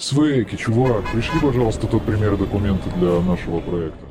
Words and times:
Свейки, 0.00 0.56
чувак, 0.56 1.04
пришли, 1.12 1.38
пожалуйста, 1.42 1.86
тот 1.86 2.06
пример 2.06 2.38
документа 2.38 2.88
для 2.96 3.20
нашего 3.20 3.60
проекта. 3.60 4.06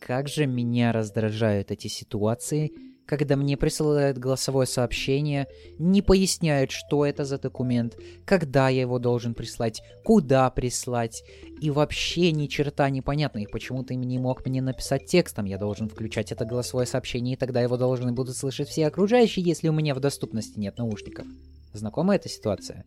Как 0.00 0.26
же 0.26 0.46
меня 0.46 0.90
раздражают 0.90 1.70
эти 1.70 1.86
ситуации, 1.86 2.72
когда 3.06 3.36
мне 3.36 3.56
присылают 3.56 4.18
голосовое 4.18 4.66
сообщение, 4.66 5.46
не 5.78 6.02
поясняют, 6.02 6.72
что 6.72 7.06
это 7.06 7.24
за 7.24 7.38
документ, 7.38 7.96
когда 8.24 8.70
я 8.70 8.80
его 8.80 8.98
должен 8.98 9.34
прислать, 9.34 9.82
куда 10.04 10.50
прислать, 10.50 11.22
и 11.60 11.70
вообще 11.70 12.32
ни 12.32 12.48
черта 12.48 12.90
непонятно, 12.90 13.38
и 13.38 13.46
почему 13.46 13.84
ты 13.84 13.94
не 13.94 14.18
мог 14.18 14.44
мне 14.44 14.60
написать 14.60 15.06
текстом, 15.06 15.44
я 15.44 15.58
должен 15.58 15.88
включать 15.88 16.32
это 16.32 16.44
голосовое 16.44 16.88
сообщение, 16.88 17.34
и 17.34 17.38
тогда 17.38 17.60
его 17.60 17.76
должны 17.76 18.10
будут 18.10 18.36
слышать 18.36 18.68
все 18.68 18.88
окружающие, 18.88 19.44
если 19.44 19.68
у 19.68 19.72
меня 19.72 19.94
в 19.94 20.00
доступности 20.00 20.58
нет 20.58 20.76
наушников. 20.76 21.28
Знакома 21.72 22.16
эта 22.16 22.28
ситуация? 22.28 22.84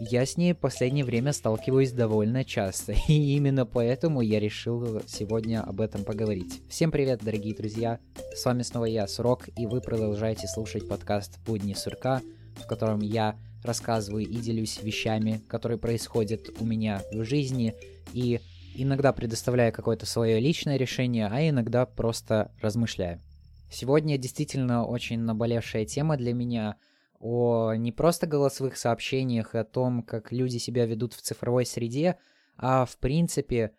Я 0.00 0.24
с 0.24 0.36
ней 0.36 0.52
в 0.52 0.58
последнее 0.58 1.04
время 1.04 1.32
сталкиваюсь 1.32 1.90
довольно 1.90 2.44
часто, 2.44 2.92
и 3.08 3.36
именно 3.36 3.66
поэтому 3.66 4.20
я 4.20 4.38
решил 4.38 5.02
сегодня 5.08 5.60
об 5.60 5.80
этом 5.80 6.04
поговорить. 6.04 6.62
Всем 6.68 6.92
привет, 6.92 7.24
дорогие 7.24 7.52
друзья! 7.52 7.98
С 8.32 8.44
вами 8.44 8.62
снова 8.62 8.84
я, 8.84 9.08
Сурок, 9.08 9.48
и 9.56 9.66
вы 9.66 9.80
продолжаете 9.80 10.46
слушать 10.46 10.88
подкаст 10.88 11.40
«Будни 11.44 11.74
Сурка», 11.74 12.22
в 12.62 12.68
котором 12.68 13.00
я 13.00 13.36
рассказываю 13.64 14.24
и 14.24 14.36
делюсь 14.36 14.80
вещами, 14.80 15.40
которые 15.48 15.78
происходят 15.78 16.48
у 16.60 16.64
меня 16.64 17.02
в 17.12 17.24
жизни, 17.24 17.74
и 18.12 18.40
иногда 18.76 19.12
предоставляю 19.12 19.72
какое-то 19.72 20.06
свое 20.06 20.38
личное 20.38 20.76
решение, 20.76 21.26
а 21.26 21.48
иногда 21.48 21.86
просто 21.86 22.52
размышляю. 22.62 23.20
Сегодня 23.68 24.16
действительно 24.16 24.86
очень 24.86 25.18
наболевшая 25.18 25.86
тема 25.86 26.16
для 26.16 26.34
меня— 26.34 26.76
о 27.20 27.74
не 27.74 27.92
просто 27.92 28.26
голосовых 28.26 28.76
сообщениях 28.76 29.54
о 29.54 29.64
том, 29.64 30.02
как 30.02 30.32
люди 30.32 30.58
себя 30.58 30.86
ведут 30.86 31.14
в 31.14 31.22
цифровой 31.22 31.66
среде, 31.66 32.18
а 32.56 32.84
в 32.84 32.96
принципе 32.98 33.72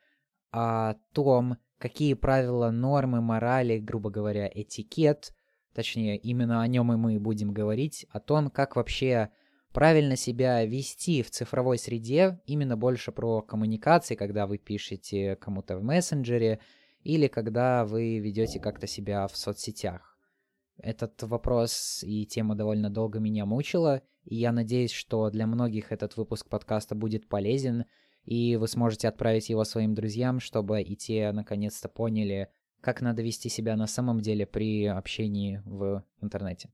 о 0.52 0.95
том, 1.14 1.58
какие 1.78 2.14
правила, 2.14 2.70
нормы, 2.70 3.22
морали, 3.22 3.78
грубо 3.80 4.10
говоря, 4.10 4.50
этикет, 4.54 5.34
точнее, 5.73 6.17
именно 6.17 6.62
о 6.62 6.67
нем 6.67 6.92
и 6.92 6.98
мы 6.98 7.20
будем 7.20 7.54
говорить, 7.54 8.06
о 8.10 8.20
том, 8.20 8.50
как 8.50 8.76
вообще 8.76 9.30
правильно 9.73 10.16
себя 10.16 10.66
вести 10.66 11.22
в 11.22 11.30
цифровой 11.30 11.78
среде, 11.78 12.40
именно 12.45 12.76
больше 12.76 13.12
про 13.12 13.42
коммуникации, 13.42 14.16
когда 14.16 14.48
вы 14.48 14.58
пишете 14.58 15.36
кому-то 15.36 15.78
в 15.78 15.84
мессенджере 15.84 16.60
или 17.04 17.28
когда 17.28 17.86
вы 17.86 18.20
ведете 18.20 18.60
как-то 18.60 18.88
себя 18.88 19.28
в 19.28 19.38
соцсетях. 19.38 20.09
Этот 20.82 21.22
вопрос 21.24 22.04
и 22.04 22.26
тема 22.26 22.56
довольно 22.56 22.90
долго 22.90 23.20
меня 23.20 23.46
мучила, 23.46 24.02
и 24.24 24.36
я 24.36 24.54
надеюсь, 24.54 24.92
что 24.92 25.30
для 25.30 25.46
многих 25.46 25.92
этот 25.92 26.16
выпуск 26.16 26.48
подкаста 26.48 26.96
будет 26.96 27.28
полезен, 27.28 27.84
и 28.24 28.56
вы 28.56 28.68
сможете 28.68 29.10
отправить 29.10 29.50
его 29.50 29.66
своим 29.66 29.94
друзьям, 29.94 30.40
чтобы 30.40 30.82
и 30.82 30.96
те 30.96 31.34
наконец-то 31.34 31.90
поняли, 31.90 32.48
как 32.80 33.02
надо 33.02 33.22
вести 33.22 33.50
себя 33.50 33.76
на 33.76 33.88
самом 33.88 34.22
деле 34.22 34.46
при 34.46 34.86
общении 34.86 35.62
в 35.66 36.06
интернете. 36.22 36.70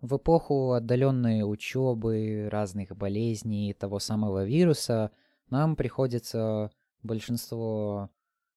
В 0.00 0.16
эпоху 0.16 0.72
отдаленной 0.72 1.48
учебы, 1.48 2.48
разных 2.50 2.96
болезней 2.96 3.72
того 3.72 4.00
самого 4.00 4.44
вируса 4.44 5.12
нам 5.48 5.76
приходится 5.76 6.72
большинство 7.04 8.10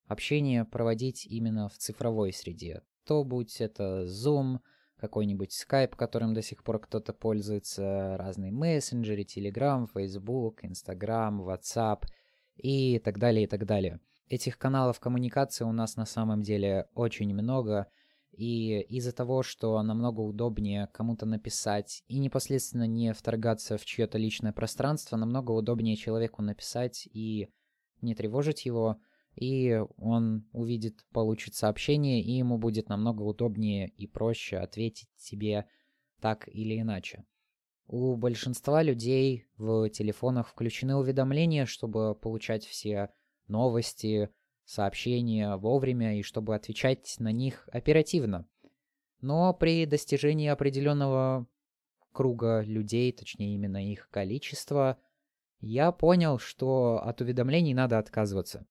общение 0.08 0.66
проводить 0.66 1.26
именно 1.26 1.70
в 1.70 1.78
цифровой 1.78 2.34
среде. 2.34 2.82
То 3.06 3.24
будь 3.24 3.62
это 3.62 4.06
Zoom, 4.06 4.60
какой-нибудь 4.98 5.52
Skype, 5.52 5.96
которым 5.96 6.34
до 6.34 6.42
сих 6.42 6.64
пор 6.64 6.80
кто-то 6.80 7.14
пользуется, 7.14 8.18
разные 8.18 8.52
мессенджеры, 8.52 9.24
Telegram, 9.24 9.88
Facebook, 9.94 10.64
Instagram, 10.64 11.42
WhatsApp 11.42 12.04
и 12.56 13.00
так 13.00 13.20
далее, 13.20 13.44
и 13.44 13.48
так 13.48 13.66
далее. 13.66 14.00
Этих 14.28 14.58
каналов 14.58 15.00
коммуникации 15.00 15.66
у 15.66 15.72
нас 15.72 15.98
на 15.98 16.06
самом 16.06 16.42
деле 16.42 16.88
очень 16.96 17.34
много, 17.34 17.88
и 18.32 18.82
из-за 18.82 19.12
того, 19.12 19.44
что 19.44 19.82
намного 19.84 20.22
удобнее 20.22 20.88
кому-то 20.92 21.26
написать 21.26 22.04
и 22.08 22.18
непосредственно 22.18 22.88
не 22.88 23.14
вторгаться 23.14 23.78
в 23.78 23.86
чье-то 23.86 24.18
личное 24.18 24.52
пространство, 24.52 25.16
намного 25.16 25.52
удобнее 25.52 25.96
человеку 25.96 26.42
написать 26.42 27.08
и 27.14 27.50
не 28.02 28.16
тревожить 28.16 28.66
его, 28.66 28.98
и 29.36 29.82
он 29.98 30.48
увидит, 30.52 31.06
получит 31.12 31.56
сообщение, 31.56 32.22
и 32.22 32.32
ему 32.32 32.58
будет 32.58 32.90
намного 32.90 33.22
удобнее 33.22 33.90
и 33.90 34.08
проще 34.08 34.58
ответить 34.58 35.10
тебе 35.18 35.66
так 36.22 36.48
или 36.48 36.80
иначе. 36.80 37.26
У 37.88 38.16
большинства 38.16 38.82
людей 38.82 39.46
в 39.58 39.90
телефонах 39.90 40.48
включены 40.48 40.96
уведомления, 40.96 41.66
чтобы 41.66 42.16
получать 42.16 42.66
все 42.66 43.10
новости, 43.48 44.30
сообщения 44.64 45.56
вовремя 45.58 46.18
и 46.18 46.24
чтобы 46.24 46.56
отвечать 46.56 47.16
на 47.20 47.32
них 47.32 47.70
оперативно. 47.72 48.48
Но 49.22 49.54
при 49.54 49.86
достижении 49.86 50.48
определенного 50.48 51.48
круга 52.12 52.62
людей, 52.62 53.12
точнее 53.12 53.54
именно 53.54 53.92
их 53.92 54.10
количества, 54.10 54.98
я 55.60 55.92
понял, 55.92 56.40
что 56.40 57.02
от 57.04 57.22
уведомлений 57.22 57.74
надо 57.74 58.00
отказываться. 58.00 58.66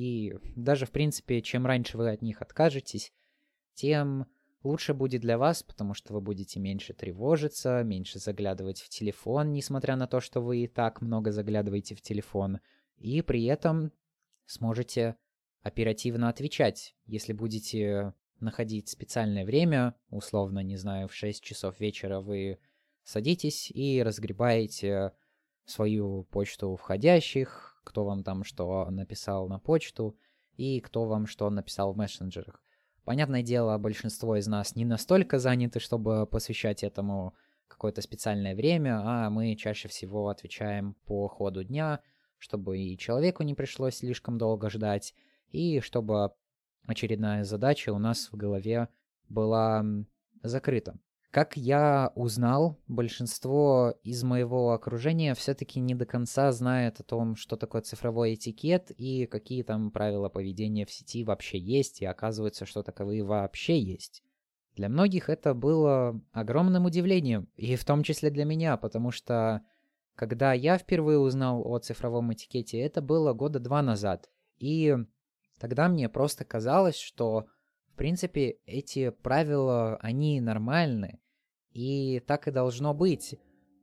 И 0.00 0.32
даже, 0.56 0.86
в 0.86 0.92
принципе, 0.92 1.42
чем 1.42 1.66
раньше 1.66 1.98
вы 1.98 2.08
от 2.08 2.22
них 2.22 2.40
откажетесь, 2.40 3.12
тем 3.74 4.26
лучше 4.62 4.94
будет 4.94 5.20
для 5.20 5.36
вас, 5.36 5.62
потому 5.62 5.92
что 5.92 6.14
вы 6.14 6.22
будете 6.22 6.58
меньше 6.58 6.94
тревожиться, 6.94 7.82
меньше 7.82 8.18
заглядывать 8.18 8.80
в 8.80 8.88
телефон, 8.88 9.52
несмотря 9.52 9.96
на 9.96 10.06
то, 10.06 10.20
что 10.20 10.40
вы 10.40 10.64
и 10.64 10.68
так 10.68 11.02
много 11.02 11.32
заглядываете 11.32 11.94
в 11.94 12.00
телефон, 12.00 12.60
и 12.96 13.20
при 13.20 13.44
этом 13.44 13.92
сможете 14.46 15.16
оперативно 15.60 16.30
отвечать, 16.30 16.94
если 17.04 17.34
будете 17.34 18.14
находить 18.38 18.88
специальное 18.88 19.44
время, 19.44 19.94
условно, 20.08 20.60
не 20.60 20.76
знаю, 20.76 21.08
в 21.08 21.14
6 21.14 21.44
часов 21.44 21.78
вечера 21.78 22.20
вы 22.20 22.58
садитесь 23.04 23.70
и 23.70 24.02
разгребаете 24.02 25.12
свою 25.66 26.24
почту 26.24 26.74
входящих, 26.76 27.69
кто 27.84 28.04
вам 28.04 28.22
там 28.22 28.44
что 28.44 28.90
написал 28.90 29.48
на 29.48 29.58
почту 29.58 30.16
и 30.56 30.80
кто 30.80 31.06
вам 31.06 31.26
что 31.26 31.48
написал 31.50 31.92
в 31.92 31.96
мессенджерах. 31.96 32.62
Понятное 33.04 33.42
дело, 33.42 33.76
большинство 33.78 34.36
из 34.36 34.46
нас 34.46 34.76
не 34.76 34.84
настолько 34.84 35.38
заняты, 35.38 35.80
чтобы 35.80 36.26
посвящать 36.26 36.84
этому 36.84 37.34
какое-то 37.66 38.02
специальное 38.02 38.54
время, 38.54 39.00
а 39.02 39.30
мы 39.30 39.56
чаще 39.56 39.88
всего 39.88 40.28
отвечаем 40.28 40.94
по 41.06 41.28
ходу 41.28 41.64
дня, 41.64 42.00
чтобы 42.38 42.78
и 42.78 42.98
человеку 42.98 43.42
не 43.42 43.54
пришлось 43.54 43.96
слишком 43.96 44.38
долго 44.38 44.70
ждать, 44.70 45.14
и 45.48 45.80
чтобы 45.80 46.32
очередная 46.86 47.44
задача 47.44 47.92
у 47.92 47.98
нас 47.98 48.30
в 48.30 48.36
голове 48.36 48.88
была 49.28 49.84
закрыта. 50.42 50.98
Как 51.30 51.56
я 51.56 52.10
узнал, 52.16 52.80
большинство 52.88 53.94
из 54.02 54.24
моего 54.24 54.72
окружения 54.72 55.36
все-таки 55.36 55.78
не 55.78 55.94
до 55.94 56.04
конца 56.04 56.50
знает 56.50 56.98
о 56.98 57.04
том, 57.04 57.36
что 57.36 57.56
такое 57.56 57.82
цифровой 57.82 58.34
этикет 58.34 58.90
и 58.90 59.26
какие 59.26 59.62
там 59.62 59.92
правила 59.92 60.28
поведения 60.28 60.84
в 60.84 60.90
сети 60.90 61.22
вообще 61.22 61.58
есть, 61.58 62.02
и 62.02 62.04
оказывается, 62.04 62.66
что 62.66 62.82
таковые 62.82 63.22
вообще 63.22 63.78
есть. 63.78 64.24
Для 64.74 64.88
многих 64.88 65.28
это 65.28 65.54
было 65.54 66.20
огромным 66.32 66.86
удивлением, 66.86 67.48
и 67.54 67.76
в 67.76 67.84
том 67.84 68.02
числе 68.02 68.30
для 68.30 68.44
меня, 68.44 68.76
потому 68.76 69.12
что 69.12 69.62
когда 70.16 70.52
я 70.52 70.78
впервые 70.78 71.18
узнал 71.18 71.62
о 71.64 71.78
цифровом 71.78 72.32
этикете, 72.32 72.80
это 72.80 73.00
было 73.00 73.34
года 73.34 73.60
два 73.60 73.82
назад. 73.82 74.28
И 74.58 74.96
тогда 75.60 75.88
мне 75.88 76.08
просто 76.08 76.44
казалось, 76.44 76.98
что 76.98 77.46
принципе, 78.00 78.56
эти 78.64 79.10
правила, 79.10 79.98
они 80.00 80.40
нормальны, 80.40 81.20
и 81.70 82.20
так 82.20 82.48
и 82.48 82.50
должно 82.50 82.94
быть. 82.94 83.38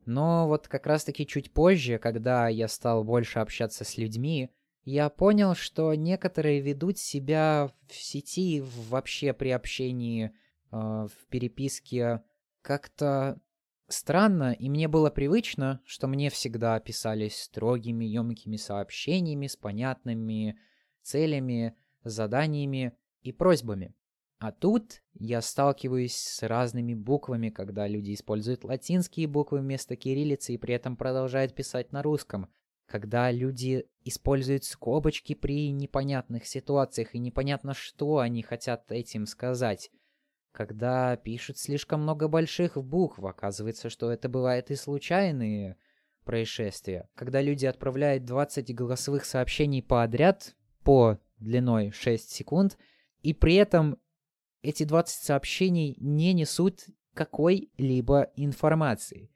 Но 0.07 0.47
вот 0.47 0.67
как 0.67 0.87
раз-таки 0.87 1.27
чуть 1.27 1.51
позже, 1.53 1.99
когда 1.99 2.47
я 2.47 2.67
стал 2.67 3.03
больше 3.03 3.37
общаться 3.37 3.83
с 3.83 3.95
людьми, 3.95 4.49
я 4.85 5.11
понял, 5.11 5.53
что 5.53 5.93
некоторые 5.93 6.61
ведут 6.61 6.97
себя 6.97 7.69
в 7.87 7.93
сети, 7.93 8.63
вообще 8.89 9.33
при 9.33 9.49
общении, 9.49 10.31
э, 10.31 10.31
в 10.71 11.27
переписке 11.29 12.23
как-то 12.63 13.39
странно, 13.87 14.51
и 14.51 14.67
мне 14.67 14.87
было 14.87 15.11
привычно, 15.11 15.79
что 15.85 16.07
мне 16.07 16.31
всегда 16.31 16.79
писались 16.79 17.39
строгими, 17.39 18.05
емкими 18.05 18.55
сообщениями 18.55 19.45
с 19.45 19.55
понятными 19.55 20.57
целями, 21.03 21.75
заданиями 22.03 22.93
и 23.21 23.31
просьбами. 23.31 23.93
А 24.39 24.51
тут 24.51 25.01
я 25.13 25.41
сталкиваюсь 25.41 26.15
с 26.15 26.43
разными 26.47 26.93
буквами, 26.93 27.49
когда 27.49 27.87
люди 27.87 28.13
используют 28.13 28.63
латинские 28.63 29.27
буквы 29.27 29.59
вместо 29.59 29.95
кириллицы 29.95 30.53
и 30.53 30.57
при 30.57 30.75
этом 30.75 30.95
продолжают 30.95 31.55
писать 31.55 31.91
на 31.91 32.03
русском. 32.03 32.47
Когда 32.85 33.31
люди 33.31 33.85
используют 34.05 34.63
скобочки 34.63 35.33
при 35.33 35.71
непонятных 35.71 36.45
ситуациях 36.45 37.15
и 37.15 37.19
непонятно, 37.19 37.73
что 37.73 38.19
они 38.19 38.43
хотят 38.43 38.91
этим 38.91 39.25
сказать. 39.25 39.91
когда 40.57 41.15
пишут 41.17 41.59
слишком 41.59 42.01
много 42.01 42.27
больших 42.27 42.83
букв. 42.83 43.19
Оказывается, 43.19 43.91
что 43.91 44.11
это 44.11 44.27
бывает 44.27 44.71
и 44.71 44.75
случайные 44.75 45.77
происшествия. 46.25 47.09
Когда 47.13 47.43
люди 47.43 47.67
отправляют 47.67 48.25
20 48.25 48.73
голосовых 48.73 49.25
сообщений 49.25 49.83
подряд 49.83 50.55
по 50.83 51.19
длиной 51.37 51.91
6 51.91 52.31
секунд, 52.31 52.75
и 53.21 53.35
при 53.35 53.53
этом 53.53 53.99
эти 54.61 54.83
20 54.83 55.23
сообщений 55.23 55.95
не 55.99 56.33
несут 56.33 56.85
какой-либо 57.13 58.31
информации. 58.35 59.31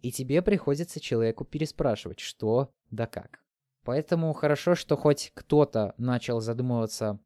И 0.00 0.12
тебе 0.12 0.42
приходится 0.42 1.00
человеку 1.00 1.44
переспрашивать, 1.44 2.20
что 2.20 2.72
да 2.90 3.06
как. 3.06 3.40
Поэтому 3.84 4.32
хорошо, 4.32 4.74
что 4.74 4.96
хоть 4.96 5.32
кто-то 5.34 5.94
начал 5.98 6.40
задумываться 6.40 7.18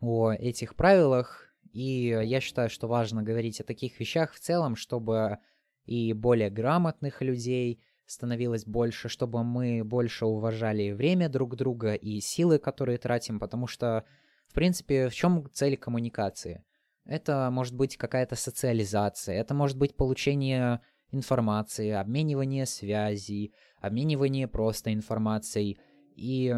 о 0.00 0.32
этих 0.32 0.74
правилах, 0.74 1.46
и 1.72 2.18
я 2.24 2.40
считаю, 2.40 2.68
что 2.68 2.88
важно 2.88 3.22
говорить 3.22 3.60
о 3.60 3.64
таких 3.64 3.98
вещах 4.00 4.32
в 4.32 4.40
целом, 4.40 4.76
чтобы 4.76 5.38
и 5.84 6.12
более 6.12 6.50
грамотных 6.50 7.22
людей 7.22 7.82
становилось 8.06 8.64
больше, 8.64 9.08
чтобы 9.08 9.44
мы 9.44 9.84
больше 9.84 10.26
уважали 10.26 10.90
время 10.90 11.28
друг 11.28 11.56
друга 11.56 11.94
и 11.94 12.20
силы, 12.20 12.58
которые 12.58 12.98
тратим, 12.98 13.38
потому 13.38 13.66
что, 13.66 14.04
в 14.48 14.54
принципе, 14.54 15.08
в 15.08 15.14
чем 15.14 15.48
цель 15.52 15.76
коммуникации? 15.76 16.64
Это 17.10 17.50
может 17.50 17.74
быть 17.74 17.96
какая-то 17.96 18.36
социализация, 18.36 19.34
это 19.34 19.52
может 19.52 19.76
быть 19.76 19.96
получение 19.96 20.80
информации, 21.10 21.90
обменивание 21.90 22.66
связей, 22.66 23.52
обменивание 23.80 24.46
просто 24.46 24.94
информацией. 24.94 25.80
И 26.14 26.54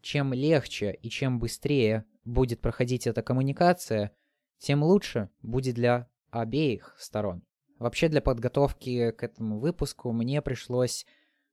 чем 0.00 0.32
легче 0.32 0.92
и 0.92 1.10
чем 1.10 1.40
быстрее 1.40 2.04
будет 2.24 2.60
проходить 2.60 3.08
эта 3.08 3.22
коммуникация, 3.22 4.12
тем 4.58 4.84
лучше 4.84 5.30
будет 5.42 5.74
для 5.74 6.08
обеих 6.30 6.94
сторон. 6.96 7.42
Вообще 7.80 8.08
для 8.08 8.22
подготовки 8.22 9.10
к 9.10 9.24
этому 9.24 9.58
выпуску 9.58 10.12
мне 10.12 10.40
пришлось 10.42 11.06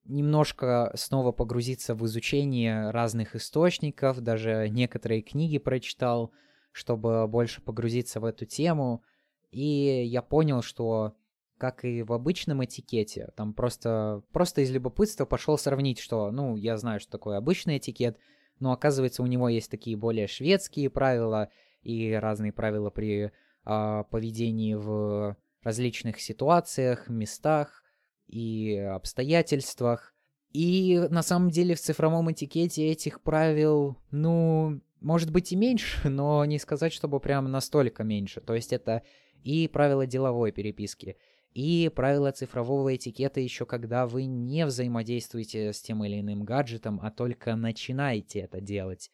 немножко 0.03 0.91
снова 0.93 1.31
погрузиться 1.31 1.95
в 1.95 2.05
изучение 2.05 2.91
разных 2.91 3.35
источников, 3.35 4.21
даже 4.21 4.69
некоторые 4.69 5.23
книги 5.23 5.57
прочитал, 5.57 6.31
чтобы 6.75 7.25
больше 7.29 7.61
погрузиться 7.61 8.19
в 8.19 8.25
эту 8.25 8.45
тему. 8.45 9.01
И 9.49 10.03
я 10.03 10.21
понял, 10.21 10.61
что 10.61 11.15
как 11.57 11.85
и 11.85 12.03
в 12.03 12.11
обычном 12.11 12.65
этикете, 12.65 13.29
там 13.37 13.53
просто, 13.53 14.23
просто 14.33 14.59
из 14.59 14.71
любопытства 14.71 15.25
пошел 15.25 15.57
сравнить, 15.57 15.99
что, 15.99 16.29
ну, 16.31 16.57
я 16.57 16.77
знаю, 16.77 16.99
что 16.99 17.11
такое 17.11 17.37
обычный 17.37 17.77
этикет, 17.77 18.17
но 18.59 18.73
оказывается 18.73 19.23
у 19.23 19.25
него 19.25 19.47
есть 19.47 19.71
такие 19.71 19.95
более 19.95 20.27
шведские 20.27 20.89
правила 20.89 21.49
и 21.81 22.11
разные 22.11 22.51
правила 22.51 22.89
при 22.89 23.31
а, 23.63 24.03
поведении 24.03 24.73
в 24.73 25.37
различных 25.63 26.19
ситуациях, 26.19 27.07
местах 27.07 27.85
и 28.27 28.75
обстоятельствах. 28.75 30.13
И 30.55 31.05
на 31.09 31.21
самом 31.21 31.49
деле 31.49 31.75
в 31.75 31.81
цифровом 31.81 32.31
этикете 32.31 32.87
этих 32.87 33.19
правил, 33.19 33.97
ну, 34.11 34.79
может 35.01 35.29
быть 35.29 35.51
и 35.51 35.57
меньше, 35.57 36.07
но 36.09 36.45
не 36.45 36.59
сказать, 36.59 36.93
чтобы 36.93 37.19
прям 37.19 37.51
настолько 37.51 38.05
меньше. 38.05 38.39
То 38.39 38.55
есть 38.55 38.71
это 38.71 39.03
и 39.43 39.67
правила 39.67 40.07
деловой 40.07 40.53
переписки, 40.53 41.17
и 41.51 41.91
правила 41.93 42.31
цифрового 42.31 42.95
этикета 42.95 43.41
еще 43.41 43.65
когда 43.65 44.07
вы 44.07 44.23
не 44.23 44.65
взаимодействуете 44.65 45.73
с 45.73 45.81
тем 45.81 46.05
или 46.05 46.21
иным 46.21 46.45
гаджетом, 46.45 47.01
а 47.03 47.11
только 47.11 47.57
начинаете 47.57 48.39
это 48.39 48.61
делать. 48.61 49.11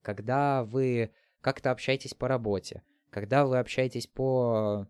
Когда 0.00 0.64
вы 0.64 1.10
как-то 1.42 1.70
общаетесь 1.70 2.14
по 2.14 2.28
работе, 2.28 2.82
когда 3.10 3.44
вы 3.44 3.58
общаетесь 3.58 4.06
по 4.06 4.88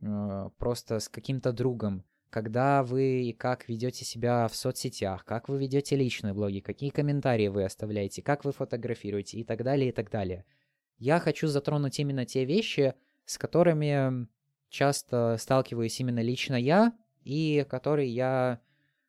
э, 0.00 0.50
просто 0.58 1.00
с 1.00 1.08
каким-то 1.08 1.50
другом, 1.52 2.04
когда 2.30 2.82
вы 2.82 3.22
и 3.22 3.32
как 3.32 3.68
ведете 3.68 4.04
себя 4.04 4.48
в 4.48 4.56
соцсетях, 4.56 5.24
как 5.24 5.48
вы 5.48 5.58
ведете 5.58 5.96
личные 5.96 6.34
блоги, 6.34 6.60
какие 6.60 6.90
комментарии 6.90 7.48
вы 7.48 7.64
оставляете, 7.64 8.22
как 8.22 8.44
вы 8.44 8.52
фотографируете 8.52 9.38
и 9.38 9.44
так 9.44 9.64
далее, 9.64 9.90
и 9.90 9.92
так 9.92 10.10
далее. 10.10 10.44
Я 10.98 11.20
хочу 11.20 11.46
затронуть 11.46 11.98
именно 11.98 12.26
те 12.26 12.44
вещи, 12.44 12.94
с 13.24 13.38
которыми 13.38 14.26
часто 14.68 15.36
сталкиваюсь 15.38 15.98
именно 16.00 16.20
лично 16.20 16.56
я, 16.56 16.92
и 17.22 17.64
которые 17.68 18.08
я, 18.08 18.60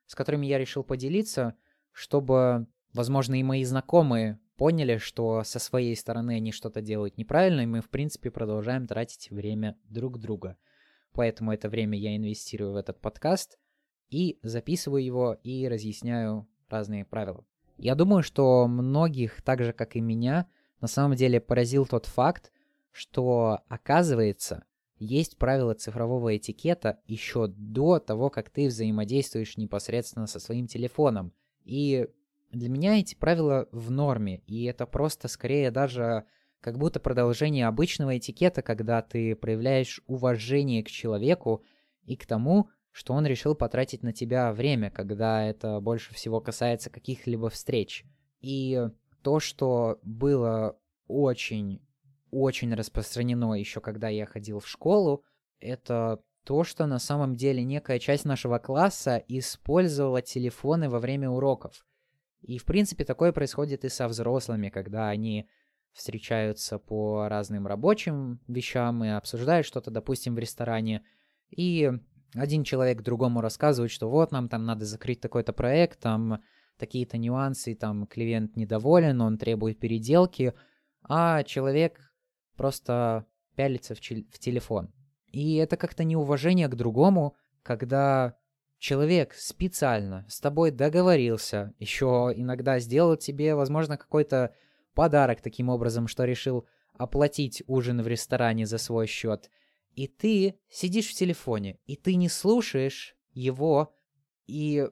с 0.06 0.16
которыми 0.16 0.46
я 0.46 0.58
решил 0.58 0.84
поделиться, 0.84 1.56
чтобы, 1.92 2.68
возможно, 2.94 3.40
и 3.40 3.44
мои 3.44 3.64
знакомые 3.64 4.40
поняли, 4.56 4.98
что 4.98 5.44
со 5.44 5.58
своей 5.58 5.96
стороны 5.96 6.36
они 6.36 6.52
что-то 6.52 6.82
делают 6.82 7.18
неправильно, 7.18 7.62
и 7.62 7.66
мы, 7.66 7.82
в 7.82 7.90
принципе, 7.90 8.30
продолжаем 8.30 8.88
тратить 8.88 9.32
время 9.32 9.78
друг 9.86 10.20
друга. 10.20 10.58
Поэтому 11.14 11.54
это 11.54 11.70
время 11.70 11.98
я 11.98 12.16
инвестирую 12.16 12.74
в 12.74 12.76
этот 12.76 13.00
подкаст 13.00 13.58
и 14.10 14.40
записываю 14.42 15.04
его 15.04 15.38
и 15.44 15.68
разъясняю 15.68 16.48
разные 16.70 17.06
правила. 17.06 17.46
Я 17.78 17.96
думаю, 17.96 18.24
что 18.24 18.68
многих, 18.68 19.42
так 19.42 19.64
же 19.64 19.74
как 19.74 19.96
и 19.96 20.02
меня, 20.02 20.48
на 20.82 20.88
самом 20.88 21.16
деле 21.16 21.40
поразил 21.40 21.86
тот 21.86 22.06
факт, 22.06 22.52
что, 22.92 23.60
оказывается, 23.68 24.66
есть 24.98 25.38
правила 25.38 25.74
цифрового 25.74 26.36
этикета 26.36 27.00
еще 27.06 27.48
до 27.48 28.00
того, 28.00 28.30
как 28.30 28.50
ты 28.50 28.68
взаимодействуешь 28.68 29.56
непосредственно 29.58 30.28
со 30.28 30.40
своим 30.40 30.68
телефоном. 30.68 31.32
И 31.64 32.08
для 32.52 32.70
меня 32.70 33.00
эти 33.00 33.16
правила 33.16 33.68
в 33.72 33.92
норме, 33.92 34.42
и 34.46 34.66
это 34.66 34.86
просто 34.86 35.28
скорее 35.28 35.72
даже 35.72 36.26
как 36.62 36.78
будто 36.78 37.00
продолжение 37.00 37.68
обычного 37.68 38.18
этикета, 38.18 38.62
когда 38.62 39.02
ты 39.02 39.36
проявляешь 39.36 40.02
уважение 40.08 40.84
к 40.84 40.90
человеку 40.90 41.64
и 42.06 42.16
к 42.16 42.26
тому, 42.26 42.70
что 42.92 43.14
он 43.14 43.26
решил 43.26 43.56
потратить 43.56 44.04
на 44.04 44.14
тебя 44.14 44.52
время, 44.52 44.92
когда 44.92 45.46
это 45.46 45.80
больше 45.80 46.14
всего 46.14 46.42
касается 46.42 46.90
каких-либо 46.90 47.50
встреч. 47.50 48.04
И 48.42 48.88
то, 49.22 49.40
что 49.40 50.00
было 50.04 50.78
очень 51.08 51.82
очень 52.32 52.74
распространено 52.76 53.54
еще 53.54 53.82
когда 53.82 54.08
я 54.10 54.26
ходил 54.26 54.60
в 54.60 54.68
школу, 54.68 55.24
это 55.60 56.22
то, 56.44 56.64
что 56.64 56.86
на 56.86 57.00
самом 57.00 57.36
деле 57.36 57.64
некая 57.64 58.00
часть 58.00 58.26
нашего 58.26 58.60
класса 58.60 59.24
использовала 59.28 60.22
телефоны 60.22 60.90
во 60.90 61.00
время 61.00 61.30
уроков. 61.30 61.86
И, 62.42 62.58
в 62.58 62.66
принципе, 62.66 63.04
такое 63.04 63.32
происходит 63.34 63.84
и 63.84 63.90
со 63.90 64.08
взрослыми, 64.08 64.70
когда 64.70 65.10
они 65.10 65.50
встречаются 65.94 66.80
по 66.80 67.28
разным 67.28 67.68
рабочим 67.68 68.40
вещам 68.48 69.04
и 69.04 69.10
обсуждают 69.10 69.66
что-то, 69.66 69.92
допустим, 69.92 70.36
в 70.36 70.40
ресторане. 70.40 71.04
И 71.50 71.92
один 72.34 72.64
человек 72.64 73.02
другому 73.02 73.42
рассказывает, 73.42 73.92
что 73.92 74.10
вот 74.10 74.32
нам 74.32 74.50
там 74.50 74.66
надо 74.66 74.86
закрыть 74.86 75.20
такой-то 75.20 75.54
проект, 75.54 76.00
там 76.00 76.42
такие-то 76.78 77.18
нюансы, 77.18 77.76
там 77.76 78.08
клиент 78.08 78.56
недоволен, 78.56 79.22
он 79.22 79.38
требует 79.38 79.80
переделки, 79.80 80.54
а 81.04 81.44
человек 81.44 82.00
просто 82.56 83.26
пялится 83.56 83.96
в, 83.96 84.00
в 84.00 84.40
телефон. 84.40 84.94
И 85.28 85.56
это 85.56 85.78
как-то 85.78 86.04
неуважение 86.04 86.68
к 86.68 86.76
другому, 86.76 87.36
когда 87.64 88.36
человек 88.78 89.34
специально 89.34 90.26
с 90.30 90.40
тобой 90.40 90.72
договорился, 90.72 91.74
еще 91.78 92.34
иногда 92.36 92.80
сделал 92.80 93.18
тебе, 93.18 93.56
возможно, 93.56 93.98
какой-то 93.98 94.56
подарок 94.94 95.42
таким 95.42 95.70
образом, 95.70 96.08
что 96.08 96.26
решил 96.26 96.68
оплатить 96.94 97.64
ужин 97.68 98.02
в 98.02 98.08
ресторане 98.08 98.66
за 98.66 98.78
свой 98.78 99.08
счет, 99.08 99.50
и 99.96 100.08
ты 100.08 100.60
сидишь 100.70 101.10
в 101.10 101.14
телефоне, 101.14 101.80
и 101.86 101.96
ты 101.96 102.16
не 102.16 102.30
слушаешь 102.30 103.16
его, 103.34 103.96
и 104.48 104.88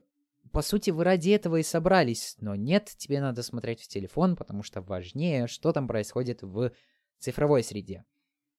по 0.51 0.61
сути 0.61 0.89
вы 0.89 1.03
ради 1.03 1.31
этого 1.31 1.57
и 1.57 1.63
собрались, 1.63 2.35
но 2.39 2.55
нет, 2.55 2.93
тебе 2.97 3.21
надо 3.21 3.43
смотреть 3.43 3.81
в 3.81 3.87
телефон, 3.87 4.35
потому 4.35 4.63
что 4.63 4.81
важнее, 4.81 5.47
что 5.47 5.71
там 5.71 5.87
происходит 5.87 6.41
в 6.41 6.71
цифровой 7.19 7.63
среде. 7.63 8.05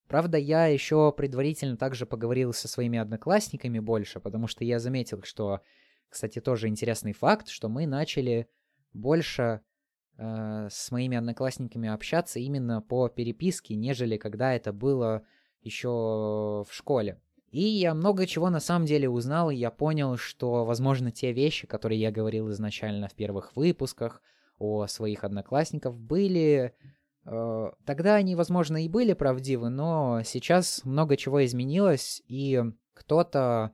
Правда, 0.07 0.39
я 0.39 0.67
еще 0.67 1.13
предварительно 1.13 1.77
также 1.77 2.07
поговорил 2.07 2.53
со 2.53 2.67
своими 2.67 2.99
одноклассниками 2.99 3.79
больше, 3.79 4.21
потому 4.21 4.47
что 4.47 4.65
я 4.65 4.79
заметил, 4.79 5.23
что, 5.23 5.61
кстати, 6.09 6.41
тоже 6.41 6.69
интересный 6.69 7.13
факт, 7.13 7.49
что 7.49 7.69
мы 7.69 7.87
начали 7.87 8.49
больше 8.95 9.61
э, 10.19 10.69
с 10.71 10.91
моими 10.91 11.17
одноклассниками 11.17 11.89
общаться 11.89 12.39
именно 12.39 12.83
по 12.83 13.09
переписке, 13.09 13.75
нежели 13.75 14.17
когда 14.17 14.53
это 14.53 14.73
было 14.73 15.23
еще 15.63 15.89
в 15.89 16.69
школе. 16.71 17.21
И 17.51 17.63
я 17.63 17.95
много 17.95 18.27
чего 18.27 18.51
на 18.51 18.61
самом 18.61 18.85
деле 18.85 19.09
узнал, 19.09 19.51
и 19.51 19.57
я 19.57 19.71
понял, 19.71 20.19
что, 20.19 20.67
возможно, 20.67 21.11
те 21.11 21.33
вещи, 21.33 21.67
которые 21.67 21.99
я 21.99 22.11
говорил 22.11 22.51
изначально 22.51 23.09
в 23.09 23.15
первых 23.15 23.57
выпусках 23.57 24.21
о 24.59 24.87
своих 24.87 25.25
одноклассниках, 25.25 25.95
были 25.95 26.75
Э, 27.31 27.73
тогда 27.85 28.15
они, 28.15 28.35
возможно, 28.35 28.83
и 28.83 28.89
были 28.89 29.13
правдивы, 29.13 29.69
но 29.69 30.23
сейчас 30.25 30.85
много 30.85 31.17
чего 31.17 31.45
изменилось, 31.45 32.23
и 32.27 32.63
кто-то, 32.95 33.73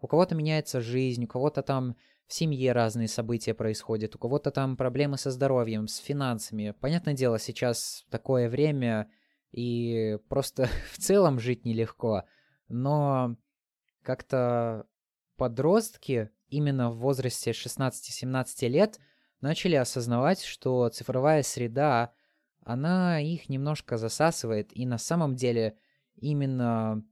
у 0.00 0.06
кого-то 0.06 0.34
меняется 0.34 0.80
жизнь, 0.80 1.24
у 1.24 1.28
кого-то 1.28 1.62
там 1.62 1.96
в 2.26 2.32
семье 2.32 2.72
разные 2.72 3.08
события 3.08 3.54
происходят, 3.54 4.16
у 4.16 4.18
кого-то 4.18 4.50
там 4.50 4.76
проблемы 4.76 5.18
со 5.18 5.30
здоровьем, 5.30 5.88
с 5.88 5.98
финансами. 5.98 6.74
Понятное 6.80 7.14
дело, 7.14 7.38
сейчас 7.38 8.06
такое 8.10 8.48
время, 8.48 9.10
и 9.50 10.18
просто 10.28 10.68
в 10.92 10.98
целом 10.98 11.38
жить 11.38 11.64
нелегко. 11.64 12.24
Но 12.68 13.36
как-то 14.02 14.86
подростки 15.36 16.30
именно 16.48 16.90
в 16.90 16.98
возрасте 16.98 17.50
16-17 17.50 18.68
лет 18.68 18.98
начали 19.40 19.74
осознавать, 19.76 20.42
что 20.42 20.88
цифровая 20.88 21.42
среда, 21.42 22.12
она 22.64 23.20
их 23.20 23.48
немножко 23.48 23.98
засасывает, 23.98 24.74
и 24.74 24.86
на 24.86 24.96
самом 24.96 25.34
деле 25.34 25.76
именно 26.16 27.04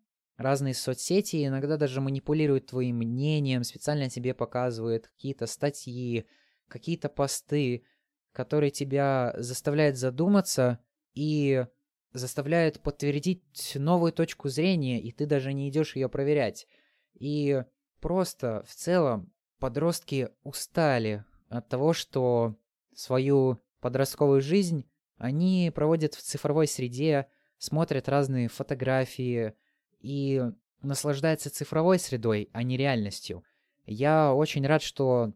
разные 0.43 0.75
соцсети 0.75 1.47
иногда 1.47 1.77
даже 1.77 2.01
манипулируют 2.01 2.67
твоим 2.67 2.99
мнением, 2.99 3.65
специально 3.65 4.11
тебе 4.11 4.35
показывают 4.35 5.09
какие-то 5.09 5.47
статьи, 5.47 6.27
какие-то 6.69 7.09
посты, 7.09 7.85
которые 8.33 8.71
тебя 8.71 9.35
заставляют 9.37 9.97
задуматься 9.97 10.79
и 11.15 11.67
заставляют 12.13 12.81
подтвердить 12.81 13.73
новую 13.75 14.13
точку 14.13 14.49
зрения, 14.49 15.01
и 15.01 15.13
ты 15.13 15.27
даже 15.27 15.53
не 15.53 15.69
идешь 15.69 15.97
ее 15.97 16.09
проверять. 16.09 16.67
И 17.15 17.63
просто 18.01 18.65
в 18.67 18.75
целом 18.75 19.33
подростки 19.59 20.29
устали 20.43 21.25
от 21.49 21.69
того, 21.69 21.93
что 21.93 22.57
свою 22.95 23.63
подростковую 23.81 24.41
жизнь 24.41 24.89
они 25.17 25.71
проводят 25.75 26.15
в 26.15 26.23
цифровой 26.23 26.67
среде, 26.67 27.29
смотрят 27.59 28.09
разные 28.09 28.49
фотографии 28.49 29.55
и 30.03 30.43
наслаждаются 30.83 31.51
цифровой 31.51 31.99
средой, 31.99 32.51
а 32.53 32.63
не 32.63 32.77
реальностью. 32.77 33.45
Я 33.87 34.33
очень 34.35 34.67
рад, 34.67 34.83
что 34.83 35.33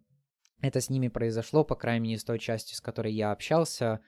это 0.61 0.81
с 0.81 0.91
ними 0.91 1.09
произошло, 1.09 1.65
по 1.65 1.75
крайней 1.75 2.09
мере, 2.09 2.19
с 2.19 2.25
той 2.25 2.39
частью, 2.39 2.77
с 2.77 2.81
которой 2.81 3.13
я 3.13 3.33
общался. 3.33 4.01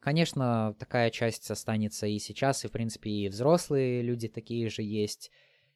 Конечно, 0.00 0.74
такая 0.78 1.10
часть 1.10 1.50
останется 1.50 2.06
и 2.06 2.18
сейчас, 2.18 2.64
и, 2.64 2.68
в 2.68 2.72
принципе, 2.72 3.10
и 3.10 3.28
взрослые 3.28 4.02
люди 4.02 4.28
такие 4.28 4.68
же 4.68 4.82
есть. 4.82 5.30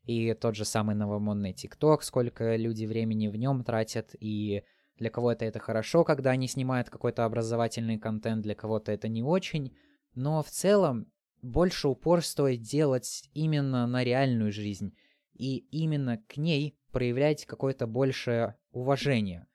И 0.04 0.34
тот 0.34 0.56
же 0.56 0.64
самый 0.64 0.94
новомодный 0.94 1.52
ТикТок, 1.52 2.02
сколько 2.02 2.56
люди 2.56 2.86
времени 2.86 3.28
в 3.28 3.36
нем 3.36 3.62
тратят, 3.64 4.14
и 4.18 4.64
для 4.98 5.10
кого-то 5.10 5.44
это 5.44 5.58
хорошо, 5.58 6.04
когда 6.04 6.30
они 6.30 6.48
снимают 6.48 6.90
какой-то 6.90 7.24
образовательный 7.24 7.98
контент, 7.98 8.42
для 8.42 8.54
кого-то 8.54 8.92
это 8.92 9.08
не 9.08 9.22
очень. 9.22 9.76
Но 10.14 10.42
в 10.42 10.50
целом 10.50 11.06
больше 11.42 11.88
упор 11.88 12.24
стоит 12.24 12.62
делать 12.62 13.28
именно 13.34 13.86
на 13.86 14.04
реальную 14.04 14.52
жизнь, 14.52 14.96
и 15.34 15.58
именно 15.70 16.18
к 16.28 16.36
ней 16.36 16.78
проявлять 16.92 17.46
какое-то 17.46 17.86
большее 17.86 18.56
уважение. 18.70 19.46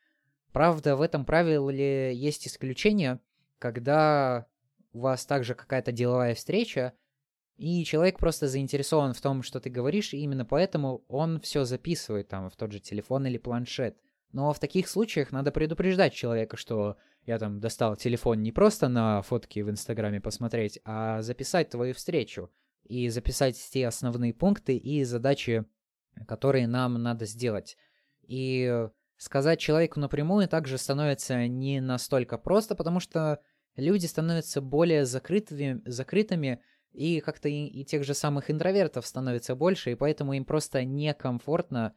Правда, 0.52 0.96
в 0.96 1.02
этом 1.02 1.26
правиле 1.26 2.14
есть 2.16 2.48
исключение, 2.48 3.20
когда 3.60 4.48
у 4.92 5.00
вас 5.00 5.26
также 5.26 5.56
какая-то 5.56 5.92
деловая 5.92 6.36
встреча, 6.36 6.94
и 7.58 7.84
человек 7.86 8.20
просто 8.20 8.48
заинтересован 8.48 9.14
в 9.14 9.22
том, 9.22 9.42
что 9.42 9.60
ты 9.60 9.70
говоришь, 9.70 10.14
и 10.14 10.18
именно 10.18 10.46
поэтому 10.46 11.04
он 11.08 11.40
все 11.40 11.64
записывает 11.64 12.28
там 12.28 12.50
в 12.50 12.56
тот 12.56 12.72
же 12.72 12.80
телефон 12.80 13.26
или 13.26 13.38
планшет. 13.38 13.98
Но 14.32 14.54
в 14.54 14.60
таких 14.60 14.88
случаях 14.88 15.32
надо 15.32 15.52
предупреждать 15.52 16.14
человека, 16.14 16.58
что 16.58 16.98
я 17.28 17.38
там 17.40 17.60
достал 17.60 17.98
телефон 17.98 18.42
не 18.42 18.54
просто 18.54 18.88
на 18.88 19.22
фотки 19.22 19.60
в 19.60 19.70
Инстаграме 19.70 20.22
посмотреть, 20.22 20.80
а 20.86 21.22
записать 21.22 21.70
твою 21.70 21.94
встречу 21.94 22.50
и 22.86 23.10
записать 23.10 23.58
те 23.72 23.86
основные 23.86 24.34
пункты 24.34 24.78
и 24.78 25.04
задачи, 25.04 25.66
которые 26.26 26.68
нам 26.68 26.94
надо 27.04 27.26
сделать. 27.26 27.76
И 28.22 28.88
сказать 29.18 29.60
человеку 29.60 30.00
напрямую 30.00 30.48
также 30.48 30.78
становится 30.78 31.48
не 31.48 31.82
настолько 31.82 32.38
просто, 32.38 32.76
потому 32.76 33.02
что 33.02 33.42
люди 33.76 34.06
становятся 34.06 34.62
более 34.62 35.06
закрытыми, 35.06 35.82
закрытыми 35.84 36.62
и 36.94 37.20
как-то 37.20 37.50
и, 37.50 37.66
и 37.66 37.84
тех 37.84 38.06
же 38.06 38.14
самых 38.14 38.50
интровертов 38.50 39.06
становится 39.06 39.54
больше, 39.54 39.92
и 39.92 39.96
поэтому 39.96 40.32
им 40.32 40.46
просто 40.46 40.86
некомфортно 40.86 41.94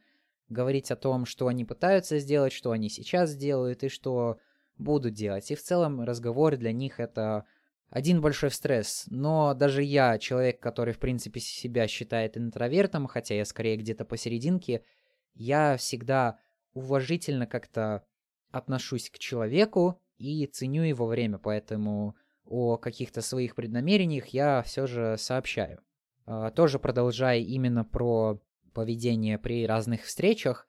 говорить 0.49 0.91
о 0.91 0.97
том, 0.97 1.25
что 1.25 1.47
они 1.47 1.63
пытаются 1.63 2.19
сделать, 2.19 2.51
что 2.51 2.71
они 2.71 2.89
сейчас 2.89 3.33
делают 3.33 3.83
и 3.83 3.87
что 3.87 4.37
будут 4.77 5.13
делать. 5.13 5.51
И 5.51 5.55
в 5.55 5.61
целом 5.61 6.01
разговор 6.01 6.57
для 6.57 6.71
них 6.71 6.99
это 6.99 7.45
один 7.89 8.21
большой 8.21 8.51
стресс. 8.51 9.05
Но 9.09 9.53
даже 9.53 9.83
я, 9.83 10.17
человек, 10.17 10.59
который 10.59 10.93
в 10.93 10.99
принципе 10.99 11.39
себя 11.39 11.87
считает 11.87 12.37
интровертом, 12.37 13.07
хотя 13.07 13.35
я 13.35 13.45
скорее 13.45 13.77
где-то 13.77 14.05
посерединке, 14.05 14.83
я 15.35 15.77
всегда 15.77 16.39
уважительно 16.73 17.47
как-то 17.47 18.05
отношусь 18.49 19.09
к 19.09 19.19
человеку 19.19 20.01
и 20.17 20.45
ценю 20.45 20.83
его 20.83 21.05
время, 21.05 21.37
поэтому 21.37 22.15
о 22.45 22.77
каких-то 22.77 23.21
своих 23.21 23.55
преднамерениях 23.55 24.27
я 24.27 24.61
все 24.61 24.87
же 24.87 25.15
сообщаю. 25.17 25.81
А, 26.25 26.51
тоже 26.51 26.79
продолжая 26.79 27.39
именно 27.39 27.83
про 27.83 28.41
поведение 28.73 29.37
при 29.37 29.65
разных 29.65 30.03
встречах, 30.03 30.67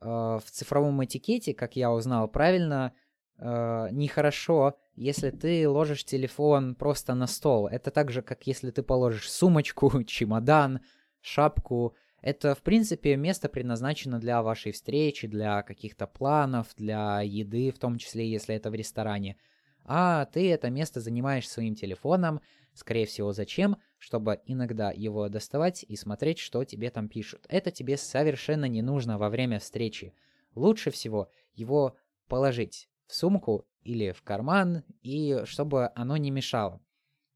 а, 0.00 0.38
в 0.38 0.50
цифровом 0.50 1.04
этикете, 1.04 1.54
как 1.54 1.76
я 1.76 1.92
узнал 1.92 2.28
правильно, 2.28 2.92
а, 3.38 3.88
нехорошо, 3.90 4.76
если 4.96 5.30
ты 5.30 5.68
ложишь 5.68 6.04
телефон 6.04 6.74
просто 6.74 7.14
на 7.14 7.26
стол. 7.26 7.66
Это 7.66 7.90
так 7.90 8.10
же, 8.10 8.22
как 8.22 8.46
если 8.46 8.70
ты 8.70 8.82
положишь 8.82 9.30
сумочку, 9.30 10.02
чемодан, 10.06 10.80
шапку 11.20 11.94
это, 12.24 12.54
в 12.54 12.62
принципе, 12.62 13.16
место 13.16 13.50
предназначено 13.50 14.18
для 14.18 14.42
вашей 14.42 14.72
встречи, 14.72 15.28
для 15.28 15.62
каких-то 15.62 16.06
планов, 16.06 16.68
для 16.74 17.20
еды, 17.20 17.70
в 17.70 17.78
том 17.78 17.98
числе, 17.98 18.26
если 18.26 18.54
это 18.54 18.70
в 18.70 18.74
ресторане. 18.74 19.36
А 19.84 20.24
ты 20.24 20.50
это 20.50 20.70
место 20.70 21.00
занимаешь 21.00 21.46
своим 21.46 21.74
телефоном, 21.74 22.40
скорее 22.72 23.04
всего, 23.04 23.34
зачем? 23.34 23.76
Чтобы 23.98 24.40
иногда 24.46 24.90
его 24.90 25.28
доставать 25.28 25.84
и 25.86 25.96
смотреть, 25.96 26.38
что 26.38 26.64
тебе 26.64 26.88
там 26.88 27.10
пишут. 27.10 27.44
Это 27.50 27.70
тебе 27.70 27.98
совершенно 27.98 28.64
не 28.64 28.80
нужно 28.80 29.18
во 29.18 29.28
время 29.28 29.58
встречи. 29.58 30.14
Лучше 30.54 30.90
всего 30.90 31.28
его 31.52 31.94
положить 32.28 32.88
в 33.06 33.14
сумку 33.14 33.66
или 33.82 34.12
в 34.12 34.22
карман, 34.22 34.82
и 35.02 35.42
чтобы 35.44 35.90
оно 35.94 36.16
не 36.16 36.30
мешало. 36.30 36.80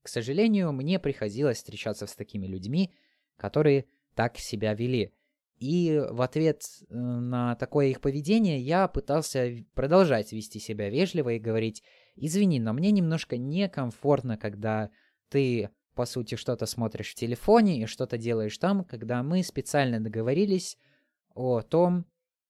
К 0.03 0.09
сожалению, 0.09 0.73
мне 0.73 0.99
приходилось 0.99 1.59
встречаться 1.59 2.07
с 2.07 2.15
такими 2.15 2.47
людьми, 2.47 2.95
которые 3.37 3.85
так 4.15 4.39
себя 4.39 4.75
вели. 4.75 5.13
И 5.59 6.01
в 6.11 6.23
ответ 6.23 6.63
э, 6.89 6.95
на 6.95 7.57
такое 7.57 7.89
их 7.89 8.01
поведение 8.01 8.61
я 8.61 8.87
пытался 8.87 9.65
продолжать 9.75 10.33
вести 10.33 10.61
себя 10.61 10.89
вежливо 10.89 11.31
и 11.31 11.41
говорить, 11.41 11.83
извини, 12.15 12.61
но 12.61 12.73
мне 12.73 12.93
немножко 12.93 13.37
некомфортно, 13.37 14.39
когда 14.39 14.91
ты, 15.29 15.71
по 15.95 16.07
сути, 16.07 16.37
что-то 16.37 16.67
смотришь 16.67 17.11
в 17.11 17.17
телефоне 17.17 17.83
и 17.83 17.87
что-то 17.87 18.17
делаешь 18.19 18.57
там, 18.57 18.85
когда 18.85 19.23
мы 19.25 19.43
специально 19.43 20.01
договорились 20.01 20.79
о 21.35 21.61
том, 21.63 22.07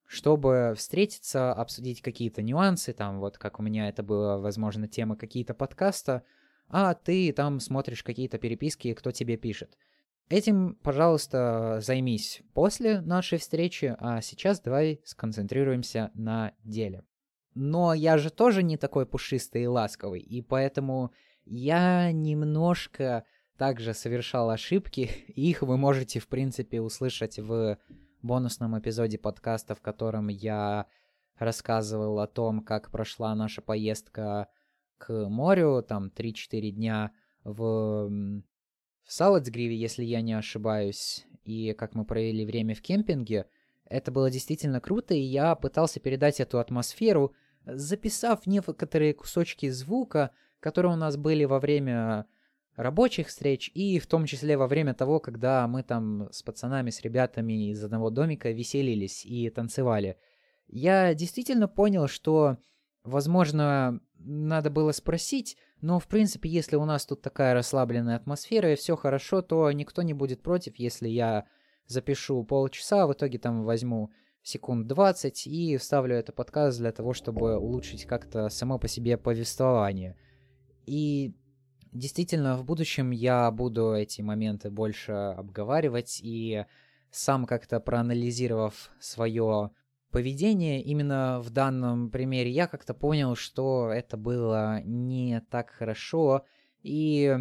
чтобы 0.09 0.73
встретиться, 0.75 1.53
обсудить 1.53 2.01
какие-то 2.01 2.41
нюансы, 2.41 2.95
там 2.95 3.21
вот 3.21 3.37
как 3.37 3.61
у 3.61 3.63
меня 3.63 3.91
это 3.91 4.03
было, 4.03 4.39
возможно, 4.39 4.89
тема 4.89 5.17
какие-то 5.17 5.53
подкаста, 5.53 6.23
а 6.69 6.95
ты 6.95 7.31
там 7.33 7.61
смотришь 7.61 8.03
какие-то 8.03 8.39
переписки, 8.39 8.95
кто 8.95 9.11
тебе 9.13 9.37
пишет. 9.37 9.77
Этим, 10.31 10.79
пожалуйста, 10.83 11.81
займись 11.83 12.41
после 12.55 13.03
нашей 13.03 13.39
встречи, 13.39 13.95
а 13.99 14.23
сейчас 14.23 14.61
давай 14.61 15.03
сконцентрируемся 15.05 16.11
на 16.15 16.55
деле. 16.65 17.05
Но 17.55 17.93
я 17.93 18.17
же 18.17 18.31
тоже 18.31 18.63
не 18.63 18.79
такой 18.79 19.05
пушистый 19.05 19.65
и 19.65 19.67
ласковый, 19.67 20.21
и 20.21 20.41
поэтому 20.41 21.13
я 21.45 22.13
немножко 22.13 23.25
также 23.59 23.93
совершал 23.93 24.49
ошибки. 24.49 25.11
Их 25.35 25.61
вы 25.61 25.77
можете, 25.77 26.19
в 26.19 26.29
принципе, 26.29 26.81
услышать 26.81 27.39
в 27.39 27.79
бонусном 28.23 28.79
эпизоде 28.79 29.19
подкаста, 29.19 29.75
в 29.75 29.81
котором 29.81 30.29
я 30.29 30.87
рассказывал 31.37 32.21
о 32.21 32.27
том, 32.27 32.63
как 32.63 32.91
прошла 32.91 33.35
наша 33.35 33.63
поездка 33.63 34.49
к 34.99 35.29
морю, 35.29 35.85
там 35.87 36.11
3-4 36.15 36.71
дня 36.71 37.13
в 37.45 38.11
в 39.09 39.13
Салацгриве, 39.13 39.75
если 39.75 40.05
я 40.05 40.21
не 40.21 40.35
ошибаюсь, 40.35 41.27
и 41.43 41.73
как 41.73 41.95
мы 41.95 42.05
провели 42.05 42.45
время 42.45 42.75
в 42.75 42.83
кемпинге, 42.83 43.47
это 43.87 44.13
было 44.13 44.31
действительно 44.31 44.83
круто, 44.83 45.15
и 45.15 45.21
я 45.21 45.55
пытался 45.55 45.99
передать 45.99 46.41
эту 46.41 46.59
атмосферу, 46.59 47.33
записав 47.65 48.47
некоторые 48.47 49.15
кусочки 49.15 49.71
звука, 49.71 50.33
которые 50.61 50.93
у 50.93 50.97
нас 50.97 51.17
были 51.17 51.45
во 51.47 51.59
время 51.59 52.27
рабочих 52.79 53.27
встреч, 53.27 53.73
и 53.75 53.99
в 53.99 54.07
том 54.07 54.25
числе 54.25 54.57
во 54.57 54.69
время 54.69 54.95
того, 54.95 55.19
когда 55.19 55.67
мы 55.67 55.83
там 55.83 56.29
с 56.31 56.45
пацанами, 56.45 56.91
с 56.91 57.01
ребятами 57.01 57.71
из 57.71 57.83
одного 57.83 58.09
домика 58.11 58.53
веселились 58.53 59.27
и 59.27 59.51
танцевали. 59.51 60.17
Я 60.69 61.13
действительно 61.13 61.67
понял, 61.67 62.07
что, 62.07 62.59
возможно, 63.03 64.01
надо 64.15 64.71
было 64.71 64.93
спросить, 64.93 65.57
но, 65.81 65.99
в 65.99 66.07
принципе, 66.07 66.49
если 66.49 66.77
у 66.77 66.85
нас 66.85 67.05
тут 67.05 67.21
такая 67.21 67.53
расслабленная 67.53 68.15
атмосфера 68.15 68.73
и 68.73 68.77
все 68.77 68.95
хорошо, 68.95 69.43
то 69.43 69.73
никто 69.73 70.03
не 70.03 70.15
будет 70.15 70.41
против, 70.41 70.77
если 70.77 71.09
я 71.09 71.47
запишу 71.87 72.45
полчаса, 72.45 73.03
а 73.03 73.07
в 73.09 73.13
итоге 73.13 73.41
там 73.41 73.65
возьму 73.65 74.13
секунд 74.43 74.87
20 74.87 75.49
и 75.49 75.77
вставлю 75.79 76.15
это 76.15 76.33
подкаст 76.33 76.79
для 76.79 76.93
того, 76.93 77.13
чтобы 77.13 77.59
улучшить 77.59 78.05
как-то 78.05 78.49
само 78.51 78.79
по 78.79 78.87
себе 78.87 79.17
повествование. 79.19 80.17
И 80.87 81.35
Действительно, 81.93 82.57
в 82.57 82.65
будущем 82.65 83.11
я 83.11 83.51
буду 83.51 83.93
эти 83.93 84.21
моменты 84.21 84.71
больше 84.71 85.13
обговаривать 85.13 86.21
и 86.23 86.65
сам 87.11 87.47
как-то 87.47 87.81
проанализировав 87.81 88.91
свое 89.01 89.71
поведение 90.11 90.83
именно 90.83 91.41
в 91.41 91.51
данном 91.51 92.11
примере, 92.11 92.51
я 92.51 92.67
как-то 92.67 92.95
понял, 92.95 93.35
что 93.35 93.91
это 93.93 94.17
было 94.17 94.83
не 94.85 95.43
так 95.51 95.71
хорошо 95.71 96.45
и 96.83 97.37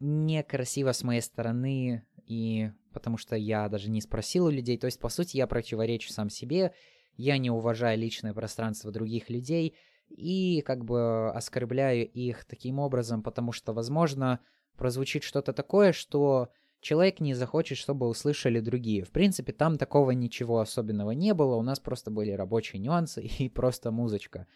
некрасиво 0.00 0.92
с 0.92 1.02
моей 1.02 1.22
стороны, 1.22 2.04
и 2.26 2.70
потому 2.92 3.16
что 3.16 3.36
я 3.36 3.68
даже 3.68 3.90
не 3.90 4.00
спросил 4.00 4.46
у 4.46 4.50
людей. 4.50 4.78
То 4.78 4.86
есть, 4.86 5.00
по 5.00 5.08
сути, 5.08 5.36
я 5.36 5.46
противоречу 5.46 6.12
сам 6.12 6.30
себе, 6.30 6.72
я 7.16 7.38
не 7.38 7.50
уважаю 7.50 7.98
личное 7.98 8.34
пространство 8.34 8.92
других 8.92 9.30
людей 9.30 9.74
и 10.08 10.62
как 10.62 10.84
бы 10.84 11.30
оскорбляю 11.30 12.06
их 12.08 12.44
таким 12.44 12.78
образом, 12.78 13.22
потому 13.22 13.52
что, 13.52 13.72
возможно, 13.72 14.40
прозвучит 14.76 15.22
что-то 15.22 15.52
такое, 15.52 15.92
что 15.92 16.50
человек 16.80 17.20
не 17.20 17.34
захочет, 17.34 17.78
чтобы 17.78 18.08
услышали 18.08 18.60
другие. 18.60 19.04
В 19.04 19.10
принципе, 19.10 19.52
там 19.52 19.78
такого 19.78 20.12
ничего 20.12 20.60
особенного 20.60 21.10
не 21.12 21.34
было, 21.34 21.56
у 21.56 21.62
нас 21.62 21.80
просто 21.80 22.10
были 22.10 22.30
рабочие 22.32 22.80
нюансы 22.80 23.22
и 23.38 23.48
просто 23.48 23.90
музычка. 23.90 24.46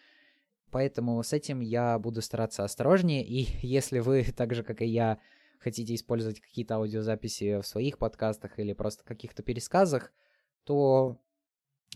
Поэтому 0.70 1.22
с 1.22 1.32
этим 1.32 1.60
я 1.60 1.98
буду 1.98 2.22
стараться 2.22 2.64
осторожнее, 2.64 3.24
и 3.24 3.46
если 3.66 3.98
вы, 3.98 4.24
так 4.24 4.54
же 4.54 4.62
как 4.62 4.82
и 4.82 4.86
я, 4.86 5.18
хотите 5.58 5.94
использовать 5.94 6.40
какие-то 6.40 6.76
аудиозаписи 6.76 7.60
в 7.60 7.66
своих 7.66 7.98
подкастах 7.98 8.58
или 8.58 8.72
просто 8.72 9.04
каких-то 9.04 9.42
пересказах, 9.42 10.12
то 10.64 11.18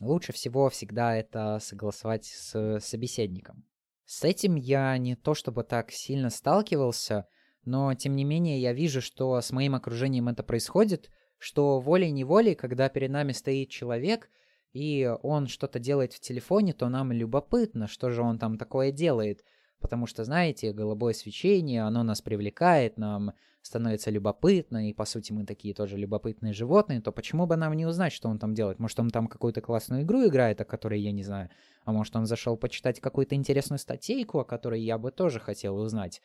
лучше 0.01 0.33
всего 0.33 0.69
всегда 0.71 1.17
это 1.17 1.59
согласовать 1.61 2.27
с 2.27 2.81
собеседником. 2.81 3.65
С 4.05 4.25
этим 4.25 4.55
я 4.55 4.97
не 4.99 5.17
то 5.17 5.35
чтобы 5.35 5.65
так 5.65 5.91
сильно 5.91 6.31
сталкивался, 6.31 7.27
но 7.65 7.93
тем 7.95 8.15
не 8.15 8.25
менее 8.25 8.61
я 8.61 8.73
вижу, 8.73 9.01
что 9.01 9.41
с 9.41 9.51
моим 9.51 9.75
окружением 9.75 10.29
это 10.29 10.43
происходит, 10.43 11.11
что 11.39 11.81
волей-неволей, 11.81 12.55
когда 12.55 12.89
перед 12.89 13.11
нами 13.11 13.33
стоит 13.33 13.71
человек, 13.71 14.31
и 14.73 15.11
он 15.23 15.49
что-то 15.49 15.79
делает 15.79 16.13
в 16.13 16.21
телефоне, 16.21 16.73
то 16.73 16.89
нам 16.89 17.11
любопытно, 17.11 17.89
что 17.89 18.11
же 18.11 18.23
он 18.23 18.39
там 18.39 18.59
такое 18.59 18.93
делает. 18.93 19.43
Потому 19.81 20.07
что, 20.07 20.25
знаете, 20.25 20.73
голубое 20.73 21.13
свечение, 21.13 21.83
оно 21.83 22.03
нас 22.03 22.23
привлекает, 22.23 22.97
нам 22.97 23.33
становится 23.67 24.11
любопытно, 24.11 24.89
и 24.89 24.93
по 24.93 25.05
сути 25.05 25.33
мы 25.33 25.45
такие 25.45 25.75
тоже 25.75 25.99
любопытные 25.99 26.53
животные, 26.53 27.01
то 27.01 27.13
почему 27.13 27.47
бы 27.47 27.57
нам 27.57 27.75
не 27.75 27.85
узнать, 27.85 28.13
что 28.13 28.29
он 28.29 28.39
там 28.39 28.55
делает? 28.55 28.79
Может, 28.79 28.99
он 29.01 29.11
там 29.11 29.27
какую-то 29.27 29.61
классную 29.61 30.03
игру 30.03 30.27
играет, 30.27 30.61
о 30.61 30.65
которой 30.65 31.01
я 31.01 31.13
не 31.13 31.23
знаю, 31.23 31.51
а 31.85 31.93
может, 31.93 32.17
он 32.17 32.27
зашел 32.27 32.57
почитать 32.57 33.01
какую-то 33.01 33.35
интересную 33.35 33.79
статейку, 33.79 34.39
о 34.39 34.45
которой 34.45 34.81
я 34.81 34.99
бы 34.99 35.11
тоже 35.11 35.41
хотел 35.41 35.77
узнать. 35.77 36.23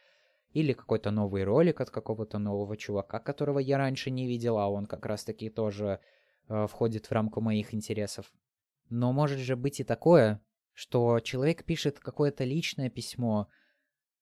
Или 0.53 0.74
какой-то 0.74 1.12
новый 1.12 1.43
ролик 1.43 1.81
от 1.81 1.89
какого-то 1.89 2.38
нового 2.38 2.77
чувака, 2.77 3.19
которого 3.19 3.60
я 3.60 3.77
раньше 3.77 4.12
не 4.12 4.27
видел, 4.27 4.57
а 4.57 4.69
он 4.69 4.86
как 4.86 5.05
раз-таки 5.05 5.50
тоже 5.50 6.00
э, 6.50 6.67
входит 6.67 7.05
в 7.05 7.12
рамку 7.12 7.41
моих 7.41 7.74
интересов. 7.74 8.31
Но 8.89 9.13
может 9.13 9.39
же 9.39 9.55
быть 9.55 9.79
и 9.79 9.83
такое, 9.83 10.41
что 10.74 11.19
человек 11.19 11.63
пишет 11.63 12.00
какое-то 12.00 12.43
личное 12.43 12.89
письмо 12.89 13.48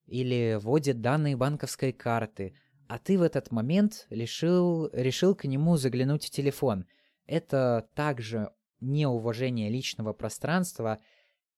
или 0.05 0.59
вводит 0.61 1.01
данные 1.01 1.35
банковской 1.35 1.91
карты, 1.91 2.53
а 2.89 2.98
ты 2.98 3.19
в 3.19 3.22
этот 3.22 3.51
момент 3.51 4.08
решил, 4.10 4.89
решил 4.93 5.36
к 5.36 5.46
нему 5.46 5.77
заглянуть 5.77 6.25
в 6.25 6.31
телефон. 6.31 6.88
Это 7.27 7.88
также 7.93 8.51
неуважение 8.81 9.69
личного 9.69 10.12
пространства 10.12 10.98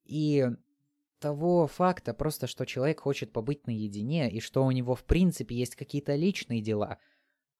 и 0.04 0.46
того 1.20 1.68
факта 1.68 2.14
просто, 2.14 2.48
что 2.48 2.66
человек 2.66 3.00
хочет 3.00 3.32
побыть 3.32 3.66
наедине, 3.66 4.30
и 4.30 4.42
что 4.42 4.66
у 4.66 4.72
него 4.72 4.94
в 4.94 5.06
принципе 5.06 5.56
есть 5.56 5.78
какие-то 5.78 6.16
личные 6.16 6.62
дела, 6.62 6.98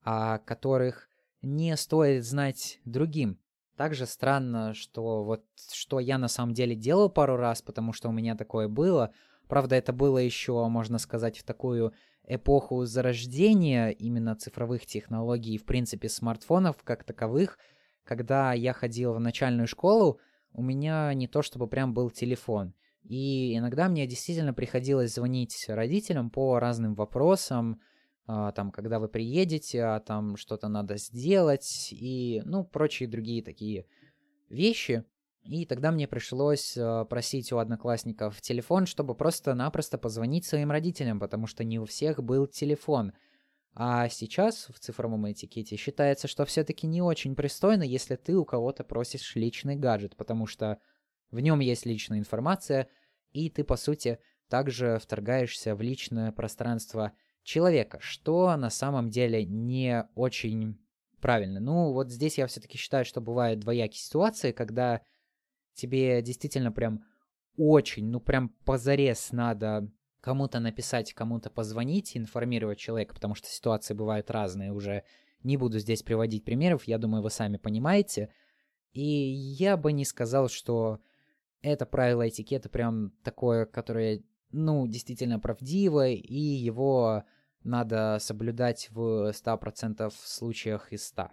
о 0.02 0.40
которых 0.40 1.08
не 1.42 1.78
стоит 1.78 2.26
знать 2.26 2.82
другим. 2.84 3.40
Также 3.78 4.06
странно, 4.06 4.74
что 4.74 5.24
вот 5.24 5.46
что 5.72 6.02
я 6.02 6.18
на 6.18 6.28
самом 6.28 6.54
деле 6.54 6.76
делал 6.76 7.10
пару 7.10 7.38
раз, 7.38 7.62
потому 7.62 7.94
что 7.94 8.10
у 8.10 8.12
меня 8.12 8.36
такое 8.36 8.68
было. 8.68 9.14
Правда, 9.48 9.76
это 9.78 9.94
было 9.94 10.18
еще, 10.18 10.68
можно 10.68 10.98
сказать, 10.98 11.38
в 11.38 11.44
такую 11.44 11.94
эпоху 12.36 12.86
зарождения 12.86 13.90
именно 13.90 14.36
цифровых 14.36 14.86
технологий, 14.86 15.58
в 15.58 15.66
принципе, 15.66 16.08
смартфонов 16.10 16.78
как 16.84 17.04
таковых. 17.04 17.58
Когда 18.04 18.54
я 18.54 18.74
ходил 18.74 19.14
в 19.14 19.20
начальную 19.20 19.68
школу, 19.68 20.20
у 20.54 20.64
меня 20.64 21.14
не 21.14 21.28
то 21.28 21.42
чтобы 21.42 21.68
прям 21.68 21.94
был 21.94 22.10
телефон. 22.10 22.74
И 23.04 23.58
иногда 23.58 23.90
мне 23.90 24.08
действительно 24.08 24.54
приходилось 24.54 25.14
звонить 25.14 25.66
родителям 25.68 26.30
по 26.30 26.60
разным 26.60 26.96
вопросам, 26.96 27.82
а, 28.28 28.52
там, 28.52 28.72
когда 28.72 29.00
вы 29.00 29.10
приедете, 29.10 29.84
а 29.84 30.00
там 30.00 30.38
что-то 30.38 30.68
надо 30.68 30.98
сделать 30.98 31.90
и, 31.92 32.42
ну, 32.46 32.64
прочие 32.64 33.10
другие 33.10 33.44
такие 33.44 33.88
вещи. 34.50 35.04
И 35.44 35.66
тогда 35.66 35.92
мне 35.92 36.08
пришлось 36.08 36.78
а, 36.78 37.06
просить 37.06 37.52
у 37.52 37.58
одноклассников 37.58 38.40
телефон, 38.42 38.86
чтобы 38.86 39.16
просто-напросто 39.16 39.98
позвонить 39.98 40.46
своим 40.46 40.72
родителям, 40.72 41.20
потому 41.20 41.48
что 41.48 41.64
не 41.64 41.80
у 41.80 41.86
всех 41.86 42.24
был 42.24 42.48
телефон. 42.48 43.14
А 43.74 44.10
сейчас 44.10 44.68
в 44.70 44.80
цифровом 44.80 45.32
этикете 45.32 45.78
считается, 45.78 46.28
что 46.28 46.46
все-таки 46.46 46.88
не 46.88 47.02
очень 47.02 47.36
пристойно, 47.36 47.84
если 47.84 48.16
ты 48.18 48.36
у 48.36 48.46
кого-то 48.46 48.84
просишь 48.84 49.36
личный 49.36 49.76
гаджет, 49.76 50.16
потому 50.16 50.46
что 50.46 50.78
в 51.32 51.40
нем 51.40 51.60
есть 51.60 51.86
личная 51.86 52.20
информация, 52.20 52.88
и 53.32 53.50
ты, 53.50 53.64
по 53.64 53.78
сути, 53.78 54.20
также 54.50 55.00
вторгаешься 55.02 55.76
в 55.76 55.82
личное 55.82 56.34
пространство 56.34 57.14
человека, 57.44 58.00
что 58.02 58.56
на 58.58 58.70
самом 58.70 59.10
деле 59.10 59.46
не 59.46 60.06
очень 60.16 60.78
правильно. 61.22 61.60
Ну, 61.60 61.94
вот 61.94 62.12
здесь 62.12 62.38
я 62.38 62.48
все-таки 62.48 62.78
считаю, 62.78 63.06
что 63.06 63.22
бывают 63.22 63.62
двоякие 63.62 64.02
ситуации, 64.02 64.52
когда 64.52 65.02
тебе 65.74 66.22
действительно 66.22 66.72
прям 66.72 67.04
очень, 67.58 68.08
ну 68.10 68.20
прям 68.20 68.50
позарез 68.66 69.32
надо 69.32 69.90
кому-то 70.22 70.60
написать, 70.60 71.14
кому-то 71.14 71.50
позвонить, 71.50 72.16
информировать 72.16 72.80
человека, 72.80 73.14
потому 73.16 73.36
что 73.36 73.48
ситуации 73.48 73.94
бывают 73.94 74.30
разные 74.32 74.72
уже. 74.72 75.04
Не 75.44 75.58
буду 75.58 75.80
здесь 75.80 76.04
приводить 76.04 76.46
примеров, 76.46 76.84
я 76.84 77.00
думаю, 77.00 77.24
вы 77.24 77.32
сами 77.32 77.58
понимаете. 77.58 78.30
И 78.94 79.04
я 79.04 79.78
бы 79.78 79.92
не 79.92 80.06
сказал, 80.06 80.50
что 80.50 81.00
это 81.62 81.86
правило 81.86 82.28
этикета 82.28 82.70
прям 82.70 83.12
такое, 83.24 83.66
которое 83.66 84.24
ну, 84.52 84.86
действительно 84.88 85.40
правдиво, 85.40 86.08
и 86.08 86.36
его 86.36 87.24
надо 87.64 88.18
соблюдать 88.20 88.90
в 88.92 89.32
100% 89.32 90.12
случаях 90.16 90.92
из 90.92 91.08
100. 91.08 91.30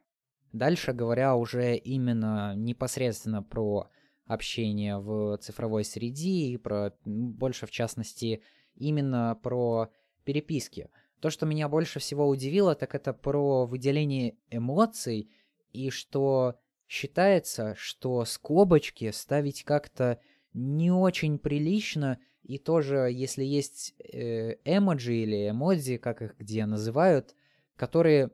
Дальше 0.53 0.93
говоря 0.93 1.37
уже 1.37 1.77
именно 1.77 2.55
непосредственно 2.55 3.43
про 3.43 3.89
общение 4.29 4.99
в 4.99 5.39
цифровой 5.39 5.85
среде 5.85 6.53
и 6.53 6.57
про, 6.57 6.93
больше 7.05 7.67
в 7.67 7.71
частности, 7.71 8.43
именно 8.77 9.39
про 9.43 9.89
переписки. 10.25 10.91
То, 11.21 11.31
что 11.31 11.47
меня 11.47 11.69
больше 11.69 11.99
всего 11.99 12.29
удивило, 12.29 12.75
так 12.77 12.95
это 12.95 13.13
про 13.13 13.67
выделение 13.67 14.37
эмоций 14.51 15.31
и 15.73 15.91
что 15.91 16.61
считается, 16.87 17.75
что 17.77 18.25
скобочки 18.25 19.11
ставить 19.11 19.65
как-то 19.65 20.21
не 20.53 20.93
очень 20.93 21.39
прилично 21.39 22.19
и 22.43 22.59
тоже, 22.59 23.11
если 23.13 23.45
есть 23.45 23.95
э, 23.99 24.57
эмоджи 24.65 25.15
или 25.17 25.51
эмодзи, 25.51 25.99
как 25.99 26.23
их 26.23 26.39
где 26.39 26.65
называют, 26.67 27.35
которые 27.77 28.31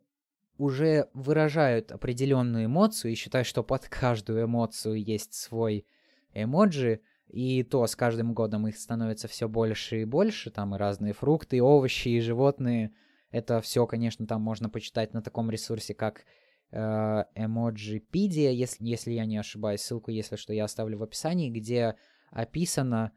уже 0.57 1.09
выражают 1.15 1.93
определенную 1.93 2.67
эмоцию 2.67 3.13
и 3.13 3.17
считаю, 3.17 3.45
что 3.45 3.63
под 3.63 3.89
каждую 3.89 4.45
эмоцию 4.45 5.03
есть 5.03 5.35
свой 5.35 5.87
эмоджи, 6.33 7.01
и 7.29 7.63
то 7.63 7.87
с 7.87 7.97
каждым 7.97 8.35
годом 8.35 8.69
их 8.69 8.77
становится 8.77 9.29
все 9.29 9.49
больше 9.49 10.03
и 10.03 10.05
больше, 10.05 10.51
там 10.51 10.75
и 10.75 10.79
разные 10.79 11.13
фрукты, 11.13 11.57
и 11.57 11.61
овощи, 11.61 12.09
и 12.09 12.21
животные. 12.21 12.93
Это 13.31 13.61
все, 13.61 13.87
конечно, 13.87 14.27
там 14.27 14.43
можно 14.43 14.69
почитать 14.69 15.13
на 15.15 15.23
таком 15.23 15.51
ресурсе, 15.51 15.95
как 15.95 16.25
э, 16.71 17.25
Эмоджипедия, 17.35 18.51
если, 18.51 18.85
если 18.85 19.13
я 19.13 19.25
не 19.25 19.39
ошибаюсь, 19.39 19.81
ссылку, 19.81 20.11
если 20.11 20.37
что, 20.37 20.53
я 20.53 20.65
оставлю 20.65 20.99
в 20.99 21.03
описании, 21.03 21.51
где 21.51 21.97
описано 22.31 23.13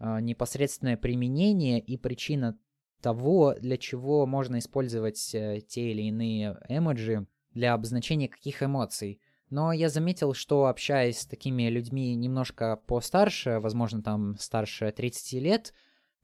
а, 0.00 0.20
непосредственное 0.20 0.96
применение 0.96 1.78
и 1.78 1.98
причина 1.98 2.58
того, 3.00 3.54
для 3.58 3.76
чего 3.76 4.26
можно 4.26 4.58
использовать 4.58 5.34
э, 5.34 5.60
те 5.66 5.90
или 5.90 6.02
иные 6.02 6.58
эмоджи 6.68 7.26
для 7.54 7.74
обозначения 7.74 8.28
каких 8.28 8.62
эмоций. 8.62 9.20
Но 9.50 9.72
я 9.72 9.88
заметил, 9.88 10.32
что 10.32 10.66
общаясь 10.66 11.20
с 11.20 11.26
такими 11.26 11.68
людьми 11.68 12.14
немножко 12.14 12.76
постарше, 12.86 13.58
возможно, 13.58 14.02
там 14.02 14.36
старше 14.38 14.92
30 14.92 15.32
лет, 15.42 15.74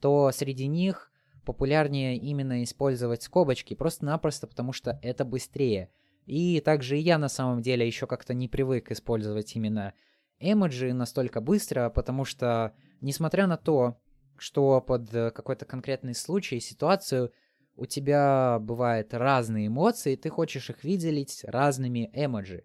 то 0.00 0.30
среди 0.32 0.68
них 0.68 1.10
популярнее 1.44 2.16
именно 2.16 2.62
использовать 2.62 3.22
скобочки, 3.22 3.74
просто-напросто 3.74 4.46
потому 4.46 4.72
что 4.72 4.98
это 5.02 5.24
быстрее. 5.24 5.90
И 6.26 6.60
также 6.60 6.98
и 6.98 7.02
я 7.02 7.18
на 7.18 7.28
самом 7.28 7.62
деле 7.62 7.86
еще 7.86 8.06
как-то 8.06 8.34
не 8.34 8.48
привык 8.48 8.90
использовать 8.90 9.54
именно 9.54 9.94
эмоджи 10.38 10.92
настолько 10.92 11.40
быстро, 11.40 11.88
потому 11.90 12.24
что, 12.24 12.74
несмотря 13.00 13.46
на 13.46 13.56
то, 13.56 13.98
что 14.38 14.80
под 14.80 15.12
э, 15.14 15.30
какой-то 15.30 15.64
конкретный 15.64 16.14
случай, 16.14 16.60
ситуацию, 16.60 17.32
у 17.76 17.86
тебя 17.86 18.58
бывают 18.60 19.12
разные 19.12 19.66
эмоции, 19.66 20.16
ты 20.16 20.30
хочешь 20.30 20.70
их 20.70 20.82
выделить 20.82 21.44
разными 21.44 22.10
эмоджи. 22.14 22.64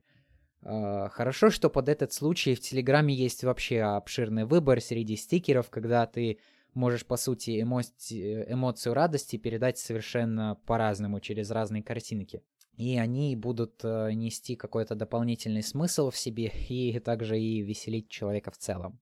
А, 0.64 1.10
хорошо, 1.10 1.50
что 1.50 1.70
под 1.70 1.90
этот 1.90 2.14
случай 2.14 2.56
в 2.56 2.62
Телеграме 2.62 3.14
есть 3.14 3.44
вообще 3.44 3.82
обширный 3.82 4.46
выбор 4.46 4.82
среди 4.82 5.16
стикеров, 5.16 5.70
когда 5.70 6.06
ты 6.06 6.40
можешь, 6.74 7.06
по 7.06 7.18
сути, 7.18 7.62
эмо- 7.62 7.84
эмоцию 8.48 8.94
радости 8.94 9.36
передать 9.38 9.78
совершенно 9.78 10.58
по-разному 10.66 11.20
через 11.20 11.52
разные 11.52 11.84
картинки. 11.84 12.42
И 12.78 12.98
они 12.98 13.36
будут 13.36 13.82
э, 13.84 14.14
нести 14.14 14.56
какой-то 14.56 14.96
дополнительный 14.96 15.64
смысл 15.64 16.10
в 16.10 16.18
себе 16.18 16.48
и 16.70 17.00
также 17.00 17.40
и 17.40 17.62
веселить 17.62 18.10
человека 18.10 18.52
в 18.52 18.58
целом. 18.58 19.00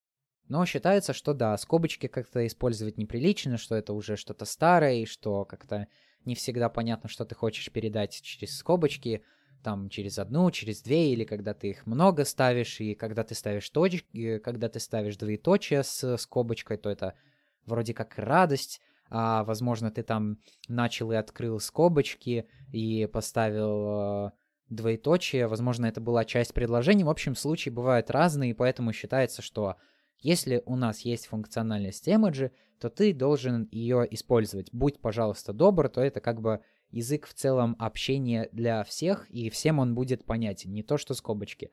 Но 0.49 0.65
считается, 0.65 1.13
что 1.13 1.33
да, 1.33 1.55
скобочки 1.57 2.07
как-то 2.07 2.45
использовать 2.45 2.97
неприлично, 2.97 3.57
что 3.57 3.75
это 3.75 3.93
уже 3.93 4.15
что-то 4.15 4.45
старое, 4.45 4.95
и 4.95 5.05
что 5.05 5.45
как-то 5.45 5.87
не 6.25 6.33
всегда 6.33 6.69
понятно, 6.69 7.07
что 7.07 7.23
ты 7.23 7.35
хочешь 7.35 7.71
передать 7.71 8.19
через 8.21 8.57
скобочки, 8.57 9.23
там 9.63 9.89
через 9.89 10.17
одну, 10.17 10.49
через 10.49 10.81
две, 10.81 11.13
или 11.13 11.23
когда 11.23 11.53
ты 11.53 11.69
их 11.69 11.85
много 11.85 12.25
ставишь, 12.25 12.81
и 12.81 12.95
когда 12.95 13.23
ты 13.23 13.35
ставишь 13.35 13.69
точки, 13.69 14.39
когда 14.39 14.69
ты 14.69 14.79
ставишь 14.79 15.17
двоеточие 15.17 15.83
с 15.83 16.17
скобочкой, 16.17 16.77
то 16.77 16.89
это 16.89 17.13
вроде 17.67 17.93
как 17.93 18.17
радость, 18.17 18.81
а 19.11 19.43
возможно 19.43 19.91
ты 19.91 20.01
там 20.01 20.39
начал 20.67 21.11
и 21.11 21.15
открыл 21.15 21.59
скобочки 21.59 22.47
и 22.71 23.07
поставил 23.11 24.27
э, 24.27 24.31
двоеточие, 24.69 25.47
возможно 25.47 25.85
это 25.85 26.01
была 26.01 26.25
часть 26.25 26.55
предложения, 26.55 27.05
в 27.05 27.09
общем 27.09 27.35
случаи 27.35 27.69
бывают 27.69 28.09
разные, 28.09 28.55
поэтому 28.55 28.93
считается, 28.93 29.43
что 29.43 29.75
если 30.21 30.61
у 30.65 30.75
нас 30.75 31.01
есть 31.01 31.27
функциональность 31.27 32.07
эмоджи, 32.07 32.51
то 32.79 32.89
ты 32.89 33.13
должен 33.13 33.67
ее 33.71 34.07
использовать. 34.11 34.69
Будь, 34.71 34.99
пожалуйста, 34.99 35.53
добр, 35.53 35.89
то 35.89 36.01
это 36.01 36.19
как 36.21 36.41
бы 36.41 36.61
язык 36.91 37.27
в 37.27 37.33
целом 37.33 37.75
общения 37.79 38.49
для 38.51 38.83
всех, 38.83 39.29
и 39.29 39.49
всем 39.49 39.79
он 39.79 39.95
будет 39.95 40.25
понятен, 40.25 40.73
не 40.73 40.83
то 40.83 40.97
что 40.97 41.13
скобочки. 41.13 41.71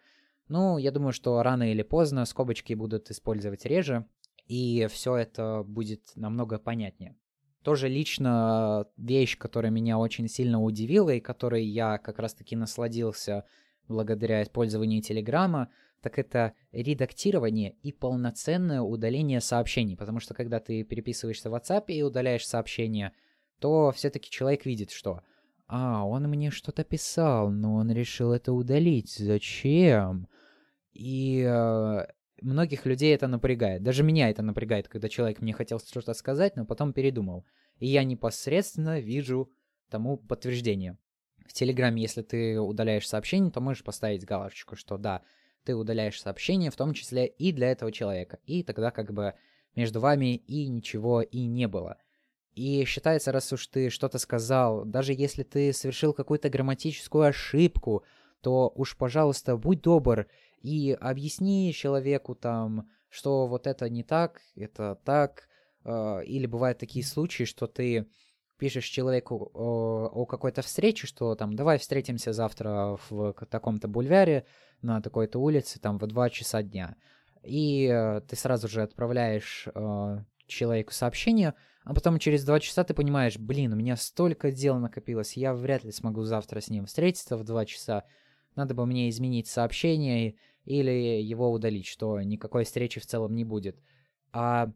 Ну, 0.48 0.78
я 0.78 0.90
думаю, 0.92 1.12
что 1.12 1.42
рано 1.42 1.70
или 1.70 1.82
поздно 1.82 2.24
скобочки 2.24 2.74
будут 2.74 3.11
использовать 3.11 3.64
реже, 3.64 4.06
и 4.46 4.87
все 4.90 5.16
это 5.16 5.64
будет 5.66 6.12
намного 6.14 6.59
понятнее. 6.59 7.16
Тоже 7.62 7.88
лично 7.88 8.87
вещь, 8.96 9.37
которая 9.37 9.72
меня 9.72 9.98
очень 9.98 10.28
сильно 10.28 10.62
удивила, 10.62 11.11
и 11.11 11.20
которой 11.20 11.64
я 11.64 11.98
как 11.98 12.20
раз-таки 12.20 12.54
насладился 12.54 13.44
благодаря 13.88 14.42
использованию 14.42 15.02
Телеграма, 15.02 15.70
так 16.00 16.18
это 16.18 16.54
редактирование 16.72 17.72
и 17.82 17.92
полноценное 17.92 18.80
удаление 18.80 19.40
сообщений. 19.40 19.96
Потому 19.96 20.20
что 20.20 20.35
когда 20.35 20.61
ты 20.61 20.85
переписываешься 20.85 21.50
в 21.50 21.54
WhatsApp 21.54 21.87
и 21.88 22.02
удаляешь 22.02 22.46
сообщения, 22.46 23.12
то 23.61 23.90
все-таки 23.92 24.30
человек 24.30 24.66
видит, 24.66 24.90
что 24.90 25.22
«А, 25.68 26.06
он 26.06 26.24
мне 26.24 26.50
что-то 26.50 26.85
писал, 26.85 27.50
но 27.50 27.74
он 27.74 27.90
решил 27.90 28.32
это 28.32 28.52
удалить. 28.52 29.16
Зачем?» 29.16 30.28
И 30.92 31.42
э, 31.46 32.06
многих 32.40 32.87
людей 32.87 33.14
это 33.14 33.26
напрягает. 33.26 33.82
Даже 33.82 34.02
меня 34.02 34.30
это 34.30 34.42
напрягает, 34.42 34.88
когда 34.88 35.09
человек 35.09 35.40
мне 35.40 35.52
хотел 35.52 35.78
что-то 35.80 36.14
сказать, 36.14 36.56
но 36.56 36.64
потом 36.64 36.92
передумал. 36.92 37.44
И 37.78 37.87
я 37.87 38.04
непосредственно 38.04 39.00
вижу 39.00 39.50
тому 39.90 40.16
подтверждение. 40.16 40.96
В 41.46 41.52
Телеграме, 41.52 42.02
если 42.02 42.22
ты 42.22 42.61
удаляешь 42.61 43.09
сообщение, 43.09 43.50
то 43.50 43.61
можешь 43.61 43.85
поставить 43.85 44.24
галочку, 44.24 44.76
что 44.76 44.96
да, 44.98 45.22
ты 45.66 45.74
удаляешь 45.74 46.20
сообщение, 46.20 46.70
в 46.70 46.76
том 46.76 46.94
числе 46.94 47.26
и 47.26 47.52
для 47.52 47.70
этого 47.72 47.92
человека. 47.92 48.38
И 48.46 48.62
тогда 48.62 48.90
как 48.90 49.12
бы 49.12 49.35
между 49.74 50.00
вами 50.00 50.37
и 50.37 50.68
ничего 50.68 51.20
и 51.20 51.44
не 51.46 51.68
было. 51.68 51.98
И 52.55 52.85
считается, 52.87 53.33
раз 53.33 53.52
уж 53.52 53.66
ты 53.66 53.90
что-то 53.90 54.18
сказал, 54.18 54.85
даже 54.87 55.12
если 55.12 55.42
ты 55.42 55.72
совершил 55.74 56.14
какую-то 56.14 56.48
грамматическую 56.48 57.24
ошибку, 57.24 58.05
то 58.40 58.72
уж, 58.74 58.96
пожалуйста, 58.96 59.57
будь 59.57 59.83
добр 59.83 60.26
и 60.62 60.96
объясни 60.98 61.74
человеку 61.74 62.35
там, 62.35 62.88
что 63.09 63.46
вот 63.46 63.66
это 63.66 63.90
не 63.90 64.02
так, 64.02 64.40
это 64.55 64.98
так. 65.05 65.48
А, 65.85 66.20
или 66.20 66.46
бывают 66.46 66.79
такие 66.79 67.05
случаи, 67.05 67.44
что 67.44 67.66
ты 67.66 68.07
пишешь 68.59 68.87
человеку 68.87 69.51
о, 69.55 70.09
о 70.12 70.27
какой-то 70.27 70.62
встрече, 70.62 71.07
что 71.07 71.35
там 71.35 71.55
давай 71.55 71.79
встретимся 71.79 72.33
завтра 72.33 72.99
в 73.09 73.35
таком-то 73.51 73.88
бульваре 73.88 74.47
на 74.83 75.01
такой-то 75.01 75.38
улице 75.38 75.81
там 75.81 75.99
в 75.99 76.07
2 76.07 76.31
часа 76.31 76.62
дня. 76.62 76.97
И 77.42 77.87
э, 77.87 78.21
ты 78.23 78.37
сразу 78.37 78.69
же 78.69 78.83
отправляешь 78.83 79.69
э, 79.75 80.25
человеку 80.47 80.92
сообщение, 80.92 81.55
а 81.85 81.95
потом 81.95 82.19
через 82.19 82.45
2 82.45 82.61
часа 82.61 82.85
ты 82.85 82.95
понимаешь, 82.95 83.38
блин, 83.38 83.73
у 83.73 83.77
меня 83.77 83.97
столько 83.97 84.51
дел 84.51 84.79
накопилось, 84.79 85.37
я 85.37 85.55
вряд 85.55 85.85
ли 85.85 85.92
смогу 85.92 86.23
завтра 86.23 86.61
с 86.61 86.69
ним 86.69 86.87
встретиться 86.87 87.37
в 87.37 87.45
2 87.45 87.66
часа. 87.66 88.05
Надо 88.57 88.75
бы 88.75 88.87
мне 88.87 89.09
изменить 89.11 89.49
сообщение 89.49 90.37
или 90.64 91.23
его 91.23 91.53
удалить, 91.53 91.87
что 91.87 92.21
никакой 92.21 92.64
встречи 92.64 93.01
в 93.01 93.07
целом 93.07 93.35
не 93.35 93.45
будет. 93.45 93.79
А 94.33 94.73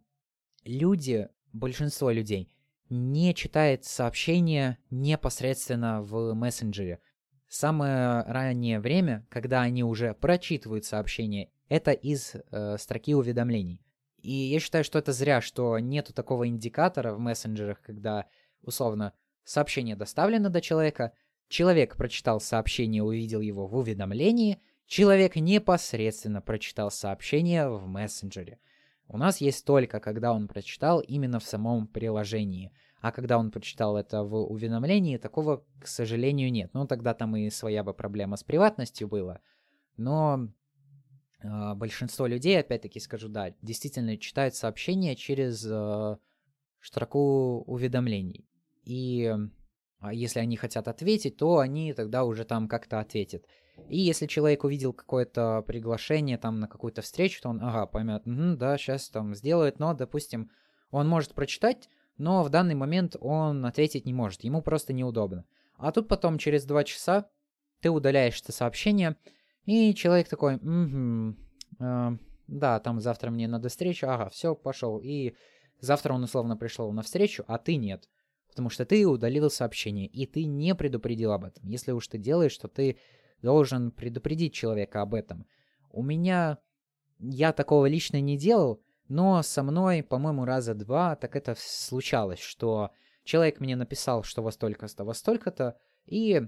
люди, 0.64 1.28
большинство 1.52 2.10
людей, 2.10 2.52
не 2.90 3.34
читает 3.34 3.84
сообщения 3.84 4.78
непосредственно 4.90 6.02
в 6.02 6.34
мессенджере. 6.34 7.00
Самое 7.48 8.22
раннее 8.22 8.80
время, 8.80 9.26
когда 9.30 9.62
они 9.62 9.82
уже 9.82 10.14
прочитывают 10.14 10.84
сообщения, 10.84 11.50
это 11.68 11.92
из 11.92 12.34
э, 12.34 12.76
строки 12.78 13.14
уведомлений. 13.14 13.80
И 14.18 14.32
я 14.32 14.60
считаю, 14.60 14.84
что 14.84 14.98
это 14.98 15.12
зря, 15.12 15.40
что 15.40 15.78
нету 15.78 16.12
такого 16.12 16.46
индикатора 16.46 17.14
в 17.14 17.18
мессенджерах, 17.18 17.80
когда, 17.80 18.26
условно, 18.62 19.14
сообщение 19.44 19.96
доставлено 19.96 20.50
до 20.50 20.60
человека, 20.60 21.12
человек 21.48 21.96
прочитал 21.96 22.40
сообщение, 22.40 23.02
увидел 23.02 23.40
его 23.40 23.66
в 23.66 23.76
уведомлении, 23.76 24.60
человек 24.86 25.36
непосредственно 25.36 26.42
прочитал 26.42 26.90
сообщение 26.90 27.68
в 27.68 27.86
мессенджере– 27.86 28.58
у 29.12 29.18
нас 29.18 29.40
есть 29.40 29.64
только, 29.64 29.98
когда 29.98 30.32
он 30.32 30.46
прочитал 30.46 31.00
именно 31.00 31.40
в 31.40 31.44
самом 31.44 31.88
приложении. 31.88 32.72
А 33.00 33.10
когда 33.10 33.38
он 33.38 33.50
прочитал 33.50 33.96
это 33.96 34.22
в 34.22 34.36
уведомлении, 34.36 35.16
такого, 35.16 35.64
к 35.80 35.88
сожалению, 35.88 36.52
нет. 36.52 36.70
Ну, 36.74 36.86
тогда 36.86 37.12
там 37.12 37.34
и 37.34 37.50
своя 37.50 37.82
бы 37.82 37.92
проблема 37.92 38.36
с 38.36 38.44
приватностью 38.44 39.08
была. 39.08 39.40
Но 39.96 40.48
э, 41.42 41.74
большинство 41.74 42.28
людей, 42.28 42.60
опять-таки 42.60 43.00
скажу, 43.00 43.28
да, 43.28 43.52
действительно 43.62 44.16
читают 44.16 44.54
сообщения 44.54 45.16
через 45.16 45.66
э, 45.66 46.16
строку 46.80 47.64
уведомлений. 47.66 48.46
И 48.84 49.24
э, 50.02 50.12
если 50.12 50.38
они 50.38 50.56
хотят 50.56 50.86
ответить, 50.86 51.36
то 51.36 51.58
они 51.58 51.94
тогда 51.94 52.22
уже 52.22 52.44
там 52.44 52.68
как-то 52.68 53.00
ответят. 53.00 53.44
И 53.88 53.98
если 53.98 54.26
человек 54.26 54.64
увидел 54.64 54.92
какое-то 54.92 55.62
приглашение 55.66 56.38
там 56.38 56.60
на 56.60 56.68
какую-то 56.68 57.02
встречу, 57.02 57.40
то 57.42 57.48
он, 57.48 57.60
ага, 57.62 57.86
поймет, 57.86 58.26
угу, 58.26 58.56
да, 58.56 58.76
сейчас 58.78 59.08
там 59.08 59.34
сделает, 59.34 59.78
но, 59.78 59.94
допустим, 59.94 60.50
он 60.90 61.08
может 61.08 61.34
прочитать, 61.34 61.88
но 62.18 62.42
в 62.42 62.50
данный 62.50 62.74
момент 62.74 63.16
он 63.20 63.64
ответить 63.64 64.06
не 64.06 64.12
может, 64.12 64.44
ему 64.44 64.62
просто 64.62 64.92
неудобно. 64.92 65.44
А 65.76 65.92
тут 65.92 66.08
потом 66.08 66.38
через 66.38 66.64
два 66.64 66.84
часа 66.84 67.30
ты 67.80 67.90
удаляешь 67.90 68.40
это 68.40 68.52
сообщение, 68.52 69.16
и 69.64 69.94
человек 69.94 70.28
такой, 70.28 70.56
угу, 70.56 71.36
э, 71.78 72.16
да, 72.50 72.80
там 72.80 73.00
завтра 73.00 73.30
мне 73.30 73.46
надо 73.46 73.68
встречу, 73.68 74.08
ага, 74.08 74.28
все, 74.28 74.54
пошел. 74.54 74.98
И 74.98 75.34
завтра 75.78 76.12
он 76.12 76.24
условно 76.24 76.56
пришел 76.56 76.90
на 76.92 77.02
встречу, 77.02 77.44
а 77.46 77.58
ты 77.58 77.76
нет. 77.76 78.08
Потому 78.48 78.68
что 78.68 78.84
ты 78.84 79.06
удалил 79.06 79.48
сообщение, 79.50 80.06
и 80.06 80.26
ты 80.26 80.44
не 80.44 80.74
предупредил 80.74 81.32
об 81.32 81.44
этом. 81.44 81.68
Если 81.68 81.92
уж 81.92 82.08
ты 82.08 82.18
делаешь, 82.18 82.52
что 82.52 82.66
ты 82.66 82.98
должен 83.42 83.90
предупредить 83.90 84.54
человека 84.54 85.02
об 85.02 85.14
этом. 85.14 85.46
У 85.90 86.02
меня... 86.02 86.58
Я 87.18 87.52
такого 87.52 87.84
лично 87.84 88.18
не 88.20 88.38
делал, 88.38 88.82
но 89.08 89.42
со 89.42 89.62
мной, 89.62 90.02
по-моему, 90.02 90.46
раза 90.46 90.74
два 90.74 91.16
так 91.16 91.36
это 91.36 91.54
случалось, 91.58 92.38
что 92.38 92.92
человек 93.24 93.60
мне 93.60 93.76
написал, 93.76 94.22
что 94.22 94.42
во 94.42 94.52
столько-то, 94.52 95.04
во 95.04 95.12
столько-то, 95.12 95.76
и 96.06 96.40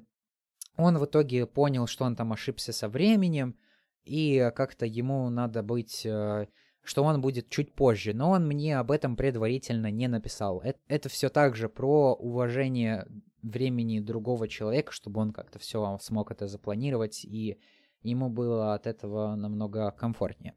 он 0.76 0.98
в 0.98 1.04
итоге 1.04 1.46
понял, 1.46 1.86
что 1.86 2.04
он 2.04 2.16
там 2.16 2.32
ошибся 2.32 2.72
со 2.72 2.88
временем, 2.88 3.58
и 4.04 4.50
как-то 4.54 4.86
ему 4.86 5.28
надо 5.28 5.62
быть, 5.62 6.06
э, 6.06 6.46
что 6.82 7.04
он 7.04 7.20
будет 7.20 7.50
чуть 7.50 7.74
позже, 7.74 8.14
но 8.14 8.30
он 8.30 8.46
мне 8.46 8.78
об 8.78 8.90
этом 8.90 9.16
предварительно 9.16 9.90
не 9.90 10.08
написал. 10.08 10.60
Это, 10.60 10.78
это 10.88 11.08
все 11.08 11.28
также 11.28 11.68
про 11.68 12.14
уважение 12.14 13.06
времени 13.42 14.00
другого 14.00 14.48
человека, 14.48 14.92
чтобы 14.92 15.20
он 15.20 15.32
как-то 15.32 15.58
все 15.58 15.98
смог 16.00 16.30
это 16.30 16.46
запланировать, 16.46 17.24
и 17.24 17.58
ему 18.02 18.30
было 18.30 18.74
от 18.74 18.86
этого 18.86 19.34
намного 19.34 19.90
комфортнее. 19.90 20.54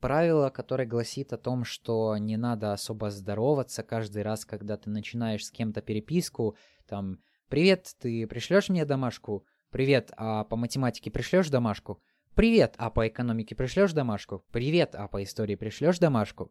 Правило, 0.00 0.48
которое 0.48 0.86
гласит 0.86 1.32
о 1.34 1.38
том, 1.38 1.64
что 1.64 2.16
не 2.16 2.38
надо 2.38 2.72
особо 2.72 3.10
здороваться 3.10 3.82
каждый 3.82 4.22
раз, 4.22 4.46
когда 4.46 4.78
ты 4.78 4.88
начинаешь 4.88 5.44
с 5.44 5.50
кем-то 5.50 5.82
переписку, 5.82 6.56
там, 6.88 7.18
«Привет, 7.48 7.94
ты 7.98 8.26
пришлешь 8.26 8.68
мне 8.70 8.84
домашку?» 8.84 9.44
«Привет, 9.70 10.10
а 10.16 10.44
по 10.44 10.56
математике 10.56 11.10
пришлешь 11.10 11.50
домашку?» 11.50 12.00
«Привет, 12.34 12.74
а 12.78 12.90
по 12.90 13.06
экономике 13.08 13.54
пришлешь 13.54 13.92
домашку?» 13.92 14.44
«Привет, 14.52 14.94
а 14.94 15.06
по 15.06 15.22
истории 15.22 15.56
пришлешь 15.56 15.98
домашку?» 15.98 16.50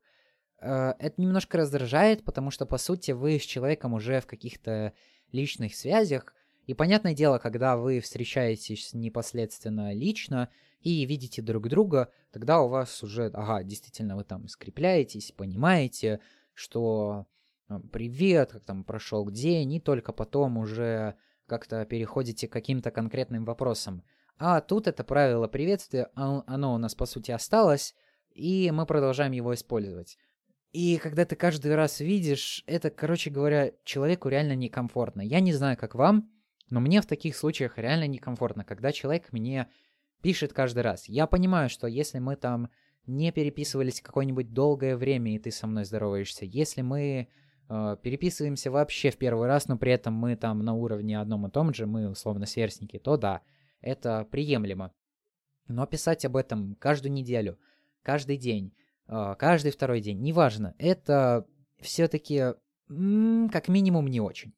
э, 0.62 0.94
Это 1.00 1.20
немножко 1.20 1.58
раздражает, 1.58 2.24
потому 2.24 2.52
что, 2.52 2.66
по 2.66 2.78
сути, 2.78 3.12
вы 3.12 3.40
с 3.40 3.44
человеком 3.44 3.94
уже 3.94 4.20
в 4.20 4.28
каких-то 4.28 4.94
личных 5.32 5.76
связях. 5.76 6.34
И 6.68 6.74
понятное 6.74 7.14
дело, 7.14 7.40
когда 7.40 7.78
вы 7.78 8.00
встречаетесь 8.00 8.94
непосредственно 8.94 9.94
лично 9.94 10.50
и 10.82 11.06
видите 11.06 11.42
друг 11.42 11.68
друга, 11.68 12.12
тогда 12.32 12.62
у 12.62 12.68
вас 12.68 13.04
уже, 13.04 13.28
ага, 13.34 13.64
действительно, 13.64 14.16
вы 14.16 14.24
там 14.24 14.48
скрепляетесь, 14.48 15.32
понимаете, 15.32 16.20
что 16.54 17.26
привет, 17.92 18.52
как 18.52 18.66
там 18.66 18.84
прошел 18.84 19.30
день, 19.30 19.74
и 19.74 19.80
только 19.80 20.14
потом 20.14 20.58
уже 20.58 21.16
как-то 21.48 21.86
переходите 21.86 22.48
к 22.48 22.52
каким-то 22.52 22.92
конкретным 22.92 23.46
вопросам. 23.46 24.04
А 24.38 24.62
тут 24.62 24.88
это 24.88 25.04
правило 25.04 25.48
приветствия, 25.48 26.10
а, 26.16 26.44
оно 26.48 26.74
у 26.74 26.78
нас 26.78 26.96
по 26.96 27.06
сути 27.06 27.32
осталось, 27.32 27.94
и 28.34 28.72
мы 28.72 28.86
продолжаем 28.86 29.34
его 29.34 29.54
использовать. 29.54 30.18
И 30.72 30.98
когда 30.98 31.26
ты 31.26 31.36
каждый 31.36 31.74
раз 31.76 32.00
видишь, 32.00 32.64
это, 32.68 32.92
короче 32.92 33.32
говоря, 33.32 33.72
человеку 33.84 34.30
реально 34.30 34.56
некомфортно. 34.56 35.22
Я 35.22 35.40
не 35.40 35.52
знаю, 35.52 35.78
как 35.78 35.96
вам, 35.96 36.30
но 36.70 36.80
мне 36.80 37.02
в 37.02 37.08
таких 37.08 37.36
случаях 37.36 37.78
реально 37.78 38.08
некомфортно, 38.08 38.64
когда 38.64 38.92
человек 38.92 39.32
мне 39.32 39.68
пишет 40.22 40.54
каждый 40.54 40.84
раз. 40.84 41.10
Я 41.10 41.26
понимаю, 41.26 41.70
что 41.70 41.88
если 41.88 42.20
мы 42.20 42.36
там 42.36 42.70
не 43.08 43.32
переписывались 43.32 44.02
какое-нибудь 44.02 44.54
долгое 44.54 44.96
время, 44.96 45.34
и 45.34 45.40
ты 45.40 45.50
со 45.50 45.66
мной 45.66 45.86
здороваешься, 45.86 46.46
если 46.46 46.84
мы 46.84 47.28
э, 47.70 47.98
переписываемся 48.04 48.70
вообще 48.70 49.10
в 49.10 49.18
первый 49.18 49.48
раз, 49.48 49.68
но 49.68 49.78
при 49.78 49.92
этом 49.92 50.14
мы 50.14 50.36
там 50.36 50.60
на 50.60 50.74
уровне 50.74 51.20
одном 51.20 51.48
и 51.48 51.50
том 51.50 51.74
же, 51.74 51.88
мы 51.88 52.10
условно 52.10 52.46
сверстники, 52.46 53.00
то 53.00 53.18
да, 53.18 53.42
это 53.82 54.28
приемлемо. 54.30 54.94
Но 55.68 55.88
писать 55.88 56.26
об 56.26 56.36
этом 56.36 56.76
каждую 56.76 57.14
неделю, 57.14 57.58
каждый 58.04 58.38
день, 58.38 58.74
каждый 59.10 59.72
второй 59.72 60.02
день, 60.02 60.22
неважно, 60.22 60.76
это 60.78 61.46
все-таки 61.80 62.54
как 62.88 63.68
минимум 63.68 64.08
не 64.08 64.22
очень. 64.22 64.54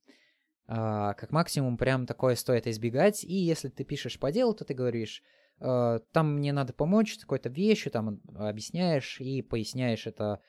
Uh, 0.67 1.13
как 1.15 1.31
максимум 1.31 1.75
прям 1.75 2.05
такое 2.05 2.35
стоит 2.35 2.65
избегать. 2.65 3.25
И 3.25 3.33
если 3.33 3.67
ты 3.67 3.83
пишешь 3.83 4.17
по 4.17 4.31
делу, 4.31 4.53
то 4.53 4.63
ты 4.63 4.73
говоришь, 4.73 5.21
uh, 5.59 6.01
там 6.13 6.35
мне 6.37 6.53
надо 6.53 6.71
помочь 6.71 7.15
с 7.15 7.17
какой-то 7.17 7.49
вещью, 7.49 7.91
там 7.91 8.21
объясняешь 8.35 9.19
и 9.19 9.41
поясняешь 9.41 10.07
это 10.07 10.39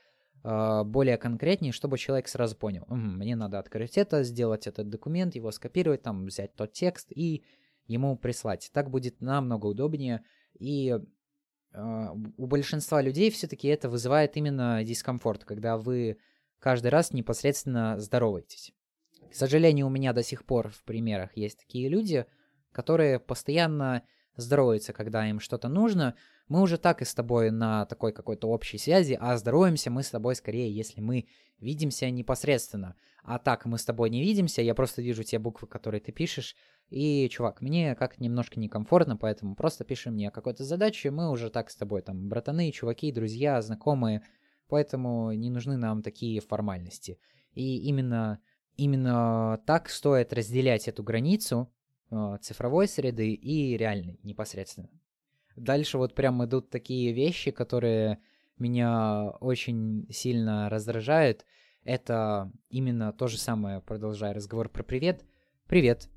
более 0.44 1.18
конкретнее, 1.18 1.72
чтобы 1.72 1.98
человек 1.98 2.26
сразу 2.26 2.56
понял, 2.56 2.84
мне 2.88 3.36
надо 3.36 3.60
открыть 3.60 3.96
это, 3.96 4.24
сделать 4.24 4.66
этот 4.66 4.88
документ, 4.88 5.36
его 5.36 5.52
скопировать, 5.52 6.02
там 6.02 6.24
взять 6.26 6.54
тот 6.56 6.72
текст 6.72 7.12
и 7.12 7.44
ему 7.86 8.16
прислать. 8.16 8.70
Так 8.72 8.90
будет 8.90 9.20
намного 9.20 9.66
удобнее. 9.66 10.24
И 10.58 10.98
у 11.74 12.46
большинства 12.46 13.00
людей 13.00 13.30
все-таки 13.30 13.68
это 13.68 13.88
вызывает 13.88 14.36
именно 14.36 14.82
дискомфорт, 14.84 15.44
когда 15.44 15.78
вы 15.78 16.18
каждый 16.58 16.88
раз 16.88 17.12
непосредственно 17.12 17.98
здороваетесь. 17.98 18.72
К 19.30 19.34
сожалению, 19.34 19.86
у 19.86 19.90
меня 19.90 20.12
до 20.12 20.22
сих 20.22 20.44
пор 20.44 20.68
в 20.68 20.82
примерах 20.84 21.36
есть 21.36 21.58
такие 21.58 21.88
люди, 21.88 22.26
которые 22.70 23.18
постоянно 23.18 24.02
здороваются, 24.36 24.92
когда 24.92 25.28
им 25.28 25.40
что-то 25.40 25.68
нужно. 25.68 26.14
Мы 26.48 26.60
уже 26.60 26.76
так 26.76 27.00
и 27.00 27.04
с 27.04 27.14
тобой 27.14 27.50
на 27.50 27.86
такой 27.86 28.12
какой-то 28.12 28.48
общей 28.48 28.78
связи, 28.78 29.16
а 29.20 29.36
здороваемся 29.36 29.90
мы 29.90 30.02
с 30.02 30.10
тобой 30.10 30.34
скорее, 30.34 30.74
если 30.74 31.00
мы 31.00 31.26
видимся 31.58 32.10
непосредственно. 32.10 32.96
А 33.22 33.38
так 33.38 33.64
мы 33.66 33.78
с 33.78 33.84
тобой 33.84 34.10
не 34.10 34.20
видимся, 34.20 34.62
я 34.62 34.74
просто 34.74 35.00
вижу 35.00 35.22
те 35.22 35.38
буквы, 35.38 35.68
которые 35.68 36.00
ты 36.00 36.12
пишешь, 36.12 36.56
и, 36.92 37.28
чувак, 37.30 37.62
мне 37.62 37.94
как-то 37.94 38.22
немножко 38.22 38.60
некомфортно, 38.60 39.16
поэтому 39.16 39.56
просто 39.56 39.84
пиши 39.84 40.10
мне 40.10 40.30
какой-то 40.30 40.64
задачи, 40.64 41.08
мы 41.08 41.30
уже 41.30 41.50
так 41.50 41.70
с 41.70 41.76
тобой 41.76 42.02
там 42.02 42.28
братаны, 42.28 42.70
чуваки, 42.70 43.10
друзья, 43.12 43.60
знакомые, 43.62 44.22
поэтому 44.68 45.32
не 45.32 45.50
нужны 45.50 45.76
нам 45.76 46.02
такие 46.02 46.40
формальности. 46.40 47.18
И 47.54 47.78
именно 47.78 48.40
Именно 48.76 49.60
так 49.66 49.88
стоит 49.90 50.32
разделять 50.32 50.88
эту 50.88 51.02
границу 51.02 51.70
э, 52.10 52.38
цифровой 52.40 52.88
среды 52.88 53.32
и 53.32 53.76
реальной 53.76 54.18
непосредственно. 54.22 54.88
Дальше 55.56 55.98
вот 55.98 56.14
прям 56.14 56.44
идут 56.44 56.70
такие 56.70 57.12
вещи, 57.12 57.50
которые 57.50 58.18
меня 58.58 59.30
очень 59.40 60.06
сильно 60.10 60.70
раздражают. 60.70 61.44
Это 61.84 62.50
именно 62.70 63.12
то 63.12 63.26
же 63.26 63.38
самое, 63.38 63.80
продолжая 63.80 64.32
разговор 64.32 64.70
про 64.70 64.82
привет. 64.82 65.24
Привет, 65.66 66.08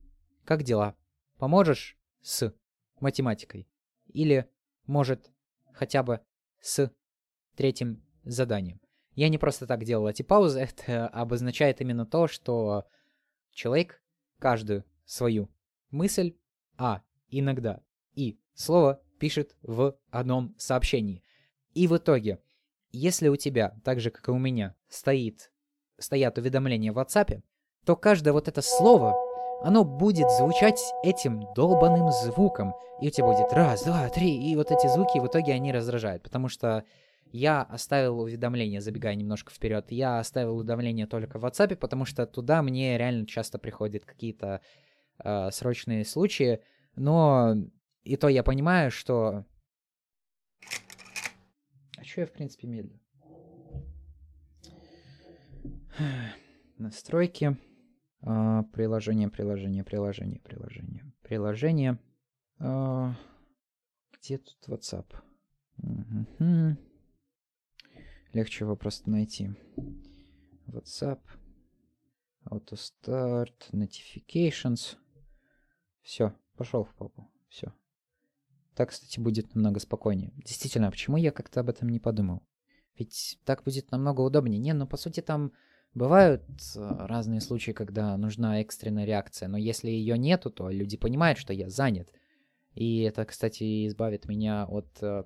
как 0.46 0.64
дела? 0.64 0.96
Поможешь 1.38 1.98
с 2.22 2.54
математикой? 3.00 3.68
Или, 4.08 4.50
может, 4.86 5.32
хотя 5.74 6.04
бы 6.04 6.22
с 6.62 6.92
третьим 7.56 8.04
заданием? 8.24 8.80
Я 9.16 9.30
не 9.30 9.38
просто 9.38 9.66
так 9.66 9.84
делал 9.84 10.08
эти 10.08 10.22
паузы, 10.22 10.60
это 10.78 11.08
обозначает 11.08 11.82
именно 11.82 12.06
то, 12.06 12.28
что 12.28 12.86
человек 13.52 14.02
каждую 14.40 14.86
свою 15.06 15.50
мысль, 15.92 16.36
а 16.78 17.02
иногда 17.30 17.82
и 18.14 18.40
слово 18.54 19.02
пишет 19.20 19.56
в 19.62 19.98
одном 20.10 20.56
сообщении. 20.58 21.24
И 21.74 21.88
в 21.88 21.98
итоге, 21.98 22.40
если 22.92 23.28
у 23.28 23.36
тебя, 23.36 23.76
так 23.84 24.00
же 24.00 24.10
как 24.12 24.28
и 24.28 24.32
у 24.32 24.38
меня, 24.38 24.76
стоит, 24.88 25.52
стоят 25.98 26.38
уведомления 26.38 26.92
в 26.94 26.98
WhatsApp, 26.98 27.42
то 27.86 27.96
каждое 27.96 28.34
вот 28.34 28.48
это 28.48 28.62
слово, 28.62 29.14
оно 29.66 29.84
будет 29.84 30.30
звучать 30.30 30.80
этим 31.04 31.52
долбанным 31.56 32.12
звуком. 32.12 32.76
И 33.02 33.08
у 33.08 33.10
тебя 33.10 33.26
будет 33.26 33.52
раз, 33.52 33.84
два, 33.84 34.08
три, 34.10 34.52
и 34.52 34.56
вот 34.56 34.70
эти 34.70 34.86
звуки 34.86 35.18
в 35.18 35.26
итоге 35.26 35.54
они 35.54 35.72
раздражают, 35.72 36.22
потому 36.22 36.50
что 36.50 36.84
я 37.32 37.64
оставил 37.64 38.20
уведомления, 38.20 38.80
забегая 38.80 39.16
немножко 39.16 39.52
вперед, 39.52 39.88
я 39.90 40.20
оставил 40.20 40.58
уведомления 40.58 41.08
только 41.08 41.40
в 41.40 41.46
WhatsApp, 41.46 41.78
потому 41.78 42.06
что 42.06 42.28
туда 42.28 42.62
мне 42.62 43.00
реально 43.00 43.26
часто 43.26 43.58
приходят 43.58 44.06
какие-то 44.06 44.62
э, 45.24 45.50
срочные 45.50 46.06
случаи, 46.06 46.62
но 46.96 47.56
и 48.04 48.18
то 48.18 48.28
я 48.28 48.44
понимаю, 48.44 48.92
что... 48.92 49.46
А 51.98 52.04
что 52.04 52.22
я, 52.22 52.28
в 52.28 52.32
принципе, 52.34 52.68
медлю? 52.68 53.00
Настройки. 56.78 57.58
Uh, 58.26 58.64
приложение, 58.72 59.30
приложение, 59.30 59.84
приложение, 59.84 60.40
приложение, 60.40 61.14
приложение. 61.22 62.00
Uh, 62.60 63.14
где 64.14 64.40
тут 64.40 64.58
WhatsApp? 64.68 65.06
Uh-huh. 65.78 66.76
Легче 68.34 68.64
его 68.64 68.76
просто 68.76 69.12
найти. 69.12 69.52
WhatsApp. 70.66 71.20
AutoStart. 72.50 73.72
Notifications. 73.72 74.98
Все, 76.02 76.34
пошел 76.58 76.84
в 76.84 76.96
попу. 76.96 77.32
Все. 77.48 77.72
Так, 78.74 78.90
кстати, 78.90 79.20
будет 79.20 79.54
намного 79.54 79.80
спокойнее. 79.80 80.34
Действительно, 80.38 80.90
почему 80.90 81.18
я 81.18 81.32
как-то 81.32 81.60
об 81.60 81.70
этом 81.70 81.90
не 81.90 82.00
подумал? 82.00 82.42
Ведь 82.98 83.40
так 83.46 83.64
будет 83.64 83.92
намного 83.92 84.22
удобнее. 84.22 84.58
Не, 84.58 84.74
ну 84.74 84.88
по 84.88 84.98
сути 84.98 85.22
там 85.22 85.52
бывают 85.96 86.44
э, 86.76 86.96
разные 87.00 87.42
случаи, 87.42 87.72
когда 87.72 88.16
нужна 88.18 88.62
экстренная 88.62 89.06
реакция, 89.06 89.48
но 89.48 89.58
если 89.58 89.90
ее 89.90 90.18
нету, 90.18 90.52
то 90.52 90.70
люди 90.70 90.98
понимают, 90.98 91.40
что 91.40 91.54
я 91.54 91.70
занят. 91.70 92.10
И 92.76 93.02
это, 93.02 93.26
кстати, 93.26 93.88
избавит 93.88 94.28
меня 94.28 94.66
от 94.66 94.88
э, 95.02 95.24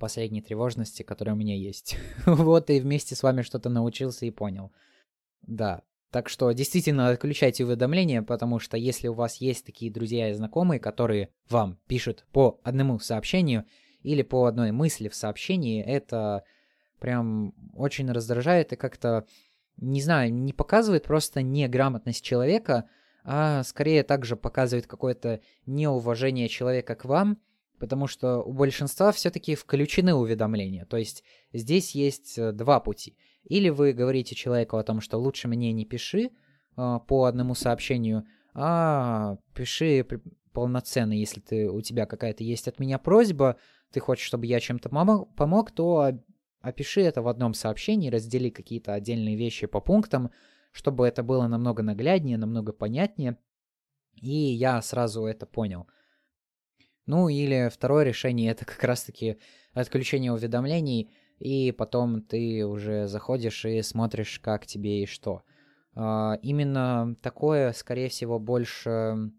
последней 0.00 0.42
тревожности, 0.42 1.02
которая 1.02 1.36
у 1.36 1.38
меня 1.38 1.54
есть. 1.54 1.96
вот 2.26 2.70
и 2.70 2.80
вместе 2.80 3.14
с 3.14 3.22
вами 3.22 3.42
что-то 3.42 3.68
научился 3.68 4.26
и 4.26 4.30
понял. 4.30 4.72
Да. 5.42 5.82
Так 6.10 6.28
что 6.28 6.50
действительно 6.50 7.08
отключайте 7.08 7.64
уведомления, 7.64 8.22
потому 8.22 8.58
что 8.58 8.76
если 8.76 9.06
у 9.06 9.14
вас 9.14 9.36
есть 9.36 9.64
такие 9.64 9.92
друзья 9.92 10.30
и 10.30 10.34
знакомые, 10.34 10.80
которые 10.80 11.28
вам 11.48 11.78
пишут 11.86 12.26
по 12.32 12.58
одному 12.64 12.98
сообщению 12.98 13.64
или 14.02 14.22
по 14.22 14.46
одной 14.46 14.72
мысли 14.72 15.08
в 15.08 15.14
сообщении, 15.14 15.84
это 15.84 16.42
прям 16.98 17.54
очень 17.74 18.10
раздражает 18.10 18.72
и 18.72 18.76
как-то, 18.76 19.24
не 19.76 20.02
знаю, 20.02 20.32
не 20.32 20.52
показывает 20.52 21.04
просто 21.04 21.42
неграмотность 21.42 22.24
человека, 22.24 22.88
а 23.24 23.62
скорее 23.64 24.02
также 24.02 24.36
показывает 24.36 24.86
какое-то 24.86 25.40
неуважение 25.66 26.48
человека 26.48 26.94
к 26.94 27.04
вам– 27.04 27.38
потому 27.80 28.06
что 28.06 28.42
у 28.42 28.52
большинства 28.52 29.10
все-таки 29.10 29.56
включены 29.56 30.14
уведомления. 30.14 30.84
То 30.84 30.98
есть 30.98 31.24
здесь 31.52 31.94
есть 31.94 32.38
э, 32.38 32.52
два 32.52 32.78
пути. 32.78 33.16
Или 33.44 33.70
вы 33.70 33.92
говорите 33.92 34.34
человеку 34.34 34.76
о 34.76 34.84
том, 34.84 35.00
что 35.00 35.16
лучше 35.16 35.48
мне 35.48 35.72
не 35.72 35.86
пиши 35.86 36.30
э, 36.76 36.98
по 37.08 37.24
одному 37.24 37.54
сообщению, 37.54 38.24
а 38.54 39.38
пиши 39.54 40.06
полноценно, 40.52 41.14
если 41.14 41.40
ты, 41.40 41.70
у 41.70 41.80
тебя 41.80 42.04
какая-то 42.04 42.44
есть 42.44 42.68
от 42.68 42.78
меня 42.78 42.98
просьба, 42.98 43.56
ты 43.92 44.00
хочешь, 44.00 44.26
чтобы 44.26 44.46
я 44.46 44.60
чем-то 44.60 44.88
помог, 44.88 45.70
то 45.70 46.18
опиши 46.60 47.02
это 47.02 47.22
в 47.22 47.28
одном 47.28 47.54
сообщении, 47.54 48.10
раздели 48.10 48.50
какие-то 48.50 48.94
отдельные 48.94 49.36
вещи 49.36 49.66
по 49.66 49.80
пунктам, 49.80 50.30
чтобы 50.72 51.06
это 51.06 51.22
было 51.22 51.46
намного 51.46 51.82
нагляднее, 51.82 52.38
намного 52.38 52.72
понятнее. 52.72 53.36
И 54.14 54.34
я 54.34 54.80
сразу 54.82 55.24
это 55.24 55.46
понял– 55.46 55.86
ну 57.10 57.28
или 57.28 57.68
второе 57.72 58.04
решение 58.04 58.52
это 58.52 58.64
как 58.64 58.84
раз-таки 58.84 59.38
отключение 59.72 60.32
уведомлений, 60.32 61.10
и 61.40 61.72
потом 61.72 62.22
ты 62.22 62.64
уже 62.64 63.08
заходишь 63.08 63.64
и 63.64 63.82
смотришь, 63.82 64.38
как 64.38 64.64
тебе 64.64 65.02
и 65.02 65.06
что. 65.06 65.42
А, 65.96 66.38
именно 66.40 67.16
такое, 67.20 67.72
скорее 67.72 68.10
всего, 68.10 68.38
больше 68.38 69.32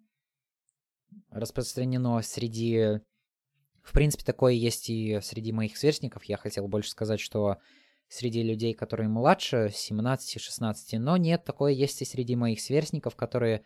распространено 1.29 2.21
среди... 2.21 2.99
В 3.83 3.93
принципе, 3.93 4.23
такое 4.23 4.53
есть 4.53 4.89
и 4.89 5.19
среди 5.21 5.51
моих 5.51 5.77
сверстников. 5.77 6.23
Я 6.25 6.37
хотел 6.37 6.67
больше 6.67 6.91
сказать, 6.91 7.19
что 7.19 7.57
среди 8.07 8.43
людей, 8.43 8.73
которые 8.73 9.09
младше 9.09 9.71
17-16, 9.73 10.99
но 10.99 11.17
нет, 11.17 11.43
такое 11.45 11.71
есть 11.71 12.01
и 12.01 12.05
среди 12.05 12.35
моих 12.35 12.61
сверстников, 12.61 13.15
которые 13.15 13.63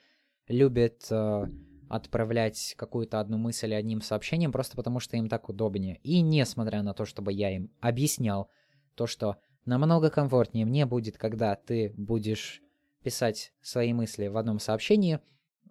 любят 0.47 1.08
э, 1.10 1.45
отправлять 1.89 2.75
какую-то 2.78 3.19
одну 3.19 3.38
мысль 3.38 3.73
одним 3.73 4.01
сообщением, 4.01 4.51
просто 4.51 4.75
потому 4.75 4.99
что 4.99 5.17
им 5.17 5.30
так 5.30 5.49
удобнее. 5.49 5.99
И 6.04 6.21
несмотря 6.21 6.84
на 6.84 6.93
то, 6.93 7.06
чтобы 7.06 7.34
я 7.34 7.56
им 7.56 7.71
объяснял 7.80 8.49
то, 8.95 9.08
что 9.08 9.38
намного 9.65 10.10
комфортнее 10.10 10.65
мне 10.65 10.86
будет, 10.86 11.17
когда 11.17 11.56
ты 11.56 11.93
будешь 11.97 12.62
писать 13.04 13.51
свои 13.62 13.93
мысли 13.93 14.28
в 14.28 14.38
одном 14.38 14.60
сообщении, 14.60 15.19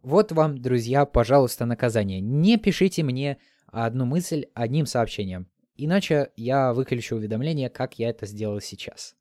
вот 0.03 0.33
вам, 0.33 0.59
друзья, 0.59 1.07
пожалуйста, 1.07 1.65
наказание. 1.65 2.21
Не 2.21 2.59
пишите 2.59 3.03
мне 3.03 3.39
одну 3.75 4.05
мысль 4.05 4.47
одним 4.55 4.87
сообщением. 4.87 5.49
Иначе 5.77 6.31
я 6.37 6.73
выключу 6.73 7.17
уведомление, 7.17 7.69
как 7.69 7.99
я 7.99 8.11
это 8.11 8.27
сделал 8.27 8.61
сейчас. 8.61 9.17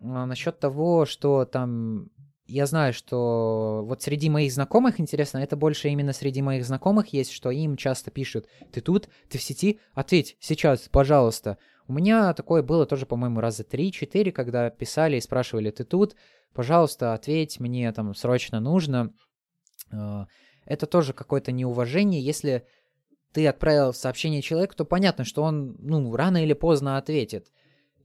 А 0.00 0.26
насчет 0.26 0.58
того, 0.58 1.04
что 1.06 1.44
там... 1.44 2.10
Я 2.46 2.66
знаю, 2.66 2.92
что 2.92 3.82
вот 3.86 4.02
среди 4.02 4.28
моих 4.28 4.52
знакомых, 4.52 5.00
интересно, 5.00 5.38
это 5.38 5.56
больше 5.56 5.88
именно 5.88 6.12
среди 6.12 6.42
моих 6.42 6.66
знакомых 6.66 7.08
есть, 7.14 7.32
что 7.32 7.50
им 7.50 7.78
часто 7.78 8.10
пишут, 8.10 8.46
ты 8.70 8.82
тут, 8.82 9.08
ты 9.30 9.38
в 9.38 9.42
сети, 9.42 9.80
ответь 9.94 10.36
сейчас, 10.40 10.90
пожалуйста. 10.90 11.56
У 11.88 11.94
меня 11.94 12.34
такое 12.34 12.62
было 12.62 12.84
тоже, 12.84 13.06
по-моему, 13.06 13.40
раза 13.40 13.62
3-4, 13.62 14.30
когда 14.30 14.68
писали 14.68 15.16
и 15.16 15.22
спрашивали, 15.22 15.70
ты 15.70 15.84
тут, 15.84 16.16
пожалуйста, 16.52 17.14
ответь, 17.14 17.60
мне 17.60 17.90
там 17.92 18.14
срочно 18.14 18.60
нужно. 18.60 19.14
А, 19.90 20.26
это 20.66 20.86
тоже 20.86 21.14
какое-то 21.14 21.50
неуважение, 21.50 22.22
если 22.22 22.66
ты 23.34 23.48
отправил 23.48 23.92
сообщение 23.92 24.42
человеку, 24.42 24.76
то 24.76 24.84
понятно, 24.84 25.24
что 25.24 25.42
он, 25.42 25.76
ну, 25.80 26.14
рано 26.14 26.42
или 26.42 26.52
поздно 26.52 26.98
ответит. 26.98 27.50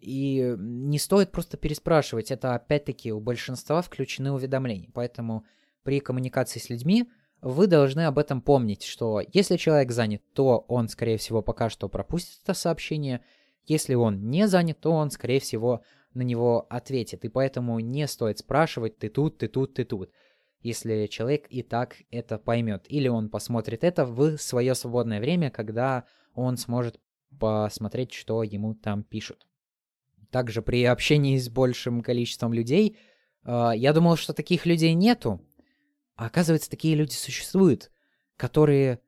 И 0.01 0.55
не 0.57 0.97
стоит 0.97 1.31
просто 1.31 1.55
переспрашивать. 1.55 2.31
Это, 2.31 2.55
опять-таки, 2.55 3.11
у 3.11 3.19
большинства 3.19 3.83
включены 3.83 4.31
уведомления. 4.31 4.89
Поэтому 4.91 5.45
при 5.83 5.99
коммуникации 5.99 6.59
с 6.59 6.71
людьми 6.71 7.09
вы 7.41 7.67
должны 7.67 8.07
об 8.07 8.17
этом 8.17 8.41
помнить, 8.41 8.83
что 8.83 9.21
если 9.31 9.57
человек 9.57 9.91
занят, 9.91 10.23
то 10.33 10.65
он, 10.67 10.87
скорее 10.89 11.17
всего, 11.17 11.43
пока 11.43 11.69
что 11.69 11.89
пропустит 11.89 12.39
это 12.43 12.55
сообщение. 12.55 13.21
Если 13.65 13.93
он 13.93 14.31
не 14.31 14.47
занят, 14.47 14.79
то 14.79 14.91
он, 14.91 15.11
скорее 15.11 15.39
всего, 15.39 15.83
на 16.15 16.23
него 16.23 16.65
ответит. 16.71 17.23
И 17.23 17.29
поэтому 17.29 17.79
не 17.79 18.07
стоит 18.07 18.39
спрашивать 18.39 18.97
«ты 18.97 19.09
тут, 19.09 19.37
ты 19.37 19.47
тут, 19.47 19.75
ты 19.75 19.85
тут» 19.85 20.11
если 20.61 21.07
человек 21.07 21.47
и 21.49 21.61
так 21.63 21.97
это 22.11 22.37
поймет. 22.37 22.85
Или 22.89 23.07
он 23.07 23.29
посмотрит 23.29 23.83
это 23.83 24.05
в 24.05 24.37
свое 24.37 24.75
свободное 24.75 25.19
время, 25.19 25.49
когда 25.51 26.05
он 26.33 26.57
сможет 26.57 26.99
посмотреть, 27.39 28.13
что 28.13 28.43
ему 28.43 28.73
там 28.73 29.03
пишут. 29.03 29.47
Также 30.31 30.61
при 30.61 30.83
общении 30.83 31.37
с 31.37 31.49
большим 31.49 32.01
количеством 32.01 32.53
людей, 32.53 32.97
э, 33.45 33.71
я 33.75 33.93
думал, 33.93 34.15
что 34.15 34.33
таких 34.33 34.65
людей 34.65 34.93
нету, 34.93 35.41
а 36.15 36.25
оказывается, 36.25 36.69
такие 36.69 36.95
люди 36.95 37.13
существуют, 37.13 37.91
которые 38.35 38.99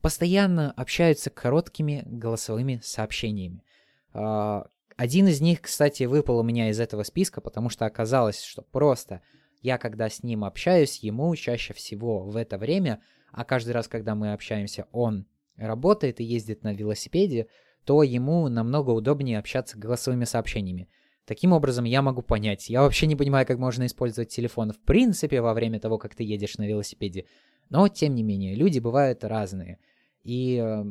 постоянно 0.00 0.72
общаются 0.72 1.30
короткими 1.30 2.02
голосовыми 2.06 2.80
сообщениями. 2.84 3.64
Э, 4.12 4.62
один 4.96 5.28
из 5.28 5.40
них, 5.40 5.62
кстати, 5.62 6.04
выпал 6.04 6.38
у 6.38 6.42
меня 6.42 6.70
из 6.70 6.80
этого 6.80 7.04
списка, 7.04 7.40
потому 7.40 7.70
что 7.70 7.86
оказалось, 7.86 8.42
что 8.42 8.62
просто 8.62 9.22
я 9.60 9.78
когда 9.78 10.08
с 10.08 10.22
ним 10.22 10.44
общаюсь, 10.44 11.00
ему 11.00 11.34
чаще 11.36 11.74
всего 11.74 12.24
в 12.24 12.36
это 12.36 12.58
время, 12.58 13.00
а 13.32 13.44
каждый 13.44 13.70
раз, 13.70 13.88
когда 13.88 14.14
мы 14.14 14.32
общаемся, 14.32 14.86
он 14.92 15.26
работает 15.56 16.20
и 16.20 16.24
ездит 16.24 16.62
на 16.62 16.72
велосипеде, 16.72 17.48
то 17.84 18.02
ему 18.02 18.48
намного 18.48 18.90
удобнее 18.90 19.38
общаться 19.38 19.78
голосовыми 19.78 20.24
сообщениями. 20.24 20.88
Таким 21.24 21.52
образом, 21.52 21.84
я 21.84 22.00
могу 22.00 22.22
понять. 22.22 22.70
Я 22.70 22.82
вообще 22.82 23.06
не 23.06 23.16
понимаю, 23.16 23.46
как 23.46 23.58
можно 23.58 23.84
использовать 23.84 24.30
телефон 24.30 24.72
в 24.72 24.80
принципе 24.80 25.40
во 25.42 25.52
время 25.52 25.78
того, 25.78 25.98
как 25.98 26.14
ты 26.14 26.24
едешь 26.24 26.56
на 26.56 26.66
велосипеде. 26.66 27.26
Но, 27.68 27.88
тем 27.88 28.14
не 28.14 28.22
менее, 28.22 28.54
люди 28.54 28.78
бывают 28.78 29.24
разные. 29.24 29.78
И 30.22 30.56
э, 30.56 30.84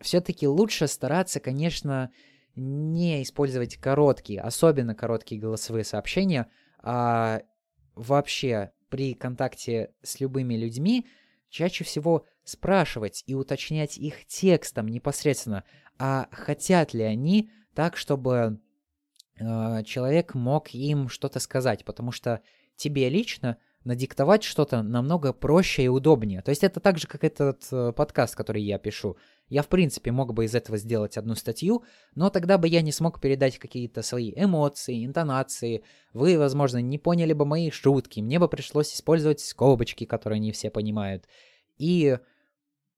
все-таки 0.00 0.46
лучше 0.46 0.86
стараться, 0.86 1.38
конечно, 1.40 2.10
не 2.54 3.22
использовать 3.22 3.76
короткие, 3.76 4.40
особенно 4.40 4.94
короткие 4.94 5.40
голосовые 5.40 5.84
сообщения, 5.84 6.46
а 6.80 7.42
вообще 7.98 8.72
при 8.88 9.14
контакте 9.14 9.92
с 10.02 10.20
любыми 10.20 10.54
людьми 10.54 11.06
чаще 11.50 11.84
всего 11.84 12.24
спрашивать 12.44 13.24
и 13.26 13.34
уточнять 13.34 13.98
их 13.98 14.26
текстом 14.26 14.88
непосредственно, 14.88 15.64
а 15.98 16.28
хотят 16.32 16.94
ли 16.94 17.02
они 17.02 17.50
так, 17.74 17.96
чтобы 17.96 18.60
э, 19.38 19.82
человек 19.84 20.34
мог 20.34 20.70
им 20.70 21.08
что-то 21.08 21.40
сказать, 21.40 21.84
потому 21.84 22.12
что 22.12 22.40
тебе 22.76 23.08
лично 23.08 23.58
надиктовать 23.84 24.42
что-то 24.42 24.82
намного 24.82 25.32
проще 25.32 25.84
и 25.84 25.88
удобнее. 25.88 26.42
То 26.42 26.50
есть 26.50 26.64
это 26.64 26.80
так 26.80 26.98
же, 26.98 27.06
как 27.06 27.24
этот 27.24 27.66
э, 27.70 27.92
подкаст, 27.92 28.34
который 28.34 28.62
я 28.62 28.78
пишу. 28.78 29.16
Я, 29.48 29.62
в 29.62 29.68
принципе, 29.68 30.12
мог 30.12 30.34
бы 30.34 30.44
из 30.44 30.54
этого 30.54 30.76
сделать 30.76 31.16
одну 31.16 31.34
статью, 31.34 31.84
но 32.14 32.28
тогда 32.28 32.58
бы 32.58 32.68
я 32.68 32.82
не 32.82 32.92
смог 32.92 33.20
передать 33.20 33.58
какие-то 33.58 34.02
свои 34.02 34.32
эмоции, 34.36 35.04
интонации. 35.04 35.82
Вы, 36.12 36.38
возможно, 36.38 36.78
не 36.78 36.98
поняли 36.98 37.32
бы 37.32 37.46
мои 37.46 37.70
шутки. 37.70 38.20
Мне 38.20 38.38
бы 38.38 38.48
пришлось 38.48 38.94
использовать 38.94 39.40
скобочки, 39.40 40.04
которые 40.04 40.38
не 40.38 40.52
все 40.52 40.70
понимают. 40.70 41.26
И 41.78 42.18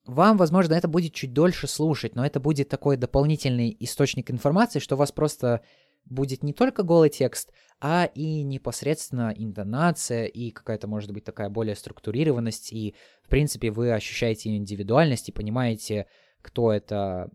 вам, 0.07 0.39
возможно, 0.39 0.75
это 0.75 0.89
будет 0.89 1.15
чуть 1.15 1.33
дольше 1.33 1.69
слушать, 1.69 2.17
но 2.17 2.27
это 2.27 2.41
будет 2.41 2.69
такой 2.69 2.97
дополнительный 2.97 3.77
источник 3.79 4.31
информации, 4.31 4.81
что 4.81 4.97
вас 4.97 5.13
просто 5.13 5.61
будет 6.05 6.43
не 6.43 6.53
только 6.53 6.83
голый 6.83 7.11
текст, 7.11 7.53
а 7.81 8.11
и 8.15 8.43
непосредственно 8.43 9.33
интонация 9.37 10.25
и 10.25 10.51
какая-то, 10.51 10.89
может 10.89 11.13
быть, 11.13 11.25
такая 11.25 11.49
более 11.49 11.77
структурированность, 11.77 12.73
и, 12.73 12.95
в 13.23 13.29
принципе, 13.29 13.71
вы 13.71 13.93
ощущаете 13.93 14.55
индивидуальность 14.57 15.29
и 15.29 15.33
понимаете, 15.33 16.07
кто 16.43 16.73
это 16.73 17.31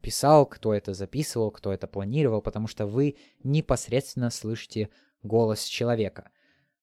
писал, 0.00 0.46
кто 0.46 0.74
это 0.74 0.94
записывал, 0.94 1.50
кто 1.50 1.72
это 1.72 1.86
планировал, 1.86 2.40
потому 2.40 2.66
что 2.66 2.86
вы 2.86 3.16
непосредственно 3.42 4.30
слышите 4.30 4.90
голос 5.22 5.64
человека. 5.64 6.30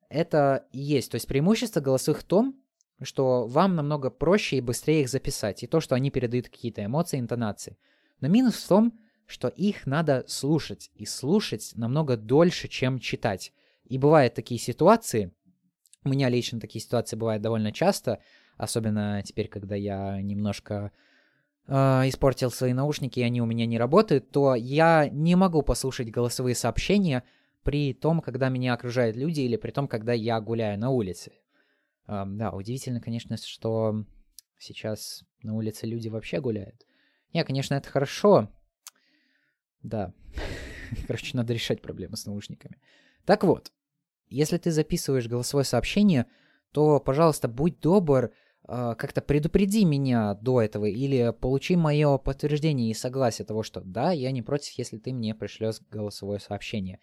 Это 0.10 0.68
и 0.72 0.80
есть. 0.80 1.12
То 1.12 1.16
есть 1.16 1.28
преимущество 1.28 1.80
голосовых 1.80 2.22
в 2.22 2.26
том, 2.26 2.62
что 3.02 3.48
вам 3.48 3.76
намного 3.76 4.10
проще 4.10 4.58
и 4.58 4.62
быстрее 4.62 5.02
их 5.02 5.10
записать, 5.10 5.64
и 5.64 5.68
то, 5.68 5.80
что 5.80 5.96
они 5.96 6.12
передают 6.12 6.50
какие-то 6.50 6.86
эмоции, 6.86 7.20
интонации. 7.20 7.78
Но 8.22 8.28
минус 8.28 8.56
в 8.56 8.68
том, 8.68 8.98
что 9.26 9.48
их 9.48 9.86
надо 9.88 10.24
слушать, 10.28 10.92
и 10.94 11.06
слушать 11.06 11.74
намного 11.76 12.16
дольше, 12.16 12.68
чем 12.68 13.00
читать. 13.00 13.52
И 13.86 13.98
бывают 13.98 14.34
такие 14.34 14.60
ситуации, 14.60 15.34
у 16.04 16.10
меня 16.10 16.30
лично 16.30 16.60
такие 16.60 16.82
ситуации 16.82 17.16
бывают 17.16 17.42
довольно 17.42 17.72
часто, 17.72 18.20
особенно 18.58 19.22
теперь, 19.24 19.48
когда 19.48 19.76
я 19.76 20.22
немножко 20.22 20.92
испортил 21.68 22.52
свои 22.52 22.74
наушники, 22.74 23.20
и 23.20 23.24
они 23.24 23.42
у 23.42 23.46
меня 23.46 23.66
не 23.66 23.80
работают, 23.80 24.30
то 24.30 24.56
я 24.56 25.10
не 25.10 25.36
могу 25.36 25.64
послушать 25.64 26.12
голосовые 26.12 26.56
сообщения 26.56 27.24
при 27.64 27.94
том, 27.94 28.22
когда 28.22 28.50
меня 28.50 28.76
окружают 28.76 29.16
люди, 29.16 29.42
или 29.42 29.58
при 29.58 29.72
том, 29.72 29.88
когда 29.88 30.14
я 30.14 30.40
гуляю 30.40 30.80
на 30.80 30.92
улице. 30.92 31.32
Э, 32.08 32.24
да, 32.28 32.52
удивительно, 32.52 33.02
конечно, 33.02 33.36
что 33.38 34.06
сейчас 34.60 35.24
на 35.42 35.56
улице 35.56 35.88
люди 35.88 36.08
вообще 36.08 36.40
гуляют. 36.40 36.86
Не, 37.34 37.44
конечно, 37.44 37.74
это 37.74 37.90
хорошо, 37.90 38.52
да. 39.82 40.14
Короче, 41.08 41.36
надо 41.36 41.54
решать 41.54 41.82
проблемы 41.82 42.18
с 42.18 42.28
наушниками. 42.28 42.80
Так 43.26 43.44
вот, 43.44 43.72
если 44.30 44.58
ты 44.58 44.70
записываешь 44.72 45.28
голосовое 45.28 45.66
сообщение, 45.66 46.28
то, 46.72 47.00
пожалуйста, 47.00 47.48
будь 47.48 47.80
добр, 47.80 48.26
э, 48.26 48.32
как-то 48.68 49.22
предупреди 49.22 49.86
меня 49.86 50.34
до 50.34 50.62
этого 50.62 50.86
или 50.86 51.34
получи 51.40 51.76
мое 51.76 52.18
подтверждение 52.18 52.90
и 52.90 52.96
согласие 52.96 53.46
того, 53.46 53.62
что 53.64 53.82
да, 53.82 54.12
я 54.12 54.32
не 54.32 54.42
против, 54.42 54.72
если 54.78 54.98
ты 54.98 55.14
мне 55.14 55.36
пришлешь 55.36 55.82
голосовое 55.92 56.40
сообщение. 56.40 57.00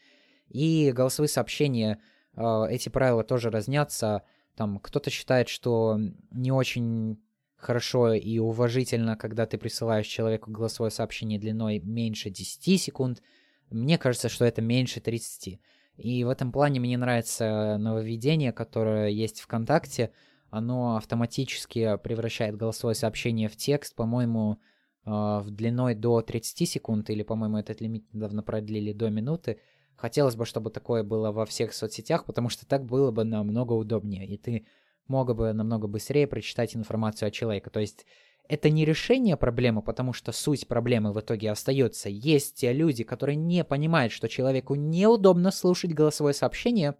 И 0.48 0.92
голосовые 0.92 1.28
сообщения, 1.28 2.00
э, 2.36 2.64
эти 2.68 2.88
правила 2.88 3.24
тоже 3.24 3.50
разнятся. 3.50 4.22
Там 4.56 4.78
кто-то 4.80 5.10
считает, 5.10 5.48
что 5.48 5.98
не 6.30 6.52
очень 6.52 7.22
хорошо 7.56 8.12
и 8.12 8.38
уважительно, 8.38 9.16
когда 9.16 9.46
ты 9.46 9.56
присылаешь 9.56 10.06
человеку 10.06 10.50
голосовое 10.50 10.90
сообщение 10.90 11.38
длиной 11.38 11.78
меньше 11.78 12.28
10 12.28 12.80
секунд. 12.80 13.22
Мне 13.70 13.96
кажется, 13.98 14.28
что 14.28 14.44
это 14.44 14.60
меньше 14.60 15.00
30. 15.00 15.60
И 15.96 16.24
в 16.24 16.28
этом 16.28 16.52
плане 16.52 16.80
мне 16.80 16.98
нравится 16.98 17.76
нововведение, 17.78 18.52
которое 18.52 19.08
есть 19.08 19.40
ВКонтакте. 19.40 20.12
Оно 20.52 20.96
автоматически 20.96 21.96
превращает 22.04 22.58
голосовое 22.58 22.94
сообщение 22.94 23.48
в 23.48 23.56
текст, 23.56 23.94
по-моему, 23.94 24.58
а, 25.06 25.40
в 25.40 25.50
длиной 25.50 25.94
до 25.94 26.20
30 26.20 26.66
секунд, 26.68 27.08
или, 27.08 27.22
по-моему, 27.22 27.56
этот 27.56 27.80
лимит 27.80 28.04
недавно 28.12 28.42
продлили 28.42 28.92
до 28.92 29.08
минуты. 29.08 29.60
Хотелось 29.96 30.36
бы, 30.36 30.44
чтобы 30.44 30.68
такое 30.68 31.04
было 31.04 31.32
во 31.32 31.46
всех 31.46 31.72
соцсетях, 31.72 32.26
потому 32.26 32.50
что 32.50 32.66
так 32.66 32.84
было 32.84 33.10
бы 33.10 33.24
намного 33.24 33.72
удобнее, 33.72 34.26
и 34.26 34.36
ты 34.36 34.66
мог 35.08 35.34
бы 35.34 35.54
намного 35.54 35.86
быстрее 35.86 36.26
прочитать 36.26 36.76
информацию 36.76 37.28
о 37.28 37.30
человеке. 37.30 37.70
То 37.70 37.80
есть 37.80 38.04
это 38.46 38.68
не 38.68 38.84
решение 38.84 39.38
проблемы, 39.38 39.80
потому 39.80 40.12
что 40.12 40.32
суть 40.32 40.68
проблемы 40.68 41.14
в 41.14 41.20
итоге 41.20 41.50
остается. 41.50 42.10
Есть 42.10 42.56
те 42.56 42.74
люди, 42.74 43.04
которые 43.04 43.36
не 43.36 43.64
понимают, 43.64 44.12
что 44.12 44.28
человеку 44.28 44.74
неудобно 44.74 45.50
слушать 45.50 45.94
голосовое 45.94 46.34
сообщение, 46.34 46.94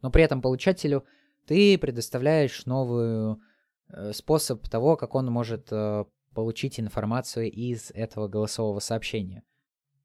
но 0.00 0.12
при 0.12 0.22
этом 0.22 0.40
получателю 0.40 1.04
ты 1.48 1.78
предоставляешь 1.78 2.66
новый 2.66 3.36
э, 3.88 4.12
способ 4.12 4.68
того, 4.68 4.96
как 4.96 5.14
он 5.14 5.26
может 5.32 5.68
э, 5.70 6.04
получить 6.34 6.78
информацию 6.78 7.50
из 7.50 7.90
этого 7.90 8.28
голосового 8.28 8.80
сообщения. 8.80 9.42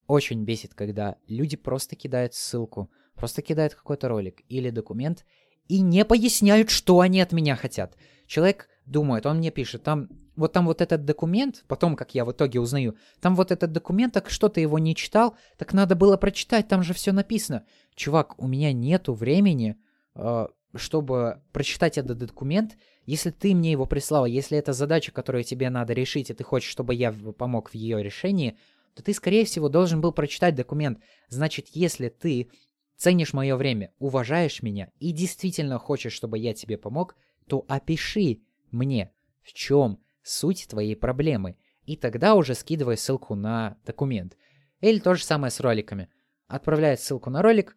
Очень 0.07 0.45
бесит, 0.45 0.73
когда 0.73 1.17
люди 1.27 1.57
просто 1.57 1.97
кидают 1.97 2.33
ссылку, 2.33 2.89
просто 3.15 3.41
кидают 3.41 3.75
какой-то 3.75 4.07
ролик 4.07 4.41
или 4.47 4.69
документ 4.69 5.25
и 5.67 5.81
не 5.81 6.05
поясняют, 6.05 6.69
что 6.69 7.01
они 7.01 7.19
от 7.19 7.33
меня 7.33 7.57
хотят. 7.57 7.97
Человек 8.25 8.69
думает, 8.85 9.25
он 9.25 9.39
мне 9.39 9.51
пишет, 9.51 9.83
там 9.83 10.07
вот 10.37 10.53
там 10.53 10.65
вот 10.65 10.79
этот 10.79 11.03
документ, 11.03 11.65
потом, 11.67 11.97
как 11.97 12.15
я 12.15 12.23
в 12.23 12.31
итоге 12.31 12.61
узнаю, 12.61 12.95
там 13.19 13.35
вот 13.35 13.51
этот 13.51 13.73
документ, 13.73 14.13
так 14.13 14.29
что 14.29 14.47
ты 14.47 14.61
его 14.61 14.79
не 14.79 14.95
читал, 14.95 15.35
так 15.57 15.73
надо 15.73 15.95
было 15.95 16.15
прочитать, 16.15 16.69
там 16.69 16.83
же 16.83 16.93
все 16.93 17.11
написано. 17.11 17.65
Чувак, 17.95 18.41
у 18.41 18.47
меня 18.47 18.71
нету 18.71 19.13
времени, 19.13 19.75
э, 20.15 20.47
чтобы 20.75 21.41
прочитать 21.51 21.97
этот 21.97 22.17
документ, 22.17 22.77
если 23.05 23.31
ты 23.31 23.53
мне 23.53 23.71
его 23.71 23.85
прислал, 23.85 24.25
если 24.25 24.57
это 24.57 24.73
задача, 24.73 25.11
которую 25.11 25.43
тебе 25.43 25.69
надо 25.69 25.93
решить, 25.93 26.29
и 26.29 26.33
ты 26.33 26.43
хочешь, 26.43 26.71
чтобы 26.71 26.95
я 26.95 27.11
помог 27.11 27.69
в 27.69 27.75
ее 27.75 28.01
решении, 28.01 28.57
то 28.95 29.03
ты, 29.03 29.13
скорее 29.13 29.45
всего, 29.45 29.69
должен 29.69 30.01
был 30.01 30.11
прочитать 30.11 30.55
документ. 30.55 30.99
Значит, 31.27 31.67
если 31.69 32.09
ты 32.09 32.49
ценишь 32.95 33.33
мое 33.33 33.55
время, 33.55 33.91
уважаешь 33.99 34.61
меня 34.61 34.89
и 34.99 35.11
действительно 35.11 35.79
хочешь, 35.79 36.13
чтобы 36.13 36.37
я 36.37 36.53
тебе 36.53 36.77
помог, 36.77 37.15
то 37.47 37.65
опиши 37.67 38.41
мне, 38.71 39.11
в 39.41 39.53
чем 39.53 39.99
суть 40.21 40.67
твоей 40.69 40.95
проблемы, 40.95 41.57
и 41.85 41.97
тогда 41.97 42.35
уже 42.35 42.55
скидывай 42.55 42.97
ссылку 42.97 43.35
на 43.35 43.77
документ. 43.85 44.37
Или 44.79 44.99
то 44.99 45.15
же 45.15 45.23
самое 45.23 45.51
с 45.51 45.59
роликами. 45.59 46.09
Отправляет 46.47 46.99
ссылку 46.99 47.29
на 47.29 47.41
ролик, 47.41 47.75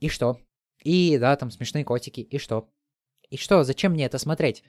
и 0.00 0.08
что? 0.08 0.40
И 0.86 1.18
да, 1.18 1.34
там 1.34 1.50
смешные 1.50 1.84
котики, 1.84 2.20
и 2.20 2.38
что? 2.38 2.70
И 3.28 3.36
что, 3.36 3.64
зачем 3.64 3.90
мне 3.92 4.04
это 4.04 4.18
смотреть? 4.18 4.62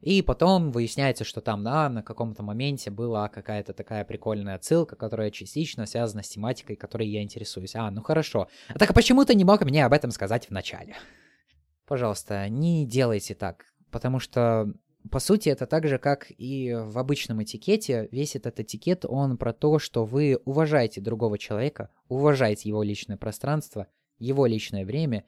И 0.00 0.22
потом 0.22 0.70
выясняется, 0.70 1.24
что 1.24 1.40
там, 1.40 1.64
да, 1.64 1.88
на 1.88 2.00
каком-то 2.04 2.44
моменте 2.44 2.92
была 2.92 3.28
какая-то 3.28 3.72
такая 3.72 4.04
прикольная 4.04 4.54
отсылка, 4.54 4.94
которая 4.94 5.32
частично 5.32 5.86
связана 5.86 6.22
с 6.22 6.28
тематикой, 6.28 6.76
которой 6.76 7.08
я 7.08 7.24
интересуюсь. 7.24 7.74
А, 7.74 7.90
ну 7.90 8.02
хорошо. 8.02 8.46
А 8.68 8.78
так 8.78 8.90
а 8.90 8.92
почему 8.92 9.24
ты 9.24 9.34
не 9.34 9.42
мог 9.42 9.64
мне 9.64 9.84
об 9.84 9.92
этом 9.92 10.12
сказать 10.12 10.46
в 10.46 10.52
начале? 10.52 10.94
Пожалуйста, 11.86 12.48
не 12.48 12.86
делайте 12.86 13.34
так, 13.34 13.64
потому 13.90 14.20
что 14.20 14.72
по 15.10 15.18
сути, 15.18 15.48
это 15.48 15.66
так 15.66 15.88
же, 15.88 15.98
как 15.98 16.30
и 16.30 16.72
в 16.72 16.96
обычном 16.98 17.42
этикете. 17.42 18.08
Весь 18.12 18.36
этот 18.36 18.60
этикет, 18.60 19.04
он 19.04 19.36
про 19.38 19.52
то, 19.52 19.80
что 19.80 20.04
вы 20.04 20.38
уважаете 20.44 21.00
другого 21.00 21.36
человека, 21.36 21.90
уважаете 22.08 22.68
его 22.68 22.84
личное 22.84 23.16
пространство, 23.16 23.88
его 24.18 24.46
личное 24.46 24.86
время 24.86 25.24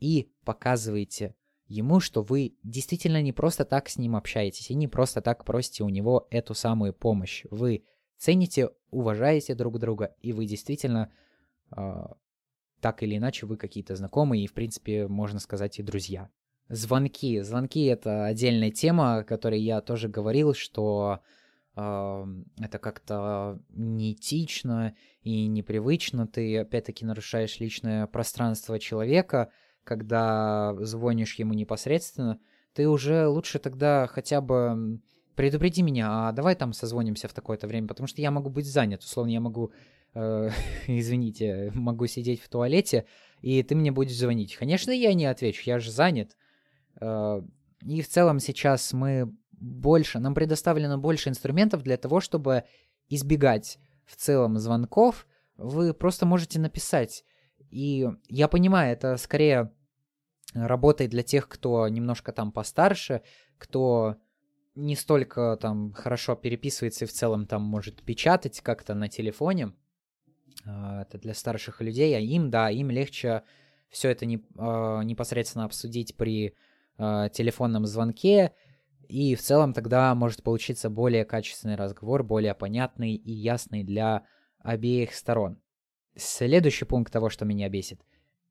и 0.00 0.30
показываете 0.44 1.34
ему, 1.68 2.00
что 2.00 2.22
вы 2.22 2.56
действительно 2.62 3.22
не 3.22 3.32
просто 3.32 3.64
так 3.64 3.88
с 3.88 3.98
ним 3.98 4.16
общаетесь 4.16 4.70
и 4.70 4.74
не 4.74 4.88
просто 4.88 5.20
так 5.20 5.44
просите 5.44 5.84
у 5.84 5.88
него 5.88 6.26
эту 6.30 6.54
самую 6.54 6.94
помощь. 6.94 7.44
Вы 7.50 7.84
цените, 8.16 8.70
уважаете 8.90 9.54
друг 9.54 9.78
друга, 9.78 10.14
и 10.22 10.32
вы 10.32 10.46
действительно 10.46 11.12
э, 11.76 12.04
так 12.80 13.02
или 13.02 13.18
иначе 13.18 13.46
вы 13.46 13.58
какие-то 13.58 13.94
знакомые 13.96 14.44
и, 14.44 14.46
в 14.46 14.54
принципе, 14.54 15.06
можно 15.06 15.38
сказать, 15.40 15.78
и 15.78 15.82
друзья. 15.82 16.30
Звонки. 16.68 17.40
Звонки— 17.40 17.84
это 17.86 18.24
отдельная 18.24 18.70
тема, 18.70 19.18
о 19.18 19.24
которой 19.24 19.60
я 19.60 19.80
тоже 19.82 20.08
говорил, 20.08 20.54
что 20.54 21.20
э, 21.76 22.26
это 22.60 22.78
как-то 22.78 23.60
неэтично 23.68 24.96
и 25.20 25.46
непривычно. 25.46 26.26
Ты, 26.26 26.58
опять-таки, 26.58 27.04
нарушаешь 27.04 27.60
личное 27.60 28.06
пространство 28.06 28.78
человека— 28.78 29.50
когда 29.88 30.76
звонишь 30.80 31.36
ему 31.36 31.54
непосредственно, 31.54 32.38
ты 32.74 32.86
уже 32.86 33.26
лучше 33.26 33.58
тогда 33.58 34.06
хотя 34.06 34.42
бы 34.42 35.00
предупреди 35.34 35.80
меня, 35.80 36.28
а 36.28 36.32
давай 36.32 36.56
там 36.56 36.74
созвонимся 36.74 37.26
в 37.26 37.32
такое-то 37.32 37.66
время, 37.66 37.88
потому 37.88 38.06
что 38.06 38.20
я 38.20 38.30
могу 38.30 38.50
быть 38.50 38.66
занят, 38.66 39.02
условно, 39.02 39.30
я 39.30 39.40
могу, 39.40 39.72
э, 40.12 40.50
извините, 40.86 41.72
могу 41.74 42.06
сидеть 42.06 42.42
в 42.42 42.50
туалете, 42.50 43.06
и 43.40 43.62
ты 43.62 43.74
мне 43.74 43.90
будешь 43.90 44.14
звонить. 44.14 44.56
Конечно, 44.56 44.90
я 44.90 45.14
не 45.14 45.24
отвечу, 45.24 45.62
я 45.64 45.78
же 45.78 45.90
занят. 45.90 46.36
Э, 47.00 47.40
и 47.86 48.02
в 48.02 48.08
целом 48.08 48.40
сейчас 48.40 48.92
мы 48.92 49.34
больше, 49.52 50.18
нам 50.18 50.34
предоставлено 50.34 50.98
больше 50.98 51.30
инструментов 51.30 51.82
для 51.82 51.96
того, 51.96 52.20
чтобы 52.20 52.64
избегать 53.08 53.78
в 54.04 54.16
целом 54.16 54.58
звонков. 54.58 55.26
Вы 55.56 55.94
просто 55.94 56.26
можете 56.26 56.60
написать. 56.60 57.24
И 57.70 58.06
я 58.28 58.48
понимаю, 58.48 58.92
это 58.92 59.16
скорее 59.16 59.72
работает 60.54 61.10
для 61.10 61.22
тех, 61.22 61.48
кто 61.48 61.88
немножко 61.88 62.32
там 62.32 62.52
постарше, 62.52 63.22
кто 63.58 64.16
не 64.74 64.94
столько 64.94 65.58
там 65.60 65.92
хорошо 65.92 66.36
переписывается 66.36 67.04
и 67.04 67.08
в 67.08 67.12
целом 67.12 67.46
там 67.46 67.62
может 67.62 68.02
печатать 68.02 68.60
как-то 68.60 68.94
на 68.94 69.08
телефоне. 69.08 69.72
А, 70.64 71.02
это 71.02 71.18
для 71.18 71.34
старших 71.34 71.80
людей, 71.80 72.16
а 72.16 72.20
им, 72.20 72.50
да, 72.50 72.70
им 72.70 72.90
легче 72.90 73.42
все 73.88 74.10
это 74.10 74.26
не, 74.26 74.44
а, 74.56 75.02
непосредственно 75.02 75.64
обсудить 75.64 76.16
при 76.16 76.54
а, 76.96 77.28
телефонном 77.28 77.86
звонке, 77.86 78.52
и 79.08 79.34
в 79.34 79.40
целом 79.40 79.72
тогда 79.72 80.14
может 80.14 80.42
получиться 80.42 80.90
более 80.90 81.24
качественный 81.24 81.76
разговор, 81.76 82.22
более 82.22 82.54
понятный 82.54 83.14
и 83.14 83.32
ясный 83.32 83.82
для 83.82 84.24
обеих 84.58 85.14
сторон. 85.14 85.58
Следующий 86.14 86.84
пункт 86.84 87.12
того, 87.12 87.30
что 87.30 87.44
меня 87.44 87.68
бесит– 87.68 88.00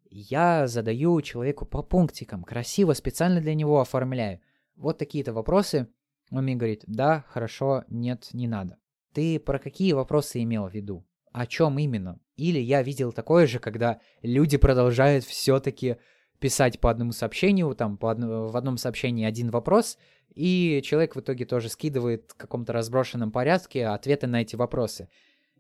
я 0.10 0.68
задаю 0.68 1.22
человеку 1.22 1.66
по 1.66 1.84
пунктикам, 1.84 2.44
красиво, 2.44 2.94
специально 2.94 3.42
для 3.42 3.54
него 3.54 3.80
оформляю. 3.80 4.40
Вот 4.76 4.98
такие-то 4.98 5.34
вопросы. 5.34 5.88
Он 6.32 6.44
мне 6.44 6.56
говорит, 6.56 6.84
да, 6.88 7.26
хорошо, 7.30 7.84
нет, 7.90 8.30
не 8.34 8.48
надо. 8.48 8.78
Ты 9.14 9.40
про 9.40 9.60
какие 9.60 9.94
вопросы 9.94 10.44
имел 10.44 10.68
в 10.68 10.74
виду? 10.74 11.06
О 11.32 11.46
чем 11.46 11.80
именно? 11.80 12.20
Или 12.36 12.60
я 12.60 12.84
видел 12.84 13.12
такое 13.12 13.48
же, 13.48 13.60
когда 13.60 14.00
люди 14.22 14.58
продолжают 14.58 15.24
все-таки 15.24 15.98
писать 16.40 16.80
по 16.80 16.92
одному 16.92 17.12
сообщению, 17.12 17.74
там 17.76 17.98
по 17.98 18.12
одно, 18.12 18.48
в 18.48 18.58
одном 18.58 18.78
сообщении 18.78 19.26
один 19.26 19.50
вопрос, 19.50 19.98
и 20.36 20.82
человек 20.84 21.16
в 21.16 21.20
итоге 21.20 21.46
тоже 21.46 21.70
скидывает 21.70 22.32
в 22.32 22.36
каком-то 22.36 22.74
разброшенном 22.74 23.32
порядке 23.32 23.88
ответы 23.88 24.28
на 24.28 24.42
эти 24.42 24.56
вопросы. 24.56 25.10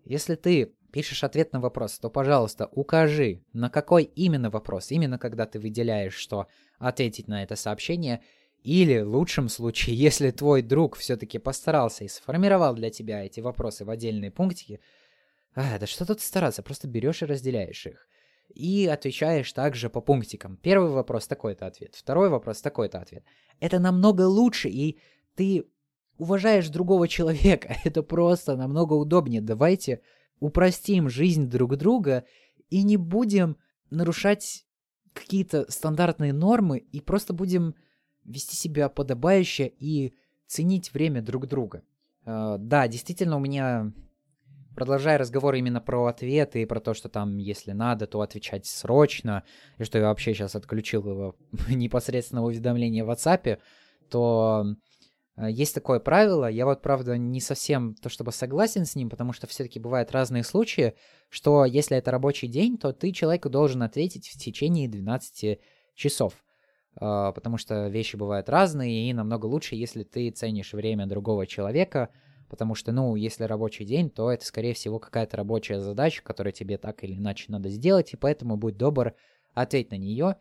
Если 0.05 0.35
ты 0.35 0.75
пишешь 0.91 1.23
ответ 1.23 1.53
на 1.53 1.59
вопрос, 1.59 1.99
то, 1.99 2.09
пожалуйста, 2.09 2.69
укажи, 2.71 3.43
на 3.53 3.69
какой 3.69 4.03
именно 4.03 4.49
вопрос, 4.49 4.91
именно 4.91 5.17
когда 5.17 5.45
ты 5.45 5.59
выделяешь, 5.59 6.15
что 6.15 6.47
ответить 6.79 7.27
на 7.27 7.43
это 7.43 7.55
сообщение, 7.55 8.21
или 8.63 9.01
в 9.01 9.15
лучшем 9.15 9.49
случае, 9.49 9.95
если 9.97 10.31
твой 10.31 10.61
друг 10.61 10.95
все-таки 10.97 11.37
постарался 11.39 12.03
и 12.03 12.07
сформировал 12.07 12.73
для 12.75 12.89
тебя 12.89 13.25
эти 13.25 13.39
вопросы 13.39 13.85
в 13.85 13.89
отдельные 13.89 14.31
пунктики, 14.31 14.79
а, 15.55 15.79
да 15.79 15.87
что 15.87 16.05
тут 16.05 16.21
стараться, 16.21 16.61
просто 16.61 16.87
берешь 16.87 17.21
и 17.21 17.25
разделяешь 17.25 17.85
их. 17.85 18.07
И 18.53 18.87
отвечаешь 18.87 19.51
также 19.51 19.89
по 19.89 20.01
пунктикам. 20.01 20.57
Первый 20.57 20.91
вопрос 20.91 21.27
такой-то 21.27 21.67
ответ, 21.67 21.95
второй 21.95 22.29
вопрос 22.29 22.61
такой-то 22.61 22.99
ответ. 22.99 23.23
Это 23.59 23.79
намного 23.79 24.21
лучше, 24.21 24.69
и 24.69 24.99
ты 25.35 25.65
уважаешь 26.17 26.69
другого 26.69 27.07
человека. 27.07 27.75
Это 27.83 28.03
просто 28.03 28.55
намного 28.55 28.93
удобнее. 28.93 29.41
Давайте 29.41 30.01
упростим 30.39 31.09
жизнь 31.09 31.49
друг 31.49 31.75
друга 31.77 32.25
и 32.69 32.83
не 32.83 32.97
будем 32.97 33.57
нарушать 33.89 34.65
какие-то 35.13 35.69
стандартные 35.69 36.33
нормы 36.33 36.77
и 36.77 37.01
просто 37.01 37.33
будем 37.33 37.75
вести 38.23 38.55
себя 38.55 38.89
подобающе 38.89 39.71
и 39.79 40.13
ценить 40.47 40.93
время 40.93 41.21
друг 41.21 41.47
друга. 41.47 41.83
Uh, 42.25 42.57
да, 42.57 42.87
действительно, 42.87 43.37
у 43.37 43.39
меня, 43.39 43.93
продолжая 44.75 45.17
разговор 45.17 45.55
именно 45.55 45.79
про 45.79 46.07
ответы 46.07 46.61
и 46.61 46.65
про 46.65 46.81
то, 46.81 46.93
что 46.93 47.07
там, 47.07 47.37
если 47.37 47.71
надо, 47.71 48.05
то 48.05 48.21
отвечать 48.21 48.65
срочно, 48.65 49.43
и 49.77 49.85
что 49.85 49.97
я 49.97 50.05
вообще 50.05 50.33
сейчас 50.33 50.55
отключил 50.55 51.07
его 51.09 51.35
непосредственно 51.69 52.43
уведомление 52.43 53.05
в 53.05 53.09
WhatsApp, 53.09 53.59
то 54.09 54.65
Э, 54.65 54.73
есть 55.45 55.75
такое 55.75 55.99
правило, 55.99 56.49
я 56.49 56.65
вот, 56.65 56.81
правда, 56.81 57.17
не 57.17 57.39
совсем 57.39 57.93
то 57.93 58.09
чтобы 58.09 58.31
согласен 58.31 58.85
с 58.85 58.95
ним, 58.95 59.09
потому 59.09 59.33
что 59.33 59.45
все-таки 59.45 59.79
бывают 59.79 60.11
разные 60.11 60.43
случаи, 60.43 60.95
что 61.29 61.63
если 61.63 61.95
это 61.97 62.09
рабочий 62.09 62.47
день, 62.47 62.77
то 62.77 62.91
ты 62.91 63.11
человеку 63.11 63.49
должен 63.49 63.83
ответить 63.83 64.27
в 64.27 64.39
течение 64.39 64.87
12 64.87 65.59
часов. 65.93 66.33
Э, 66.99 67.31
потому 67.35 67.57
что 67.57 67.87
вещи 67.87 68.15
бывают 68.15 68.49
разные, 68.49 69.09
и 69.09 69.13
намного 69.13 69.45
лучше, 69.45 69.75
если 69.75 70.03
ты 70.03 70.31
ценишь 70.31 70.73
время 70.73 71.05
другого 71.05 71.45
человека, 71.45 72.09
потому 72.49 72.75
что, 72.75 72.91
ну, 72.91 73.15
если 73.15 73.43
рабочий 73.43 73.85
день, 73.85 74.09
то 74.09 74.31
это, 74.31 74.45
скорее 74.45 74.73
всего, 74.73 74.99
какая-то 74.99 75.37
рабочая 75.37 75.79
задача, 75.81 76.23
которую 76.23 76.53
тебе 76.53 76.77
так 76.77 77.03
или 77.03 77.15
иначе 77.15 77.45
надо 77.49 77.69
сделать, 77.69 78.13
и 78.13 78.17
поэтому 78.17 78.57
будь 78.57 78.77
добр, 78.77 79.13
ответь 79.53 79.91
на 79.91 79.97
нее, 79.97 80.37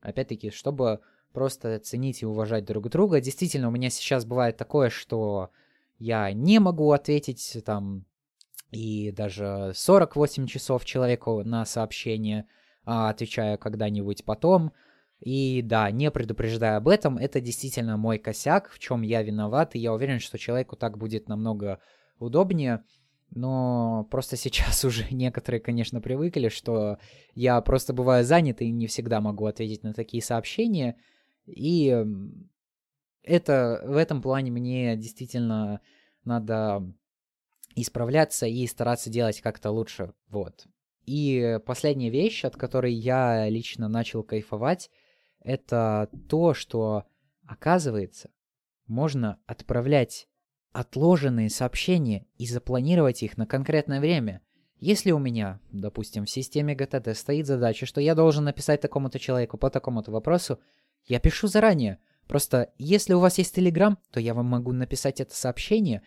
опять-таки, 0.00 0.50
чтобы 0.50 1.00
просто 1.38 1.78
ценить 1.78 2.22
и 2.22 2.26
уважать 2.26 2.64
друг 2.64 2.88
друга. 2.88 3.20
Действительно, 3.20 3.68
у 3.68 3.70
меня 3.70 3.90
сейчас 3.90 4.24
бывает 4.24 4.56
такое, 4.56 4.90
что 4.90 5.50
я 6.00 6.32
не 6.32 6.58
могу 6.58 6.90
ответить 6.90 7.58
там 7.64 8.04
и 8.72 9.12
даже 9.12 9.70
48 9.72 10.48
часов 10.48 10.84
человеку 10.84 11.44
на 11.44 11.64
сообщение, 11.64 12.46
а 12.84 13.08
отвечаю 13.08 13.56
когда-нибудь 13.56 14.24
потом. 14.24 14.72
И 15.20 15.62
да, 15.62 15.92
не 15.92 16.10
предупреждая 16.10 16.78
об 16.78 16.88
этом, 16.88 17.18
это 17.18 17.40
действительно 17.40 17.96
мой 17.96 18.18
косяк, 18.18 18.68
в 18.70 18.80
чем 18.80 19.02
я 19.02 19.22
виноват, 19.22 19.76
и 19.76 19.78
я 19.78 19.92
уверен, 19.92 20.18
что 20.18 20.38
человеку 20.38 20.74
так 20.74 20.98
будет 20.98 21.28
намного 21.28 21.78
удобнее. 22.18 22.82
Но 23.30 24.08
просто 24.10 24.36
сейчас 24.44 24.84
уже 24.84 25.06
некоторые, 25.12 25.60
конечно, 25.60 26.00
привыкли, 26.00 26.48
что 26.48 26.98
я 27.36 27.60
просто 27.60 27.92
бываю 27.92 28.24
занят 28.24 28.60
и 28.60 28.72
не 28.72 28.88
всегда 28.88 29.20
могу 29.20 29.46
ответить 29.46 29.84
на 29.84 29.94
такие 29.94 30.20
сообщения. 30.20 30.96
И 31.48 32.04
это 33.22 33.82
в 33.84 33.96
этом 33.96 34.22
плане 34.22 34.50
мне 34.50 34.96
действительно 34.96 35.80
надо 36.24 36.82
исправляться 37.74 38.46
и 38.46 38.66
стараться 38.66 39.10
делать 39.10 39.40
как-то 39.40 39.70
лучше. 39.70 40.12
Вот. 40.28 40.66
И 41.04 41.58
последняя 41.64 42.10
вещь, 42.10 42.44
от 42.44 42.56
которой 42.56 42.92
я 42.92 43.48
лично 43.48 43.88
начал 43.88 44.22
кайфовать, 44.22 44.90
это 45.40 46.10
то, 46.28 46.52
что, 46.54 47.04
оказывается, 47.46 48.30
можно 48.86 49.38
отправлять 49.46 50.28
отложенные 50.72 51.50
сообщения 51.50 52.26
и 52.36 52.46
запланировать 52.46 53.22
их 53.22 53.38
на 53.38 53.46
конкретное 53.46 54.00
время. 54.00 54.42
Если 54.80 55.10
у 55.10 55.18
меня, 55.18 55.60
допустим, 55.72 56.24
в 56.24 56.30
системе 56.30 56.74
GTD 56.74 57.14
стоит 57.14 57.46
задача, 57.46 57.86
что 57.86 58.00
я 58.00 58.14
должен 58.14 58.44
написать 58.44 58.80
такому-то 58.80 59.18
человеку 59.18 59.56
по 59.58 59.70
такому-то 59.70 60.10
вопросу, 60.12 60.60
я 61.08 61.18
пишу 61.18 61.48
заранее. 61.48 61.98
Просто 62.26 62.72
если 62.78 63.14
у 63.14 63.20
вас 63.20 63.38
есть 63.38 63.56
Telegram, 63.56 63.96
то 64.12 64.20
я 64.20 64.34
вам 64.34 64.46
могу 64.46 64.72
написать 64.72 65.20
это 65.20 65.34
сообщение 65.34 66.02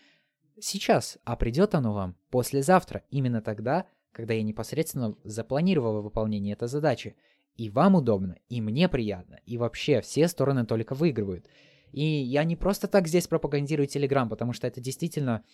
сейчас, 0.60 1.18
а 1.24 1.36
придет 1.36 1.74
оно 1.74 1.92
вам 1.92 2.16
послезавтра, 2.30 3.02
именно 3.10 3.42
тогда, 3.42 3.86
когда 4.12 4.34
я 4.34 4.42
непосредственно 4.42 5.16
запланировал 5.24 6.00
выполнение 6.00 6.52
этой 6.52 6.68
задачи. 6.68 7.16
И 7.56 7.68
вам 7.68 7.96
удобно, 7.96 8.36
и 8.48 8.60
мне 8.60 8.88
приятно, 8.88 9.40
и 9.44 9.58
вообще 9.58 10.00
все 10.00 10.28
стороны 10.28 10.64
только 10.64 10.94
выигрывают. 10.94 11.46
И 11.90 12.04
я 12.04 12.44
не 12.44 12.56
просто 12.56 12.88
так 12.88 13.08
здесь 13.08 13.26
пропагандирую 13.26 13.86
Telegram, 13.86 14.28
потому 14.28 14.52
что 14.52 14.66
это 14.66 14.80
действительно 14.80 15.44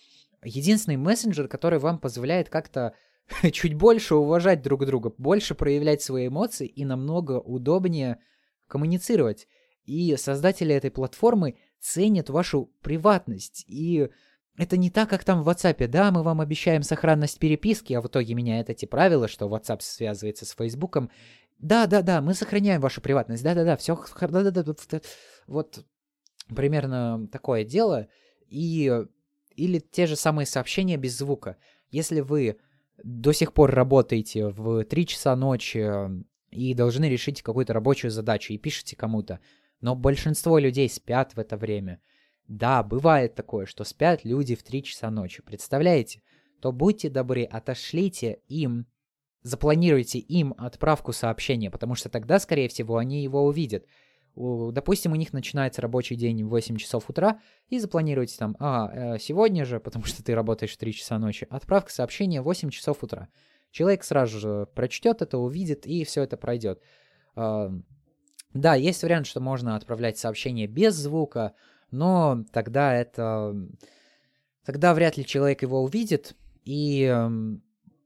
единственный 0.44 0.96
мессенджер, 0.96 1.48
который 1.48 1.80
вам 1.80 1.98
позволяет 1.98 2.48
как-то 2.48 2.94
чуть 3.52 3.74
больше 3.74 4.14
уважать 4.14 4.62
друг 4.62 4.86
друга, 4.86 5.12
больше 5.18 5.54
проявлять 5.54 6.02
свои 6.02 6.28
эмоции 6.28 6.66
и 6.66 6.84
намного 6.84 7.40
удобнее 7.40 8.18
коммуницировать. 8.68 9.48
И 9.84 10.14
создатели 10.16 10.74
этой 10.74 10.90
платформы 10.90 11.56
ценят 11.80 12.30
вашу 12.30 12.66
приватность. 12.82 13.64
И 13.66 14.08
это 14.56 14.76
не 14.76 14.90
так, 14.90 15.08
как 15.08 15.24
там 15.24 15.42
в 15.42 15.48
WhatsApp. 15.48 15.86
Да, 15.86 16.10
мы 16.10 16.22
вам 16.22 16.40
обещаем 16.40 16.82
сохранность 16.82 17.38
переписки, 17.38 17.94
а 17.94 18.00
в 18.00 18.06
итоге 18.06 18.34
меняет 18.34 18.70
эти 18.70 18.84
правила, 18.86 19.28
что 19.28 19.48
WhatsApp 19.48 19.80
связывается 19.80 20.44
с 20.44 20.50
Фейсбуком. 20.52 21.10
Да, 21.58 21.86
да, 21.86 22.02
да, 22.02 22.20
мы 22.20 22.34
сохраняем 22.34 22.80
вашу 22.80 23.00
приватность. 23.00 23.42
Да, 23.42 23.54
да, 23.54 23.64
да, 23.64 23.76
все. 23.76 23.98
Да, 24.20 24.50
да, 24.50 24.50
да, 24.62 25.00
вот 25.46 25.84
примерно 26.54 27.26
такое 27.32 27.64
дело. 27.64 28.08
И 28.48 28.92
или 29.58 29.80
те 29.80 30.06
же 30.06 30.16
самые 30.16 30.46
сообщения 30.46 30.96
без 30.96 31.18
звука. 31.18 31.56
Если 31.90 32.20
вы 32.20 32.58
до 33.02 33.32
сих 33.32 33.52
пор 33.52 33.72
работаете 33.72 34.48
в 34.48 34.84
3 34.84 35.06
часа 35.06 35.34
ночи 35.36 35.90
и 36.50 36.74
должны 36.74 37.08
решить 37.08 37.42
какую-то 37.42 37.72
рабочую 37.72 38.10
задачу 38.10 38.52
и 38.52 38.58
пишете 38.58 38.96
кому-то, 38.96 39.40
но 39.80 39.94
большинство 39.94 40.58
людей 40.58 40.88
спят 40.88 41.34
в 41.34 41.38
это 41.38 41.56
время. 41.56 42.00
Да, 42.46 42.82
бывает 42.82 43.34
такое, 43.34 43.66
что 43.66 43.84
спят 43.84 44.24
люди 44.24 44.54
в 44.54 44.62
3 44.62 44.82
часа 44.82 45.10
ночи, 45.10 45.42
представляете? 45.42 46.22
То 46.60 46.72
будьте 46.72 47.10
добры, 47.10 47.44
отошлите 47.44 48.40
им, 48.48 48.86
запланируйте 49.42 50.18
им 50.18 50.54
отправку 50.56 51.12
сообщения, 51.12 51.70
потому 51.70 51.94
что 51.94 52.08
тогда, 52.08 52.38
скорее 52.40 52.68
всего, 52.68 52.96
они 52.96 53.22
его 53.22 53.44
увидят. 53.44 53.84
Допустим, 54.34 55.12
у 55.12 55.16
них 55.16 55.32
начинается 55.32 55.82
рабочий 55.82 56.14
день 56.14 56.44
в 56.44 56.48
8 56.48 56.76
часов 56.76 57.10
утра, 57.10 57.40
и 57.68 57.78
запланируйте 57.78 58.36
там, 58.38 58.56
а, 58.60 59.16
э, 59.16 59.18
сегодня 59.18 59.64
же, 59.64 59.80
потому 59.80 60.04
что 60.04 60.22
ты 60.22 60.34
работаешь 60.34 60.72
в 60.72 60.78
3 60.78 60.94
часа 60.94 61.18
ночи, 61.18 61.46
отправка 61.50 61.90
сообщения 61.90 62.40
в 62.40 62.44
8 62.44 62.70
часов 62.70 63.02
утра. 63.02 63.28
Человек 63.70 64.04
сразу 64.04 64.38
же 64.38 64.66
прочтет 64.74 65.22
это, 65.22 65.38
увидит, 65.38 65.86
и 65.86 66.04
все 66.04 66.22
это 66.22 66.36
пройдет. 66.36 66.82
Да, 67.34 68.74
есть 68.74 69.02
вариант, 69.02 69.26
что 69.26 69.40
можно 69.40 69.76
отправлять 69.76 70.18
сообщение 70.18 70.66
без 70.66 70.94
звука, 70.94 71.54
но 71.90 72.44
тогда 72.52 72.94
это... 72.94 73.54
Тогда 74.64 74.92
вряд 74.92 75.16
ли 75.16 75.24
человек 75.24 75.62
его 75.62 75.82
увидит, 75.82 76.36
и 76.64 77.10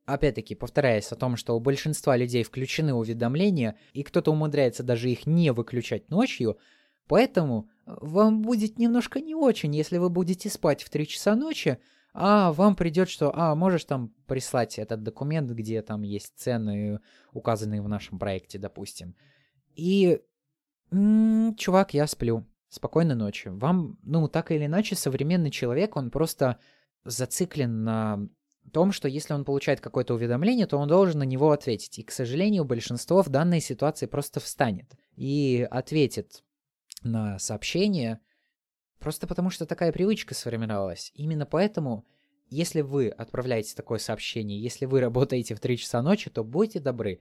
опять-таки, 0.05 0.55
повторяясь 0.55 1.11
о 1.11 1.17
том, 1.17 1.37
что 1.37 1.57
у 1.57 1.61
большинства 1.61 2.17
людей 2.17 2.45
включены 2.45 2.95
уведомления, 2.95 3.77
и 3.93 4.05
кто-то 4.05 4.31
умудряется 4.31 4.85
даже 4.85 5.11
их 5.11 5.27
не 5.27 5.53
выключать 5.53 6.09
ночью, 6.09 6.59
поэтому 7.09 7.69
вам 7.87 8.43
будет 8.43 8.79
немножко 8.79 9.21
не 9.21 9.35
очень, 9.35 9.75
если 9.75 9.99
вы 9.99 10.09
будете 10.09 10.49
спать 10.51 10.85
в 10.85 10.91
3 10.91 11.07
часа 11.09 11.35
ночи, 11.35 11.79
а 12.15 12.53
вам 12.53 12.77
придет, 12.77 13.09
что, 13.09 13.33
а, 13.35 13.55
можешь 13.55 13.85
там 13.85 14.13
прислать 14.27 14.79
этот 14.79 15.03
документ, 15.03 15.51
где 15.51 15.81
там 15.83 16.03
есть 16.03 16.33
цены, 16.37 17.01
указанные 17.33 17.81
в 17.81 17.89
нашем 17.89 18.19
проекте, 18.19 18.59
допустим. 18.59 19.17
И, 19.75 20.21
м-м, 20.91 21.55
чувак, 21.57 21.95
я 21.95 22.07
сплю. 22.07 22.47
Спокойной 22.69 23.15
ночи. 23.15 23.49
Вам, 23.49 23.99
ну, 24.03 24.29
так 24.29 24.51
или 24.51 24.67
иначе, 24.67 24.95
современный 24.95 25.51
человек, 25.51 25.97
он 25.97 26.11
просто 26.11 26.59
зациклен 27.05 27.85
на 27.85 28.29
том, 28.73 28.93
что 28.93 29.09
если 29.09 29.35
он 29.35 29.45
получает 29.45 29.81
какое-то 29.81 30.15
уведомление, 30.15 30.67
то 30.67 30.79
он 30.79 30.89
должен 30.89 31.19
на 31.19 31.25
него 31.25 31.51
ответить. 31.51 31.99
И, 31.99 32.03
к 32.03 32.11
сожалению, 32.11 32.65
большинство 32.65 33.23
в 33.23 33.29
данной 33.29 33.61
ситуации 33.61 34.07
просто 34.07 34.41
встанет 34.41 34.95
и 35.17 35.67
ответит 35.71 36.45
на 37.03 37.39
сообщение, 37.39 38.21
просто 39.03 39.27
потому 39.27 39.51
что 39.51 39.67
такая 39.67 39.93
привычка 39.93 40.35
сформировалась. 40.35 41.13
Именно 41.15 41.45
поэтому, 41.45 42.07
если 42.49 42.81
вы 42.81 43.09
отправляете 43.09 43.75
такое 43.75 43.99
сообщение, 43.99 44.63
если 44.63 44.87
вы 44.87 45.01
работаете 45.01 45.55
в 45.55 45.61
3 45.61 45.77
часа 45.79 46.01
ночи, 46.03 46.31
то 46.31 46.45
будьте 46.45 46.81
добры. 46.81 47.21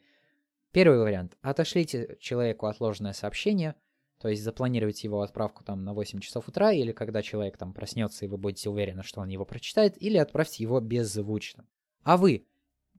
Первый 0.72 1.00
вариант. 1.00 1.38
Отошлите 1.42 2.18
человеку 2.20 2.68
отложенное 2.68 3.14
сообщение– 3.14 3.76
то 4.22 4.30
есть 4.30 4.44
запланировать 4.44 5.04
его 5.04 5.22
отправку 5.22 5.64
там 5.64 5.84
на 5.84 5.94
8 5.94 6.20
часов 6.20 6.48
утра, 6.48 6.72
или 6.72 6.92
когда 6.92 7.24
человек 7.24 7.58
там 7.58 7.74
проснется, 7.74 8.26
и 8.26 8.28
вы 8.28 8.38
будете 8.38 8.70
уверены, 8.70 9.02
что 9.02 9.20
он 9.20 9.30
его 9.30 9.46
прочитает, 9.46 10.00
или 10.02 10.18
отправьте 10.18 10.64
его 10.64 10.80
беззвучно. 10.80 11.66
А 12.04 12.18
вы, 12.18 12.46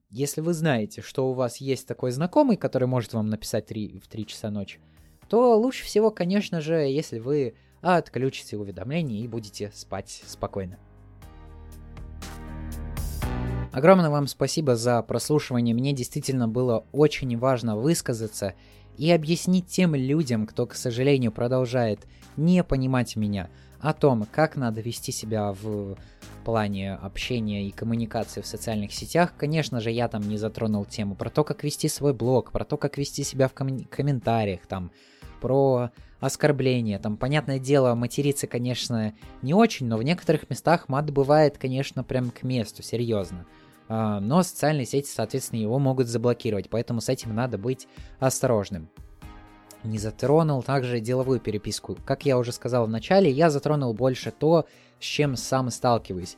если 0.09 0.41
вы 0.41 0.53
знаете, 0.53 1.01
что 1.01 1.29
у 1.29 1.33
вас 1.33 1.57
есть 1.57 1.87
такой 1.87 2.11
знакомый, 2.11 2.57
который 2.57 2.89
может 2.89 3.13
вам 3.13 3.29
написать 3.29 3.67
3, 3.67 3.99
в 3.99 4.07
3 4.09 4.25
часа 4.25 4.51
ночи, 4.51 4.81
то 5.29 5.57
лучше 5.57 5.85
всего, 5.85 6.11
конечно 6.11 6.59
же, 6.59 6.75
если 6.75 7.19
вы 7.19 7.55
отключите 7.83 8.57
уведомления 8.57 9.21
и 9.21 9.27
будете 9.27 9.71
спать 9.73 10.23
спокойно. 10.25 10.79
Огромное 13.71 14.09
вам 14.09 14.27
спасибо 14.27 14.75
за 14.75 15.01
прослушивание. 15.01 15.73
Мне 15.73 15.93
действительно 15.93 16.47
было 16.47 16.85
очень 16.91 17.37
важно 17.37 17.75
высказаться 17.75 18.53
и 18.97 19.11
объяснить 19.11 19.67
тем 19.67 19.95
людям, 19.95 20.45
кто, 20.45 20.67
к 20.67 20.75
сожалению, 20.75 21.31
продолжает 21.31 21.99
не 22.37 22.63
понимать 22.63 23.15
меня, 23.15 23.49
о 23.83 23.93
том, 23.93 24.25
как 24.31 24.55
надо 24.55 24.79
вести 24.79 25.11
себя 25.11 25.51
в 25.51 25.97
плане 26.45 26.93
общения 26.93 27.67
и 27.67 27.71
коммуникации 27.71 28.39
в 28.39 28.47
социальных 28.47 28.93
сетях. 28.93 29.33
Конечно 29.37 29.81
же, 29.81 29.91
я 29.91 30.07
там 30.07 30.21
не 30.21 30.37
затронул 30.37 30.85
тему 30.85 31.15
про 31.15 31.29
то, 31.29 31.43
как 31.43 31.63
вести 31.63 31.89
свой 31.89 32.13
блог, 32.13 32.51
про 32.51 32.63
то, 32.63 32.77
как 32.77 32.97
вести 32.97 33.23
себя 33.23 33.49
в 33.49 33.53
ком- 33.53 33.85
комментариях, 33.85 34.65
там, 34.67 34.91
про 35.41 35.89
оскорбления. 36.23 36.99
Там, 36.99 37.17
понятное 37.17 37.59
дело, 37.59 37.95
материться, 37.95 38.47
конечно, 38.47 39.13
не 39.41 39.53
очень, 39.53 39.87
но 39.87 39.97
в 39.97 40.03
некоторых 40.03 40.49
местах 40.49 40.87
мат 40.87 41.11
бывает, 41.11 41.57
конечно, 41.57 42.03
прям 42.03 42.31
к 42.31 42.43
месту, 42.43 42.81
серьезно. 42.81 43.45
А, 43.89 44.21
но 44.21 44.41
социальные 44.41 44.85
сети, 44.85 45.09
соответственно, 45.09 45.59
его 45.59 45.79
могут 45.79 46.07
заблокировать, 46.07 46.69
поэтому 46.69 47.01
с 47.01 47.09
этим 47.09 47.35
надо 47.35 47.57
быть 47.57 47.89
осторожным. 48.19 48.87
Не 49.83 49.97
затронул 49.97 50.63
также 50.63 51.01
деловую 51.01 51.41
переписку. 51.41 51.97
Как 52.05 52.25
я 52.25 52.37
уже 52.37 52.53
сказал 52.53 52.85
в 52.85 52.89
начале, 52.89 53.29
я 53.29 53.49
затронул 53.49 53.93
больше 53.93 54.31
то, 54.31 54.65
с 55.01 55.03
чем 55.03 55.35
сам 55.35 55.69
сталкиваюсь. 55.71 56.37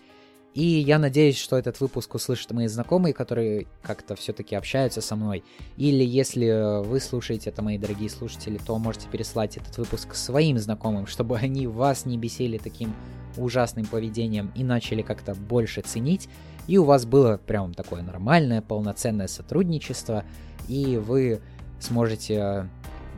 И 0.56 0.64
я 0.64 1.00
надеюсь, 1.00 1.38
что 1.38 1.58
этот 1.58 1.82
выпуск 1.82 2.16
услышат 2.16 2.52
мои 2.52 2.68
знакомые, 2.68 3.14
которые 3.14 3.68
как-то 3.82 4.16
все-таки 4.16 4.56
общаются 4.56 5.02
со 5.02 5.18
мной. 5.18 5.44
Или 5.76 6.06
если 6.06 6.82
вы 6.82 7.02
слушаете 7.02 7.50
это, 7.50 7.62
мои 7.62 7.78
дорогие 7.78 8.10
слушатели, 8.10 8.58
то 8.66 8.80
можете 8.80 9.10
переслать 9.10 9.58
этот 9.58 9.78
выпуск 9.78 10.16
своим 10.16 10.58
знакомым, 10.58 11.08
чтобы 11.08 11.38
они 11.42 11.68
вас 11.68 12.06
не 12.06 12.18
бесили 12.18 12.58
таким 12.58 12.96
ужасным 13.36 13.86
поведением 13.86 14.54
и 14.56 14.64
начали 14.64 15.02
как-то 15.02 15.36
больше 15.36 15.82
ценить. 15.82 16.30
И 16.68 16.78
у 16.78 16.86
вас 16.86 17.06
было 17.06 17.38
прям 17.38 17.74
такое 17.74 18.02
нормальное, 18.02 18.62
полноценное 18.62 19.28
сотрудничество, 19.28 20.24
и 20.70 20.96
вы 20.96 21.42
сможете 21.82 22.70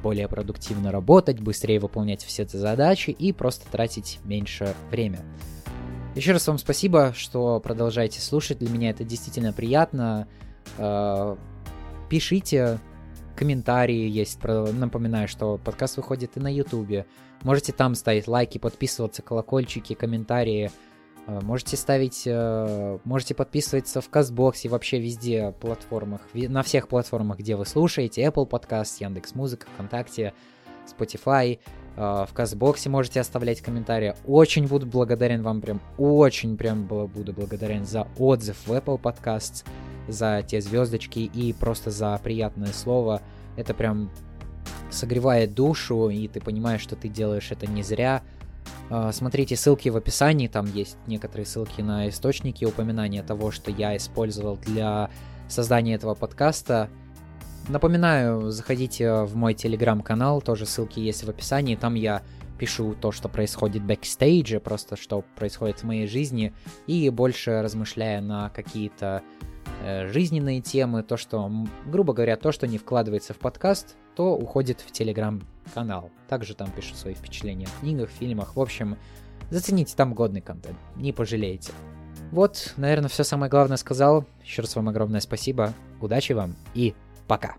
более 0.02 0.28
продуктивно 0.28 0.92
работать, 0.92 1.40
быстрее 1.40 1.80
выполнять 1.80 2.24
все 2.24 2.44
эти 2.44 2.58
задачи 2.58 3.12
и 3.12 3.32
просто 3.32 3.70
тратить 3.72 4.20
меньше 4.26 4.74
времени. 4.90 5.22
Еще 6.16 6.32
раз 6.32 6.48
вам 6.48 6.58
спасибо, 6.58 7.14
что 7.16 7.60
продолжаете 7.60 8.22
слушать. 8.22 8.58
Для 8.60 8.70
меня 8.70 8.90
это 8.90 9.04
действительно 9.04 9.54
приятно. 9.54 10.28
Э, 10.78 11.36
пишите 12.10 12.80
комментарии 13.36 14.10
есть. 14.10 14.44
Напоминаю, 14.44 15.28
что 15.28 15.58
подкаст 15.58 15.98
выходит 15.98 16.38
и 16.38 16.40
на 16.40 16.54
Ютубе. 16.54 17.06
Можете 17.44 17.72
там 17.72 17.96
ставить 17.96 18.28
лайки, 18.28 18.58
подписываться, 18.58 19.22
колокольчики, 19.22 19.94
комментарии. 19.94 20.72
Э, 21.28 21.40
можете 21.42 21.78
ставить, 21.78 22.24
э, 22.26 23.00
можете 23.04 23.36
подписываться 23.36 24.02
в 24.02 24.10
Кастбоксе, 24.10 24.70
вообще 24.70 25.00
везде 25.00 25.54
платформах, 25.60 26.22
на 26.34 26.64
всех 26.64 26.88
платформах, 26.88 27.40
где 27.40 27.56
вы 27.56 27.66
слушаете, 27.66 28.24
Apple 28.24 28.50
Podcast, 28.50 28.96
Яндекс 29.00 29.36
Музыка, 29.36 29.68
ВКонтакте, 29.76 30.34
Spotify. 30.88 31.60
А, 31.98 32.26
в 32.26 32.34
Казбоксе 32.34 32.90
можете 32.90 33.20
оставлять 33.20 33.62
комментарии. 33.62 34.16
Очень 34.26 34.68
буду 34.68 34.86
благодарен 34.86 35.42
вам, 35.42 35.62
прям 35.62 35.82
очень 35.98 36.56
прям 36.56 36.86
буду 36.86 37.34
благодарен 37.34 37.86
за 37.86 38.08
отзыв 38.18 38.56
в 38.68 38.72
Apple 38.72 39.02
Podcasts, 39.02 39.66
за 40.08 40.44
те 40.48 40.62
звездочки 40.62 41.20
и 41.20 41.54
просто 41.54 41.90
за 41.90 42.20
приятное 42.24 42.72
слово. 42.72 43.22
Это 43.58 43.74
прям 43.74 44.12
согревает 44.92 45.54
душу, 45.56 46.10
и 46.10 46.28
ты 46.28 46.40
понимаешь, 46.40 46.82
что 46.82 46.96
ты 46.96 47.10
делаешь 47.10 47.52
это 47.52 47.66
не 47.66 47.82
зря. 47.82 48.22
А, 48.90 49.12
смотрите 49.12 49.56
ссылки 49.56 49.90
в 49.90 49.98
описании, 49.98 50.48
там 50.48 50.66
есть 50.68 50.98
некоторые 51.08 51.48
ссылки 51.48 51.82
на 51.82 52.08
источники 52.10 52.64
упоминания 52.64 53.24
того, 53.24 53.52
что 53.52 53.72
я 53.72 53.98
использовал 53.98 54.58
для 54.58 55.10
создания 55.48 55.96
этого 55.96 56.14
подкаста. 56.14 56.90
Напоминаю, 57.70 58.50
заходите 58.50 59.24
в 59.24 59.36
мой 59.36 59.54
телеграм-канал, 59.54 60.42
тоже 60.42 60.66
ссылки 60.66 61.02
есть 61.02 61.26
в 61.26 61.30
описании, 61.30 61.76
там 61.76 61.96
я 61.96 62.22
пишу 62.58 62.96
то, 62.96 63.12
что 63.12 63.28
происходит 63.28 63.84
бэкстейдже, 63.84 64.62
просто 64.62 64.96
что 64.96 65.24
происходит 65.36 65.80
в 65.80 65.84
моей 65.84 66.08
жизни, 66.08 66.54
и 66.88 67.10
больше 67.10 67.62
размышляя 67.62 68.22
на 68.22 68.50
какие-то 68.50 69.22
э, 69.84 70.08
жизненные 70.08 70.62
темы, 70.62 71.04
то, 71.04 71.18
что, 71.18 71.52
грубо 71.86 72.14
говоря, 72.14 72.38
то, 72.38 72.54
что 72.54 72.68
не 72.68 72.78
вкладывается 72.78 73.34
в 73.34 73.38
подкаст, 73.38 73.98
то 74.16 74.36
уходит 74.38 74.80
в 74.80 74.92
телеграм-канал. 74.92 76.10
Также 76.30 76.56
там 76.56 76.72
пишу 76.72 76.96
свои 76.96 77.16
впечатления 77.16 77.68
о 77.68 77.82
книгах, 77.82 78.10
фильмах, 78.10 78.56
в 78.56 78.62
общем, 78.62 78.98
зацените 79.50 79.94
там 79.96 80.14
годный 80.14 80.42
контент, 80.42 80.78
не 80.96 81.12
пожалеете. 81.12 81.74
Вот, 82.32 82.74
наверное, 82.78 83.10
все 83.10 83.24
самое 83.24 83.50
главное 83.50 83.78
сказал. 83.78 84.26
Еще 84.44 84.62
раз 84.62 84.76
вам 84.76 84.90
огромное 84.90 85.20
спасибо, 85.20 85.74
удачи 86.02 86.32
вам 86.32 86.56
и 86.74 86.96
Пока. 87.28 87.58